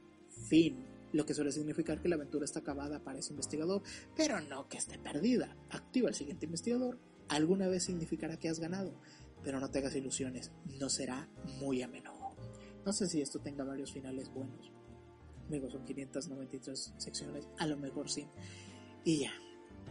fin 0.48 0.85
lo 1.12 1.26
que 1.26 1.34
suele 1.34 1.52
significar 1.52 2.00
que 2.00 2.08
la 2.08 2.16
aventura 2.16 2.44
está 2.44 2.60
acabada 2.60 3.02
para 3.02 3.18
ese 3.18 3.32
investigador, 3.32 3.82
pero 4.14 4.40
no 4.40 4.68
que 4.68 4.78
esté 4.78 4.98
perdida. 4.98 5.56
Activa 5.70 6.08
el 6.08 6.14
siguiente 6.14 6.46
investigador, 6.46 6.98
alguna 7.28 7.68
vez 7.68 7.84
significará 7.84 8.38
que 8.38 8.48
has 8.48 8.60
ganado, 8.60 9.00
pero 9.42 9.60
no 9.60 9.70
te 9.70 9.78
hagas 9.78 9.94
ilusiones, 9.96 10.52
no 10.78 10.88
será 10.88 11.28
muy 11.60 11.82
a 11.82 11.88
menudo. 11.88 12.34
No 12.84 12.92
sé 12.92 13.08
si 13.08 13.20
esto 13.20 13.40
tenga 13.40 13.64
varios 13.64 13.92
finales 13.92 14.32
buenos. 14.32 14.72
Amigos, 15.48 15.72
son 15.72 15.84
593 15.84 16.94
secciones, 16.96 17.48
a 17.58 17.66
lo 17.66 17.76
mejor 17.76 18.10
sí. 18.10 18.26
Y 19.04 19.20
ya, 19.20 19.32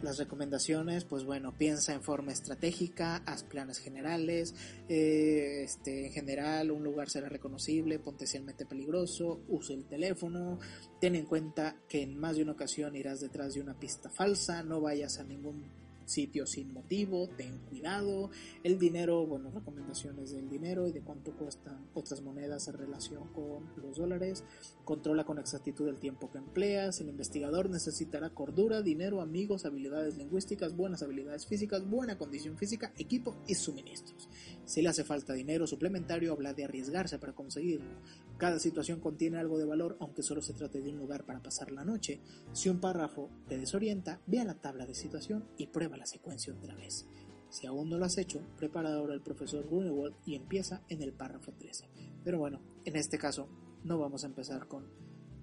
las 0.02 0.18
recomendaciones, 0.18 1.04
pues 1.04 1.24
bueno, 1.24 1.56
piensa 1.56 1.94
en 1.94 2.02
forma 2.02 2.32
estratégica, 2.32 3.22
haz 3.26 3.44
planes 3.44 3.78
generales, 3.78 4.54
eh, 4.88 5.62
este, 5.64 6.06
en 6.06 6.12
general 6.12 6.70
un 6.70 6.84
lugar 6.84 7.08
será 7.08 7.28
reconocible, 7.28 7.98
potencialmente 7.98 8.66
peligroso, 8.66 9.40
use 9.48 9.74
el 9.74 9.86
teléfono, 9.86 10.58
ten 11.00 11.14
en 11.14 11.26
cuenta 11.26 11.76
que 11.88 12.02
en 12.02 12.18
más 12.18 12.36
de 12.36 12.42
una 12.42 12.52
ocasión 12.52 12.94
irás 12.94 13.20
detrás 13.20 13.54
de 13.54 13.60
una 13.60 13.78
pista 13.78 14.10
falsa, 14.10 14.62
no 14.62 14.80
vayas 14.80 15.18
a 15.18 15.24
ningún 15.24 15.85
sitio 16.06 16.46
sin 16.46 16.72
motivo, 16.72 17.28
ten 17.36 17.58
cuidado, 17.68 18.30
el 18.62 18.78
dinero, 18.78 19.26
bueno, 19.26 19.50
recomendaciones 19.50 20.30
del 20.30 20.48
dinero 20.48 20.86
y 20.86 20.92
de 20.92 21.02
cuánto 21.02 21.32
cuestan 21.32 21.86
otras 21.94 22.22
monedas 22.22 22.68
en 22.68 22.74
relación 22.74 23.28
con 23.32 23.70
los 23.76 23.96
dólares, 23.96 24.44
controla 24.84 25.24
con 25.24 25.38
exactitud 25.38 25.88
el 25.88 25.98
tiempo 25.98 26.30
que 26.30 26.38
empleas, 26.38 27.00
el 27.00 27.08
investigador 27.08 27.70
necesitará 27.70 28.30
cordura, 28.30 28.82
dinero, 28.82 29.20
amigos, 29.20 29.64
habilidades 29.64 30.16
lingüísticas, 30.16 30.76
buenas 30.76 31.02
habilidades 31.02 31.46
físicas, 31.46 31.88
buena 31.88 32.18
condición 32.18 32.56
física, 32.56 32.92
equipo 32.96 33.36
y 33.46 33.54
suministros. 33.54 34.28
Si 34.66 34.82
le 34.82 34.88
hace 34.88 35.04
falta 35.04 35.32
dinero 35.32 35.66
suplementario, 35.66 36.32
habla 36.32 36.52
de 36.52 36.64
arriesgarse 36.64 37.18
para 37.18 37.34
conseguirlo. 37.34 38.00
Cada 38.36 38.58
situación 38.58 39.00
contiene 39.00 39.38
algo 39.38 39.58
de 39.58 39.64
valor, 39.64 39.96
aunque 40.00 40.22
solo 40.22 40.42
se 40.42 40.54
trate 40.54 40.82
de 40.82 40.90
un 40.90 40.98
lugar 40.98 41.24
para 41.24 41.42
pasar 41.42 41.70
la 41.70 41.84
noche. 41.84 42.20
Si 42.52 42.68
un 42.68 42.80
párrafo 42.80 43.30
te 43.48 43.58
desorienta, 43.58 44.20
ve 44.26 44.40
a 44.40 44.44
la 44.44 44.60
tabla 44.60 44.84
de 44.84 44.94
situación 44.94 45.48
y 45.56 45.68
prueba 45.68 45.96
la 45.96 46.06
secuencia 46.06 46.52
otra 46.52 46.74
vez. 46.74 47.06
Si 47.48 47.66
aún 47.66 47.88
no 47.88 47.96
lo 47.96 48.04
has 48.04 48.18
hecho, 48.18 48.42
prepara 48.58 48.92
ahora 48.92 49.14
el 49.14 49.22
profesor 49.22 49.64
Grunewald 49.66 50.16
y 50.26 50.34
empieza 50.34 50.82
en 50.88 51.00
el 51.00 51.12
párrafo 51.12 51.52
13. 51.52 51.88
Pero 52.24 52.38
bueno, 52.38 52.60
en 52.84 52.96
este 52.96 53.18
caso 53.18 53.48
no 53.84 53.98
vamos 53.98 54.24
a 54.24 54.26
empezar 54.26 54.66
con, 54.66 54.84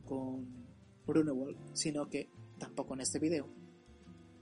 con 0.05 0.45
Grunewald, 1.07 1.57
sino 1.73 2.09
que 2.09 2.29
tampoco 2.59 2.93
en 2.93 3.01
este 3.01 3.19
video. 3.19 3.47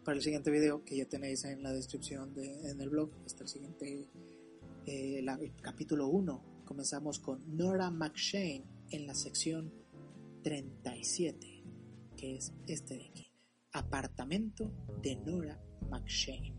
Para 0.03 0.17
el 0.17 0.23
siguiente 0.23 0.49
video, 0.49 0.83
que 0.83 0.97
ya 0.97 1.05
tenéis 1.05 1.45
en 1.45 1.61
la 1.61 1.71
descripción 1.71 2.33
de, 2.33 2.71
en 2.71 2.81
el 2.81 2.89
blog, 2.89 3.11
está 3.25 3.43
el 3.43 3.49
siguiente, 3.49 4.09
eh, 4.85 5.19
el 5.19 5.55
capítulo 5.61 6.07
1. 6.07 6.63
Comenzamos 6.65 7.19
con 7.19 7.55
Nora 7.55 7.91
McShane 7.91 8.65
en 8.89 9.07
la 9.07 9.13
sección 9.13 9.73
37, 10.43 11.63
que 12.17 12.35
es 12.35 12.53
este 12.67 12.95
de 12.95 13.05
aquí. 13.05 13.31
Apartamento 13.73 14.71
de 15.01 15.15
Nora 15.17 15.61
McShane. 15.89 16.55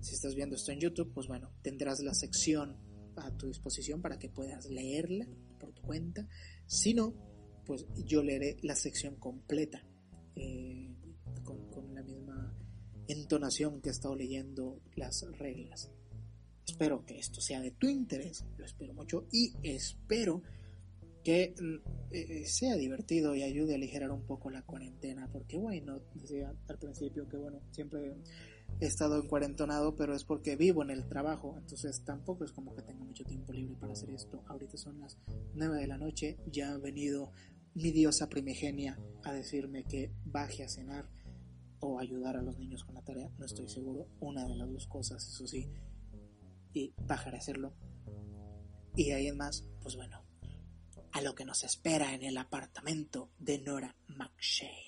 Si 0.00 0.14
estás 0.14 0.34
viendo 0.34 0.56
esto 0.56 0.72
en 0.72 0.80
YouTube, 0.80 1.12
pues 1.12 1.26
bueno, 1.26 1.52
tendrás 1.62 2.00
la 2.00 2.14
sección 2.14 2.76
a 3.16 3.36
tu 3.36 3.48
disposición 3.48 4.00
para 4.00 4.18
que 4.18 4.28
puedas 4.28 4.66
leerla 4.70 5.26
por 5.58 5.72
tu 5.72 5.82
cuenta. 5.82 6.26
Si 6.66 6.94
no, 6.94 7.14
pues 7.66 7.86
yo 8.04 8.22
leeré 8.22 8.56
la 8.62 8.74
sección 8.74 9.16
completa 9.16 9.84
eh, 10.36 10.94
con, 11.44 11.94
la 11.94 12.02
misma 12.02 12.56
entonación 13.08 13.80
que 13.80 13.88
he 13.88 13.92
estado 13.92 14.14
leyendo 14.14 14.80
las 14.94 15.26
reglas. 15.38 15.90
Espero 16.68 17.04
que 17.06 17.18
esto 17.18 17.40
sea 17.40 17.60
de 17.62 17.70
tu 17.70 17.88
interés, 17.88 18.44
lo 18.58 18.64
espero 18.64 18.92
mucho 18.92 19.26
y 19.32 19.54
espero 19.62 20.42
que 21.24 21.54
eh, 22.12 22.46
sea 22.46 22.76
divertido 22.76 23.34
y 23.34 23.42
ayude 23.42 23.72
a 23.72 23.76
aligerar 23.76 24.10
un 24.10 24.22
poco 24.22 24.50
la 24.50 24.62
cuarentena, 24.62 25.28
porque 25.32 25.56
bueno, 25.56 25.98
decía 26.14 26.54
al 26.68 26.78
principio 26.78 27.26
que 27.26 27.38
bueno, 27.38 27.60
siempre 27.70 28.14
he 28.80 28.86
estado 28.86 29.20
en 29.20 29.26
cuarentonado, 29.28 29.96
pero 29.96 30.14
es 30.14 30.24
porque 30.24 30.56
vivo 30.56 30.82
en 30.82 30.90
el 30.90 31.08
trabajo, 31.08 31.56
entonces 31.56 32.02
tampoco 32.04 32.44
es 32.44 32.52
como 32.52 32.74
que 32.74 32.82
tenga 32.82 33.02
mucho 33.02 33.24
tiempo 33.24 33.52
libre 33.52 33.74
para 33.80 33.94
hacer 33.94 34.10
esto. 34.10 34.44
Ahorita 34.46 34.76
son 34.76 35.00
las 35.00 35.16
9 35.54 35.80
de 35.80 35.86
la 35.86 35.96
noche, 35.96 36.36
ya 36.52 36.74
ha 36.74 36.78
venido 36.78 37.32
mi 37.74 37.92
diosa 37.92 38.28
primigenia 38.28 38.98
a 39.24 39.32
decirme 39.32 39.84
que 39.84 40.12
baje 40.26 40.64
a 40.64 40.68
cenar 40.68 41.08
o 41.80 41.98
ayudar 41.98 42.36
a 42.36 42.42
los 42.42 42.58
niños 42.58 42.84
con 42.84 42.94
la 42.94 43.02
tarea, 43.02 43.30
no 43.38 43.46
estoy 43.46 43.68
seguro, 43.68 44.08
una 44.20 44.46
de 44.46 44.54
las 44.54 44.70
dos 44.70 44.86
cosas, 44.86 45.26
eso 45.26 45.46
sí, 45.46 45.68
y 46.72 46.94
bajar 47.06 47.34
a 47.34 47.38
hacerlo. 47.38 47.74
Y 48.96 49.12
ahí 49.12 49.28
en 49.28 49.36
más, 49.36 49.64
pues 49.80 49.96
bueno, 49.96 50.24
a 51.12 51.20
lo 51.20 51.34
que 51.34 51.44
nos 51.44 51.64
espera 51.64 52.14
en 52.14 52.22
el 52.22 52.36
apartamento 52.36 53.30
de 53.38 53.58
Nora 53.58 53.94
McShane. 54.08 54.87